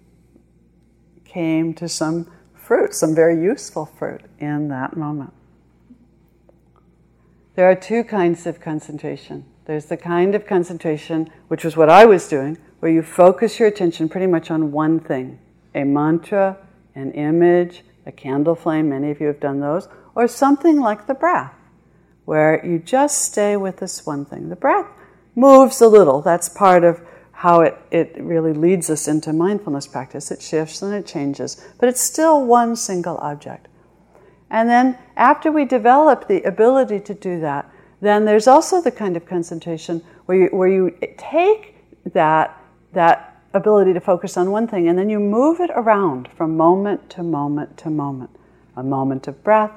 came 1.24 1.72
to 1.72 1.88
some 1.88 2.30
fruit, 2.52 2.92
some 2.92 3.14
very 3.14 3.42
useful 3.42 3.86
fruit 3.86 4.20
in 4.38 4.68
that 4.68 4.98
moment. 4.98 5.32
There 7.54 7.70
are 7.70 7.74
two 7.74 8.04
kinds 8.04 8.46
of 8.46 8.60
concentration. 8.60 9.46
There's 9.64 9.86
the 9.86 9.96
kind 9.96 10.34
of 10.34 10.46
concentration, 10.46 11.30
which 11.48 11.64
was 11.64 11.74
what 11.74 11.88
I 11.88 12.04
was 12.04 12.28
doing, 12.28 12.58
where 12.80 12.92
you 12.92 13.02
focus 13.02 13.58
your 13.58 13.68
attention 13.68 14.10
pretty 14.10 14.26
much 14.26 14.50
on 14.50 14.72
one 14.72 15.00
thing 15.00 15.38
a 15.74 15.84
mantra, 15.84 16.58
an 16.94 17.12
image, 17.12 17.82
a 18.04 18.12
candle 18.12 18.54
flame, 18.54 18.90
many 18.90 19.10
of 19.10 19.22
you 19.22 19.26
have 19.26 19.40
done 19.40 19.60
those, 19.60 19.88
or 20.14 20.28
something 20.28 20.78
like 20.78 21.06
the 21.06 21.14
breath, 21.14 21.54
where 22.24 22.64
you 22.64 22.78
just 22.78 23.22
stay 23.22 23.56
with 23.56 23.78
this 23.78 24.06
one 24.06 24.24
thing. 24.24 24.48
The 24.48 24.56
breath 24.56 24.86
moves 25.34 25.80
a 25.80 25.88
little, 25.88 26.22
that's 26.22 26.48
part 26.48 26.84
of 26.84 27.00
how 27.32 27.62
it, 27.62 27.76
it 27.90 28.14
really 28.18 28.52
leads 28.52 28.88
us 28.88 29.08
into 29.08 29.32
mindfulness 29.32 29.86
practice. 29.86 30.30
It 30.30 30.40
shifts 30.40 30.82
and 30.82 30.94
it 30.94 31.06
changes, 31.06 31.64
but 31.80 31.88
it's 31.88 32.00
still 32.00 32.46
one 32.46 32.76
single 32.76 33.18
object. 33.18 33.66
And 34.50 34.68
then 34.68 34.98
after 35.16 35.50
we 35.50 35.64
develop 35.64 36.28
the 36.28 36.42
ability 36.42 37.00
to 37.00 37.14
do 37.14 37.40
that, 37.40 37.68
then 38.00 38.24
there's 38.24 38.46
also 38.46 38.80
the 38.82 38.90
kind 38.90 39.16
of 39.16 39.26
concentration 39.26 40.02
where 40.26 40.38
you, 40.38 40.46
where 40.48 40.68
you 40.68 40.96
take 41.16 41.76
that, 42.12 42.62
that 42.92 43.42
ability 43.54 43.92
to 43.94 44.00
focus 44.00 44.36
on 44.36 44.50
one 44.50 44.68
thing 44.68 44.88
and 44.88 44.98
then 44.98 45.08
you 45.08 45.18
move 45.18 45.60
it 45.60 45.70
around 45.74 46.28
from 46.36 46.56
moment 46.56 47.10
to 47.10 47.22
moment 47.22 47.76
to 47.78 47.90
moment. 47.90 48.30
A 48.76 48.82
moment 48.82 49.26
of 49.28 49.42
breath, 49.42 49.72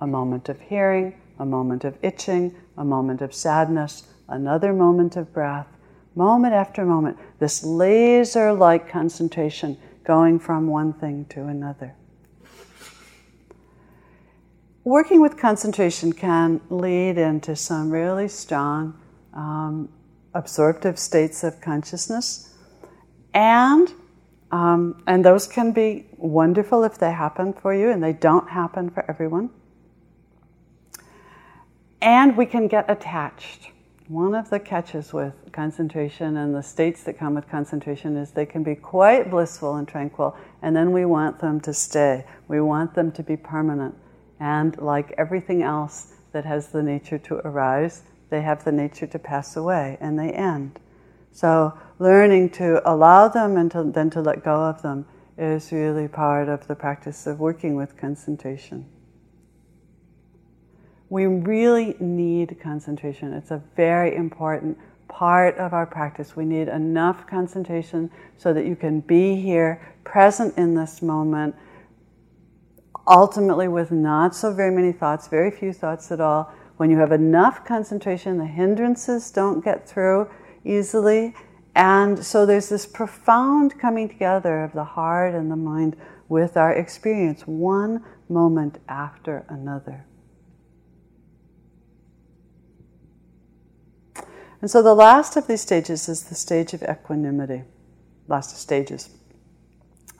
a 0.00 0.06
moment 0.06 0.48
of 0.48 0.60
hearing, 0.60 1.14
a 1.40 1.46
moment 1.46 1.84
of 1.84 1.96
itching, 2.02 2.54
a 2.76 2.84
moment 2.84 3.22
of 3.22 3.34
sadness, 3.34 4.04
another 4.28 4.72
moment 4.74 5.16
of 5.16 5.32
breath, 5.32 5.66
moment 6.14 6.52
after 6.52 6.84
moment. 6.84 7.16
This 7.38 7.64
laser 7.64 8.52
like 8.52 8.88
concentration 8.88 9.78
going 10.04 10.38
from 10.38 10.66
one 10.66 10.92
thing 10.92 11.24
to 11.30 11.46
another. 11.46 11.94
Working 14.84 15.20
with 15.20 15.36
concentration 15.38 16.12
can 16.12 16.60
lead 16.68 17.16
into 17.16 17.56
some 17.56 17.90
really 17.90 18.28
strong 18.28 18.98
um, 19.32 19.88
absorptive 20.34 20.98
states 20.98 21.42
of 21.42 21.60
consciousness, 21.60 22.54
and 23.32 23.92
um, 24.52 25.02
and 25.06 25.24
those 25.24 25.46
can 25.46 25.72
be 25.72 26.06
wonderful 26.16 26.82
if 26.82 26.98
they 26.98 27.12
happen 27.12 27.52
for 27.52 27.72
you, 27.72 27.90
and 27.90 28.02
they 28.02 28.12
don't 28.12 28.48
happen 28.50 28.90
for 28.90 29.08
everyone. 29.08 29.50
And 32.02 32.36
we 32.36 32.46
can 32.46 32.66
get 32.66 32.90
attached. 32.90 33.70
One 34.08 34.34
of 34.34 34.50
the 34.50 34.58
catches 34.58 35.12
with 35.12 35.34
concentration 35.52 36.38
and 36.38 36.54
the 36.54 36.62
states 36.62 37.04
that 37.04 37.18
come 37.18 37.34
with 37.34 37.48
concentration 37.48 38.16
is 38.16 38.30
they 38.30 38.46
can 38.46 38.62
be 38.62 38.74
quite 38.74 39.30
blissful 39.30 39.76
and 39.76 39.86
tranquil, 39.86 40.34
and 40.62 40.74
then 40.74 40.92
we 40.92 41.04
want 41.04 41.38
them 41.38 41.60
to 41.60 41.74
stay. 41.74 42.24
We 42.48 42.60
want 42.60 42.94
them 42.94 43.12
to 43.12 43.22
be 43.22 43.36
permanent. 43.36 43.94
And 44.40 44.76
like 44.78 45.14
everything 45.18 45.62
else 45.62 46.14
that 46.32 46.44
has 46.44 46.68
the 46.68 46.82
nature 46.82 47.18
to 47.18 47.36
arise, 47.46 48.02
they 48.30 48.40
have 48.40 48.64
the 48.64 48.72
nature 48.72 49.06
to 49.06 49.18
pass 49.18 49.56
away 49.56 49.98
and 50.00 50.18
they 50.18 50.30
end. 50.30 50.80
So, 51.32 51.78
learning 51.98 52.50
to 52.50 52.80
allow 52.90 53.28
them 53.28 53.56
and 53.56 53.70
to, 53.72 53.84
then 53.84 54.10
to 54.10 54.20
let 54.20 54.42
go 54.42 54.64
of 54.64 54.82
them 54.82 55.06
is 55.38 55.70
really 55.70 56.08
part 56.08 56.48
of 56.48 56.66
the 56.66 56.74
practice 56.74 57.26
of 57.26 57.38
working 57.38 57.76
with 57.76 57.96
concentration. 57.96 58.86
We 61.10 61.26
really 61.26 61.96
need 61.98 62.58
concentration. 62.62 63.32
It's 63.32 63.50
a 63.50 63.60
very 63.76 64.14
important 64.14 64.78
part 65.08 65.58
of 65.58 65.72
our 65.72 65.84
practice. 65.84 66.36
We 66.36 66.44
need 66.44 66.68
enough 66.68 67.26
concentration 67.26 68.10
so 68.38 68.52
that 68.52 68.64
you 68.64 68.76
can 68.76 69.00
be 69.00 69.34
here, 69.34 69.94
present 70.04 70.56
in 70.56 70.76
this 70.76 71.02
moment, 71.02 71.56
ultimately 73.08 73.66
with 73.66 73.90
not 73.90 74.36
so 74.36 74.54
very 74.54 74.72
many 74.72 74.92
thoughts, 74.92 75.26
very 75.26 75.50
few 75.50 75.72
thoughts 75.72 76.12
at 76.12 76.20
all. 76.20 76.52
When 76.76 76.90
you 76.90 76.98
have 76.98 77.10
enough 77.10 77.64
concentration, 77.64 78.38
the 78.38 78.46
hindrances 78.46 79.32
don't 79.32 79.64
get 79.64 79.88
through 79.88 80.30
easily. 80.64 81.34
And 81.74 82.24
so 82.24 82.46
there's 82.46 82.68
this 82.68 82.86
profound 82.86 83.80
coming 83.80 84.08
together 84.08 84.62
of 84.62 84.72
the 84.72 84.84
heart 84.84 85.34
and 85.34 85.50
the 85.50 85.56
mind 85.56 85.96
with 86.28 86.56
our 86.56 86.72
experience, 86.72 87.42
one 87.48 88.04
moment 88.28 88.78
after 88.88 89.44
another. 89.48 90.06
And 94.60 94.70
so 94.70 94.82
the 94.82 94.94
last 94.94 95.36
of 95.36 95.46
these 95.46 95.62
stages 95.62 96.08
is 96.08 96.24
the 96.24 96.34
stage 96.34 96.74
of 96.74 96.82
equanimity. 96.82 97.64
Last 98.28 98.52
of 98.52 98.58
stages 98.58 99.10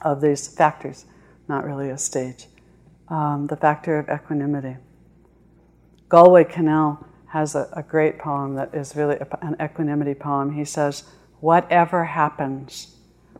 of 0.01 0.21
these 0.21 0.47
factors, 0.47 1.05
not 1.47 1.65
really 1.65 1.89
a 1.89 1.97
stage. 1.97 2.47
Um, 3.07 3.47
the 3.47 3.55
factor 3.55 3.99
of 3.99 4.09
equanimity. 4.09 4.77
Galway 6.09 6.43
Kinnell 6.45 7.05
has 7.27 7.55
a, 7.55 7.69
a 7.73 7.83
great 7.83 8.19
poem 8.19 8.55
that 8.55 8.73
is 8.73 8.95
really 8.95 9.15
a, 9.15 9.27
an 9.41 9.55
equanimity 9.61 10.13
poem. 10.13 10.51
He 10.51 10.65
says, 10.65 11.03
Whatever 11.39 12.05
happens, 12.05 12.95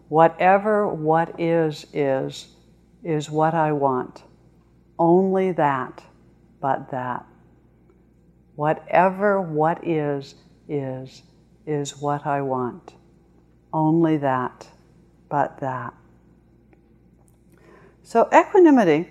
whatever 0.09 0.87
what 0.87 1.39
is, 1.39 1.85
is, 1.93 2.47
is 3.03 3.29
what 3.29 3.53
I 3.53 3.71
want. 3.71 4.23
Only 4.97 5.51
that, 5.53 6.03
but 6.59 6.89
that. 6.91 7.25
Whatever 8.55 9.41
what 9.41 9.85
is, 9.87 10.35
is, 10.71 11.23
is 11.67 12.01
what 12.01 12.25
I 12.25 12.41
want. 12.41 12.93
Only 13.73 14.17
that, 14.17 14.67
but 15.29 15.59
that. 15.59 15.93
So 18.03 18.27
equanimity 18.33 19.09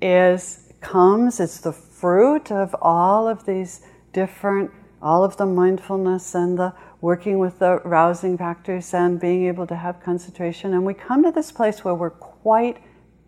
is 0.00 0.72
comes, 0.80 1.40
it's 1.40 1.60
the 1.60 1.72
fruit 1.72 2.50
of 2.50 2.74
all 2.82 3.28
of 3.28 3.46
these 3.46 3.82
different, 4.12 4.70
all 5.00 5.24
of 5.24 5.36
the 5.36 5.46
mindfulness 5.46 6.34
and 6.34 6.58
the 6.58 6.74
working 7.00 7.38
with 7.38 7.58
the 7.58 7.80
rousing 7.84 8.38
factors 8.38 8.94
and 8.94 9.20
being 9.20 9.46
able 9.46 9.66
to 9.66 9.76
have 9.76 10.00
concentration. 10.00 10.74
And 10.74 10.84
we 10.84 10.94
come 10.94 11.22
to 11.24 11.30
this 11.30 11.50
place 11.50 11.84
where 11.84 11.94
we're 11.94 12.10
quite 12.10 12.78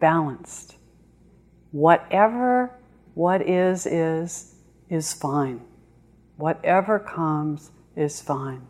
balanced. 0.01 0.77
Whatever 1.73 2.79
what 3.15 3.43
is, 3.43 3.87
is, 3.87 4.55
is 4.89 5.12
fine. 5.12 5.61
Whatever 6.37 6.99
comes 6.99 7.70
is 7.97 8.20
fine. 8.20 8.66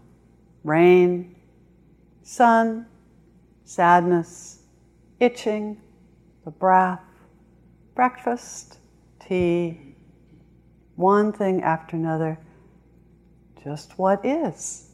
Rain, 0.62 1.36
sun, 2.22 2.86
sadness, 3.64 4.62
itching, 5.20 5.80
the 6.44 6.50
breath, 6.50 7.00
breakfast, 7.94 8.78
tea, 9.26 9.94
one 10.96 11.32
thing 11.32 11.62
after 11.62 11.96
another, 11.96 12.38
just 13.62 13.98
what 13.98 14.24
is. 14.24 14.90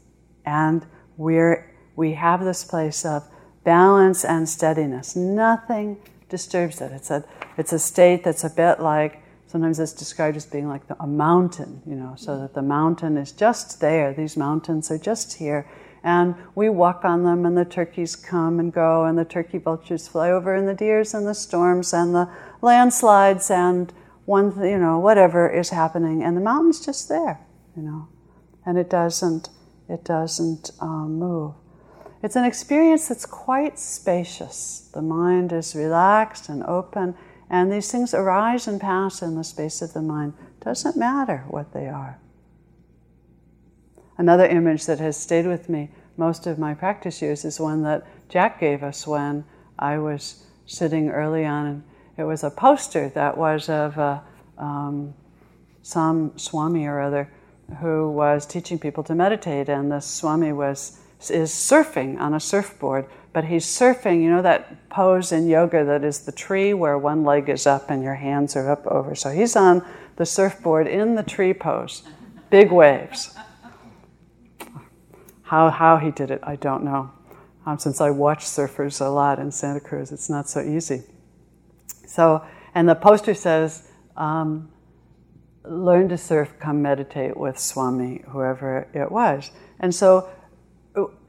And 0.47 0.87
we're, 1.17 1.75
we 1.97 2.13
have 2.15 2.45
this 2.45 2.65
place 2.65 3.05
of 3.05 3.25
balance 3.65 4.25
and 4.25 4.49
steadiness. 4.49 5.17
Nothing 5.17 5.99
disturbs 6.29 6.81
it. 6.81 6.93
It's 6.93 7.11
a, 7.11 7.25
it's 7.59 7.73
a 7.73 7.79
state 7.79 8.25
that's 8.25 8.45
a 8.45 8.51
bit 8.51 8.81
like, 8.81 9.23
sometimes 9.51 9.81
it's 9.81 9.93
described 9.93 10.37
as 10.37 10.47
being 10.47 10.69
like 10.69 10.87
the, 10.87 10.97
a 11.03 11.07
mountain, 11.07 11.83
you 11.85 11.97
know, 11.97 12.15
so 12.17 12.39
that 12.39 12.55
the 12.55 12.63
mountain 12.63 13.17
is 13.17 13.33
just 13.33 13.81
there. 13.81 14.15
These 14.15 14.37
mountains 14.37 14.93
are 14.93 14.99
just 14.99 15.39
here. 15.39 15.69
And 16.05 16.37
we 16.55 16.69
walk 16.69 17.05
on 17.05 17.25
them, 17.25 17.45
and 17.45 17.59
the 17.59 17.65
turkeys 17.65 18.15
come 18.15 18.61
and 18.61 18.73
go, 18.73 19.05
and 19.05 19.19
the 19.19 19.25
turkey 19.25 19.59
vultures 19.59 20.07
fly 20.07 20.31
over, 20.31 20.55
and 20.55 20.69
the 20.69 20.75
deers, 20.75 21.15
and 21.15 21.27
the 21.27 21.35
storms, 21.35 21.93
and 21.93 22.15
the 22.15 22.31
landslides, 22.63 23.51
and 23.51 23.93
one, 24.25 24.57
you 24.65 24.79
know, 24.79 25.01
whatever 25.01 25.51
is 25.51 25.71
happening, 25.71 26.23
and 26.23 26.37
the 26.37 26.41
mountain's 26.41 26.85
just 26.87 27.09
there, 27.09 27.41
you 27.77 27.83
know, 27.83 28.09
and 28.65 28.79
it 28.79 28.89
doesn't, 28.89 29.51
it 29.89 30.05
doesn't 30.05 30.71
um, 30.81 31.19
move. 31.19 31.55
It's 32.23 32.37
an 32.37 32.45
experience 32.45 33.09
that's 33.09 33.27
quite 33.27 33.79
spacious. 33.79 34.91
The 34.95 35.03
mind 35.03 35.53
is 35.53 35.75
relaxed 35.75 36.49
and 36.49 36.63
open, 36.63 37.15
and 37.51 37.71
these 37.71 37.91
things 37.91 38.15
arise 38.15 38.67
and 38.67 38.81
pass 38.81 39.21
in 39.21 39.35
the 39.35 39.45
space 39.45 39.83
of 39.83 39.93
the 39.93 40.03
mind. 40.03 40.35
Doesn't 40.61 40.97
matter 40.97 41.45
what 41.49 41.73
they 41.73 41.89
are. 41.89 42.19
Another 44.17 44.47
image 44.47 44.87
that 44.87 45.01
has 45.01 45.17
stayed 45.17 45.47
with 45.47 45.69
me 45.69 45.91
most 46.17 46.47
of 46.47 46.59
my 46.59 46.75
practice 46.75 47.21
years 47.21 47.45
is 47.45 47.59
one 47.59 47.83
that 47.83 48.07
Jack 48.29 48.61
gave 48.61 48.83
us 48.83 49.07
when 49.07 49.45
I 49.79 49.99
was 49.99 50.45
sitting 50.67 51.11
early 51.11 51.45
on 51.45 51.83
it 52.21 52.25
was 52.25 52.45
a 52.45 52.51
poster 52.51 53.09
that 53.11 53.39
was 53.39 53.71
of 53.71 53.99
uh, 53.99 54.21
um, 54.59 55.15
some 55.83 56.37
Swami 56.37 56.87
or 56.87 57.01
other 57.01 57.31
who 57.81 58.11
was 58.11 58.45
teaching 58.45 58.79
people 58.79 59.03
to 59.05 59.15
meditate, 59.15 59.71
and 59.71 59.91
the 59.91 60.01
Swami 60.01 60.53
was 60.53 60.99
is 61.31 61.51
surfing 61.51 62.19
on 62.19 62.35
a 62.35 62.41
surfboard, 62.41 63.07
but 63.33 63.45
he's 63.45 63.65
surfing. 63.65 64.23
You 64.23 64.31
know 64.31 64.43
that 64.43 64.89
pose 64.89 65.33
in 65.33 65.49
yoga 65.49 65.85
that 65.85 66.05
is 66.05 66.21
the 66.21 66.33
tree 66.33 66.75
where 66.75 66.99
one 66.99 67.25
leg 67.25 67.49
is 67.49 67.67
up 67.67 67.91
and 67.91 68.03
your 68.03 68.15
hands 68.15 68.57
are 68.57 68.71
up 68.71 68.87
over. 68.87 69.15
So 69.15 69.31
he's 69.31 69.57
on 69.57 69.85
the 70.17 70.27
surfboard 70.27 70.87
in 70.87 71.15
the 71.15 71.23
tree 71.23 71.55
pose, 71.55 72.03
big 72.51 72.73
waves. 72.73 73.35
How 75.43 75.71
how 75.71 75.97
he 75.97 76.11
did 76.11 76.31
it, 76.31 76.41
I 76.43 76.57
don't 76.57 76.85
know. 76.85 77.11
Um, 77.67 77.79
since 77.79 78.01
I 78.01 78.11
watch 78.11 78.45
surfers 78.45 79.01
a 79.01 79.09
lot 79.09 79.39
in 79.39 79.53
Santa 79.53 79.81
Cruz, 79.81 80.13
it's 80.13 80.31
not 80.31 80.49
so 80.49 80.61
easy. 80.61 81.03
So, 82.07 82.45
and 82.75 82.89
the 82.89 82.95
poster 82.95 83.35
says, 83.35 83.89
um, 84.17 84.71
learn 85.65 86.09
to 86.09 86.19
surf, 86.19 86.55
come 86.59 86.83
meditate 86.83 87.37
with 87.37 87.59
Swami, 87.59 88.23
whoever 88.29 88.89
it 88.95 89.13
was. 89.13 89.51
And 89.79 89.95
so, 89.95 90.29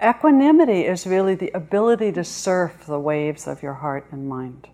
equanimity 0.03 0.85
is 0.85 1.05
really 1.05 1.35
the 1.35 1.51
ability 1.53 2.11
to 2.13 2.23
surf 2.23 2.85
the 2.85 2.99
waves 2.99 3.47
of 3.47 3.61
your 3.61 3.75
heart 3.75 4.07
and 4.11 4.27
mind, 4.27 4.69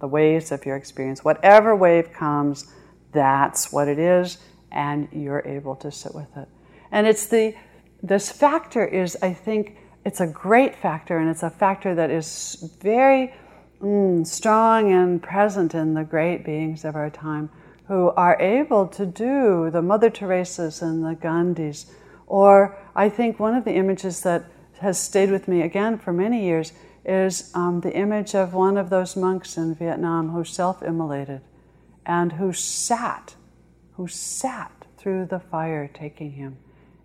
the 0.00 0.06
waves 0.06 0.52
of 0.52 0.64
your 0.64 0.76
experience. 0.76 1.24
Whatever 1.24 1.74
wave 1.74 2.12
comes, 2.12 2.72
that's 3.12 3.72
what 3.72 3.88
it 3.88 3.98
is, 3.98 4.38
and 4.70 5.08
you're 5.12 5.42
able 5.46 5.74
to 5.76 5.90
sit 5.90 6.14
with 6.14 6.36
it. 6.36 6.48
And 6.92 7.06
it's 7.06 7.26
the, 7.26 7.54
this 8.02 8.30
factor 8.30 8.84
is, 8.84 9.16
I 9.22 9.32
think, 9.32 9.76
it's 10.04 10.20
a 10.20 10.26
great 10.26 10.76
factor, 10.76 11.18
and 11.18 11.28
it's 11.28 11.42
a 11.42 11.50
factor 11.50 11.94
that 11.94 12.10
is 12.10 12.72
very 12.80 13.34
mm, 13.82 14.26
strong 14.26 14.92
and 14.92 15.22
present 15.22 15.74
in 15.74 15.94
the 15.94 16.04
great 16.04 16.44
beings 16.44 16.84
of 16.84 16.94
our 16.94 17.10
time 17.10 17.50
who 17.88 18.10
are 18.10 18.40
able 18.40 18.86
to 18.86 19.06
do 19.06 19.70
the 19.70 19.82
Mother 19.82 20.10
Teresa's 20.10 20.82
and 20.82 21.02
the 21.02 21.16
Gandhis. 21.16 21.90
Or 22.28 22.76
I 22.94 23.08
think 23.08 23.40
one 23.40 23.54
of 23.54 23.64
the 23.64 23.72
images 23.72 24.20
that 24.22 24.44
has 24.80 25.00
stayed 25.00 25.30
with 25.30 25.48
me 25.48 25.62
again 25.62 25.98
for 25.98 26.12
many 26.12 26.44
years 26.44 26.72
is 27.04 27.50
um, 27.54 27.80
the 27.80 27.92
image 27.94 28.34
of 28.34 28.52
one 28.52 28.76
of 28.76 28.90
those 28.90 29.16
monks 29.16 29.56
in 29.56 29.74
Vietnam 29.74 30.28
who 30.28 30.44
self 30.44 30.82
immolated 30.82 31.40
and 32.04 32.32
who 32.32 32.52
sat, 32.52 33.34
who 33.94 34.06
sat 34.06 34.86
through 34.98 35.24
the 35.24 35.40
fire 35.40 35.90
taking 35.92 36.32
him. 36.32 36.58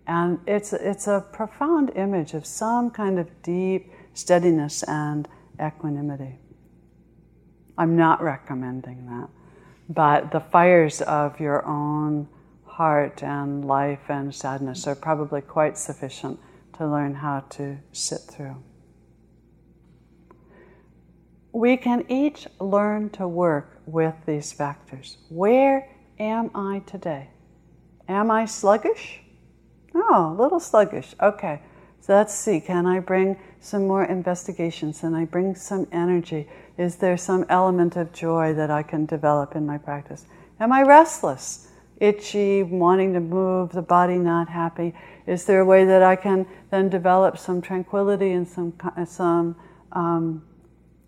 And 0.06 0.40
it's, 0.46 0.74
it's 0.74 1.06
a 1.06 1.24
profound 1.32 1.90
image 1.96 2.34
of 2.34 2.44
some 2.44 2.90
kind 2.90 3.18
of 3.18 3.42
deep 3.42 3.90
steadiness 4.12 4.82
and 4.82 5.26
equanimity. 5.58 6.38
I'm 7.78 7.96
not 7.96 8.22
recommending 8.22 9.06
that. 9.06 9.28
But 9.88 10.32
the 10.32 10.40
fires 10.40 11.00
of 11.00 11.40
your 11.40 11.66
own 11.66 12.28
heart 12.74 13.22
and 13.22 13.64
life 13.64 14.08
and 14.08 14.34
sadness 14.34 14.86
are 14.88 14.96
probably 14.96 15.40
quite 15.40 15.78
sufficient 15.78 16.40
to 16.76 16.84
learn 16.84 17.14
how 17.14 17.38
to 17.48 17.78
sit 17.92 18.18
through. 18.20 18.56
We 21.52 21.76
can 21.76 22.04
each 22.08 22.48
learn 22.58 23.10
to 23.10 23.28
work 23.28 23.80
with 23.86 24.14
these 24.26 24.52
factors. 24.52 25.18
Where 25.28 25.88
am 26.18 26.50
I 26.52 26.80
today? 26.80 27.28
Am 28.08 28.28
I 28.28 28.44
sluggish? 28.44 29.20
Oh, 29.94 30.34
a 30.36 30.42
little 30.42 30.58
sluggish. 30.58 31.14
Okay, 31.22 31.62
so 32.00 32.14
let's 32.14 32.34
see. 32.34 32.60
Can 32.60 32.86
I 32.86 32.98
bring 32.98 33.36
some 33.60 33.86
more 33.86 34.04
investigations? 34.04 35.00
Can 35.00 35.14
I 35.14 35.26
bring 35.26 35.54
some 35.54 35.86
energy? 35.92 36.48
Is 36.76 36.96
there 36.96 37.16
some 37.16 37.46
element 37.48 37.94
of 37.94 38.12
joy 38.12 38.52
that 38.54 38.72
I 38.72 38.82
can 38.82 39.06
develop 39.06 39.54
in 39.54 39.64
my 39.64 39.78
practice? 39.78 40.26
Am 40.58 40.72
I 40.72 40.82
restless? 40.82 41.68
Itchy, 42.00 42.62
wanting 42.62 43.12
to 43.12 43.20
move, 43.20 43.72
the 43.72 43.82
body 43.82 44.16
not 44.16 44.48
happy? 44.48 44.94
Is 45.26 45.44
there 45.44 45.60
a 45.60 45.64
way 45.64 45.84
that 45.84 46.02
I 46.02 46.16
can 46.16 46.46
then 46.70 46.88
develop 46.88 47.38
some 47.38 47.62
tranquility 47.62 48.32
and 48.32 48.46
some, 48.46 48.74
some 49.06 49.56
um, 49.92 50.42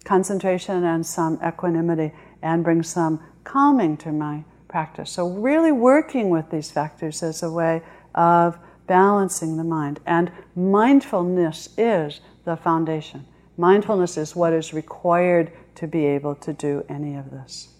concentration 0.04 0.84
and 0.84 1.04
some 1.04 1.40
equanimity 1.44 2.12
and 2.42 2.62
bring 2.62 2.82
some 2.82 3.20
calming 3.44 3.96
to 3.98 4.12
my 4.12 4.44
practice? 4.68 5.10
So, 5.10 5.28
really 5.28 5.72
working 5.72 6.30
with 6.30 6.50
these 6.50 6.70
factors 6.70 7.22
as 7.22 7.42
a 7.42 7.50
way 7.50 7.82
of 8.14 8.58
balancing 8.86 9.56
the 9.56 9.64
mind. 9.64 10.00
And 10.06 10.30
mindfulness 10.54 11.70
is 11.76 12.20
the 12.44 12.56
foundation. 12.56 13.26
Mindfulness 13.56 14.16
is 14.16 14.36
what 14.36 14.52
is 14.52 14.72
required 14.72 15.50
to 15.76 15.86
be 15.86 16.06
able 16.06 16.34
to 16.36 16.52
do 16.52 16.84
any 16.88 17.16
of 17.16 17.30
this. 17.30 17.75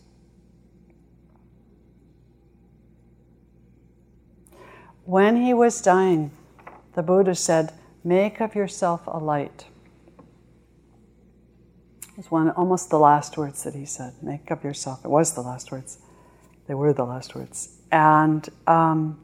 When 5.06 5.36
he 5.36 5.54
was 5.54 5.80
dying, 5.80 6.32
the 6.94 7.02
Buddha 7.02 7.36
said, 7.36 7.72
Make 8.02 8.40
of 8.40 8.56
yourself 8.56 9.02
a 9.06 9.18
light. 9.18 9.66
It 10.18 12.16
was 12.16 12.30
one, 12.30 12.50
almost 12.50 12.90
the 12.90 12.98
last 12.98 13.38
words 13.38 13.62
that 13.62 13.74
he 13.74 13.84
said. 13.84 14.14
Make 14.20 14.50
of 14.50 14.64
yourself. 14.64 15.04
It 15.04 15.08
was 15.08 15.34
the 15.34 15.42
last 15.42 15.70
words. 15.70 15.98
They 16.66 16.74
were 16.74 16.92
the 16.92 17.04
last 17.04 17.36
words. 17.36 17.78
And 17.92 18.48
um, 18.66 19.20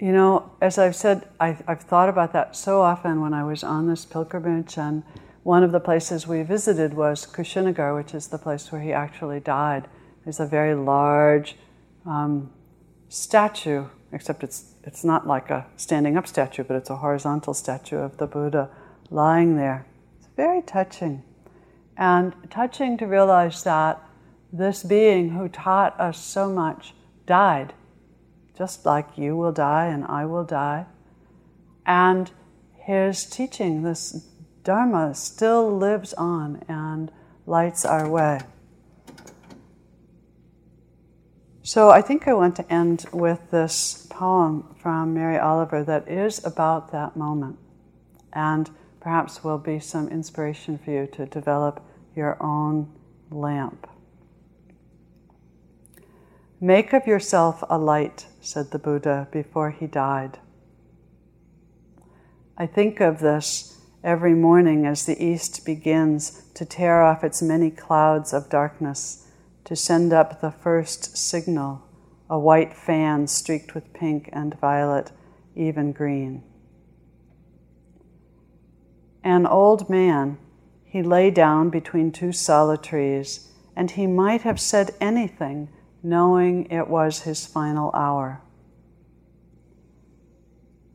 you 0.00 0.12
know, 0.12 0.50
as 0.60 0.76
I've 0.78 0.96
said, 0.96 1.28
I, 1.38 1.56
have 1.66 1.82
thought 1.82 2.08
about 2.08 2.32
that 2.32 2.56
so 2.56 2.82
often 2.82 3.20
when 3.20 3.32
I 3.32 3.44
was 3.44 3.62
on 3.62 3.88
this 3.88 4.04
pilgrimage, 4.04 4.76
and 4.76 5.04
one 5.44 5.62
of 5.62 5.70
the 5.70 5.80
places 5.80 6.26
we 6.26 6.42
visited 6.42 6.94
was 6.94 7.26
Kushinagar, 7.26 7.96
which 7.96 8.12
is 8.12 8.28
the 8.28 8.38
place 8.38 8.72
where 8.72 8.80
he 8.80 8.92
actually 8.92 9.40
died. 9.40 9.88
There's 10.24 10.40
a 10.40 10.46
very 10.46 10.74
large 10.74 11.56
um, 12.06 12.50
statue, 13.08 13.86
except 14.12 14.42
it's 14.42 14.72
it's 14.84 15.04
not 15.04 15.26
like 15.26 15.50
a 15.50 15.66
standing 15.76 16.16
up 16.16 16.26
statue, 16.26 16.64
but 16.64 16.76
it's 16.76 16.90
a 16.90 16.96
horizontal 16.96 17.54
statue 17.54 17.98
of 17.98 18.16
the 18.16 18.26
Buddha 18.26 18.70
lying 19.10 19.56
there. 19.56 19.86
It's 20.18 20.28
very 20.36 20.62
touching, 20.62 21.22
and 21.96 22.34
touching 22.50 22.96
to 22.98 23.06
realize 23.06 23.64
that 23.64 24.02
this 24.52 24.82
being 24.82 25.30
who 25.30 25.48
taught 25.48 25.98
us 26.00 26.18
so 26.18 26.50
much 26.50 26.94
died 27.26 27.74
just 28.58 28.84
like 28.84 29.16
you 29.16 29.36
will 29.36 29.52
die 29.52 29.86
and 29.86 30.04
I 30.04 30.26
will 30.26 30.42
die. 30.42 30.86
And 31.86 32.30
his 32.74 33.24
teaching, 33.24 33.82
this 33.82 34.26
Dharma, 34.64 35.14
still 35.14 35.74
lives 35.78 36.12
on 36.14 36.64
and 36.68 37.12
lights 37.46 37.84
our 37.84 38.08
way. 38.08 38.40
So 41.68 41.90
I 41.90 42.00
think 42.00 42.26
I 42.26 42.32
want 42.32 42.56
to 42.56 42.72
end 42.72 43.04
with 43.12 43.50
this 43.50 44.06
poem 44.08 44.74
from 44.80 45.12
Mary 45.12 45.38
Oliver 45.38 45.84
that 45.84 46.08
is 46.08 46.42
about 46.42 46.92
that 46.92 47.14
moment 47.14 47.58
and 48.32 48.70
perhaps 49.00 49.44
will 49.44 49.58
be 49.58 49.78
some 49.78 50.08
inspiration 50.08 50.78
for 50.78 50.92
you 50.92 51.06
to 51.08 51.26
develop 51.26 51.84
your 52.16 52.42
own 52.42 52.90
lamp. 53.30 53.86
Make 56.58 56.94
of 56.94 57.06
yourself 57.06 57.62
a 57.68 57.76
light, 57.76 58.24
said 58.40 58.70
the 58.70 58.78
Buddha 58.78 59.28
before 59.30 59.70
he 59.70 59.86
died. 59.86 60.38
I 62.56 62.64
think 62.64 62.98
of 62.98 63.20
this 63.20 63.78
every 64.02 64.34
morning 64.34 64.86
as 64.86 65.04
the 65.04 65.22
East 65.22 65.66
begins 65.66 66.44
to 66.54 66.64
tear 66.64 67.02
off 67.02 67.22
its 67.22 67.42
many 67.42 67.70
clouds 67.70 68.32
of 68.32 68.48
darkness 68.48 69.27
to 69.68 69.76
send 69.76 70.14
up 70.14 70.40
the 70.40 70.50
first 70.50 71.14
signal, 71.14 71.82
a 72.30 72.38
white 72.38 72.74
fan 72.74 73.26
streaked 73.26 73.74
with 73.74 73.92
pink 73.92 74.30
and 74.32 74.58
violet, 74.58 75.12
even 75.54 75.92
green. 75.92 76.42
An 79.22 79.46
old 79.46 79.90
man, 79.90 80.38
he 80.86 81.02
lay 81.02 81.30
down 81.30 81.68
between 81.68 82.10
two 82.10 82.32
sala 82.32 82.78
trees, 82.78 83.52
and 83.76 83.90
he 83.90 84.06
might 84.06 84.40
have 84.40 84.58
said 84.58 84.94
anything 85.02 85.68
knowing 86.02 86.64
it 86.70 86.88
was 86.88 87.24
his 87.24 87.44
final 87.44 87.90
hour. 87.92 88.40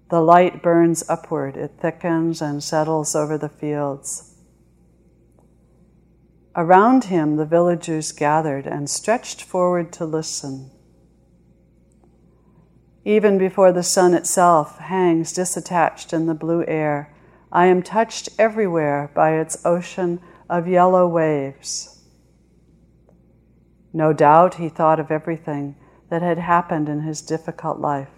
The 0.09 0.21
light 0.21 0.63
burns 0.63 1.07
upward, 1.07 1.57
it 1.57 1.73
thickens 1.79 2.41
and 2.41 2.63
settles 2.63 3.13
over 3.13 3.37
the 3.37 3.49
fields. 3.49 4.32
Around 6.55 7.05
him, 7.05 7.37
the 7.37 7.45
villagers 7.45 8.11
gathered 8.11 8.67
and 8.67 8.87
stretched 8.87 9.41
forward 9.41 9.91
to 9.93 10.05
listen. 10.05 10.69
Even 13.03 13.37
before 13.37 13.71
the 13.71 13.83
sun 13.83 14.13
itself 14.13 14.77
hangs 14.77 15.33
disattached 15.33 16.13
in 16.13 16.27
the 16.27 16.35
blue 16.35 16.63
air, 16.67 17.13
I 17.51 17.65
am 17.65 17.81
touched 17.81 18.29
everywhere 18.37 19.11
by 19.15 19.31
its 19.33 19.65
ocean 19.65 20.19
of 20.49 20.67
yellow 20.67 21.07
waves. 21.07 22.03
No 23.91 24.13
doubt 24.13 24.55
he 24.55 24.69
thought 24.69 24.99
of 24.99 25.11
everything 25.11 25.75
that 26.09 26.21
had 26.21 26.37
happened 26.37 26.87
in 26.87 27.01
his 27.01 27.21
difficult 27.21 27.79
life. 27.79 28.09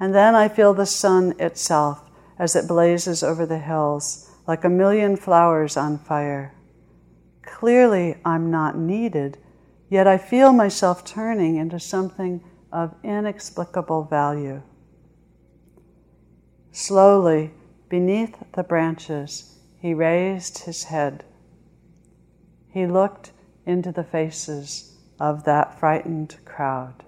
And 0.00 0.14
then 0.14 0.34
I 0.34 0.48
feel 0.48 0.74
the 0.74 0.86
sun 0.86 1.34
itself 1.38 2.10
as 2.38 2.56
it 2.56 2.66
blazes 2.66 3.22
over 3.22 3.46
the 3.46 3.58
hills 3.58 4.30
like 4.46 4.64
a 4.64 4.68
million 4.68 5.16
flowers 5.16 5.76
on 5.76 5.98
fire. 5.98 6.54
Clearly, 7.42 8.16
I'm 8.24 8.50
not 8.50 8.76
needed, 8.76 9.38
yet 9.88 10.06
I 10.06 10.18
feel 10.18 10.52
myself 10.52 11.04
turning 11.04 11.56
into 11.56 11.78
something 11.78 12.42
of 12.72 12.94
inexplicable 13.02 14.04
value. 14.04 14.62
Slowly, 16.72 17.52
beneath 17.88 18.36
the 18.54 18.64
branches, 18.64 19.60
he 19.78 19.94
raised 19.94 20.64
his 20.64 20.84
head. 20.84 21.24
He 22.68 22.86
looked 22.86 23.30
into 23.64 23.92
the 23.92 24.02
faces 24.02 24.98
of 25.20 25.44
that 25.44 25.78
frightened 25.78 26.36
crowd. 26.44 27.04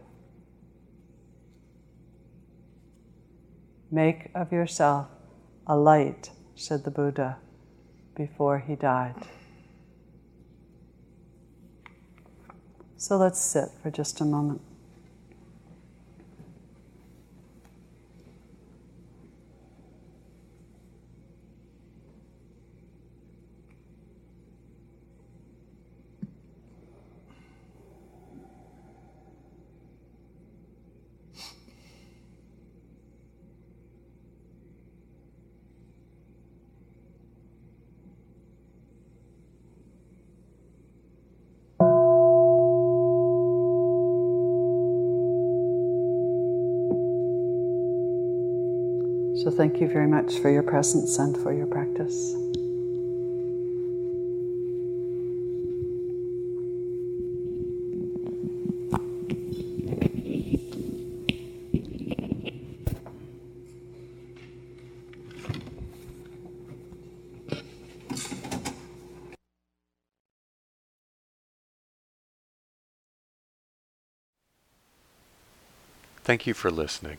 Make 3.91 4.31
of 4.35 4.53
yourself 4.53 5.09
a 5.67 5.77
light, 5.77 6.31
said 6.57 6.85
the 6.85 6.91
Buddha 6.91 7.37
before 8.17 8.59
he 8.59 8.75
died. 8.75 9.15
So 12.97 13.17
let's 13.19 13.41
sit 13.41 13.69
for 13.83 13.91
just 13.91 14.21
a 14.21 14.25
moment. 14.25 14.63
Thank 49.57 49.81
you 49.81 49.89
very 49.89 50.07
much 50.07 50.39
for 50.39 50.51
your 50.51 50.63
presence 50.63 51.19
and 51.19 51.37
for 51.37 51.53
your 51.53 51.67
practice. 51.67 52.35
Thank 76.25 76.47
you 76.47 76.55
for 76.55 76.73
listening. 76.73 77.19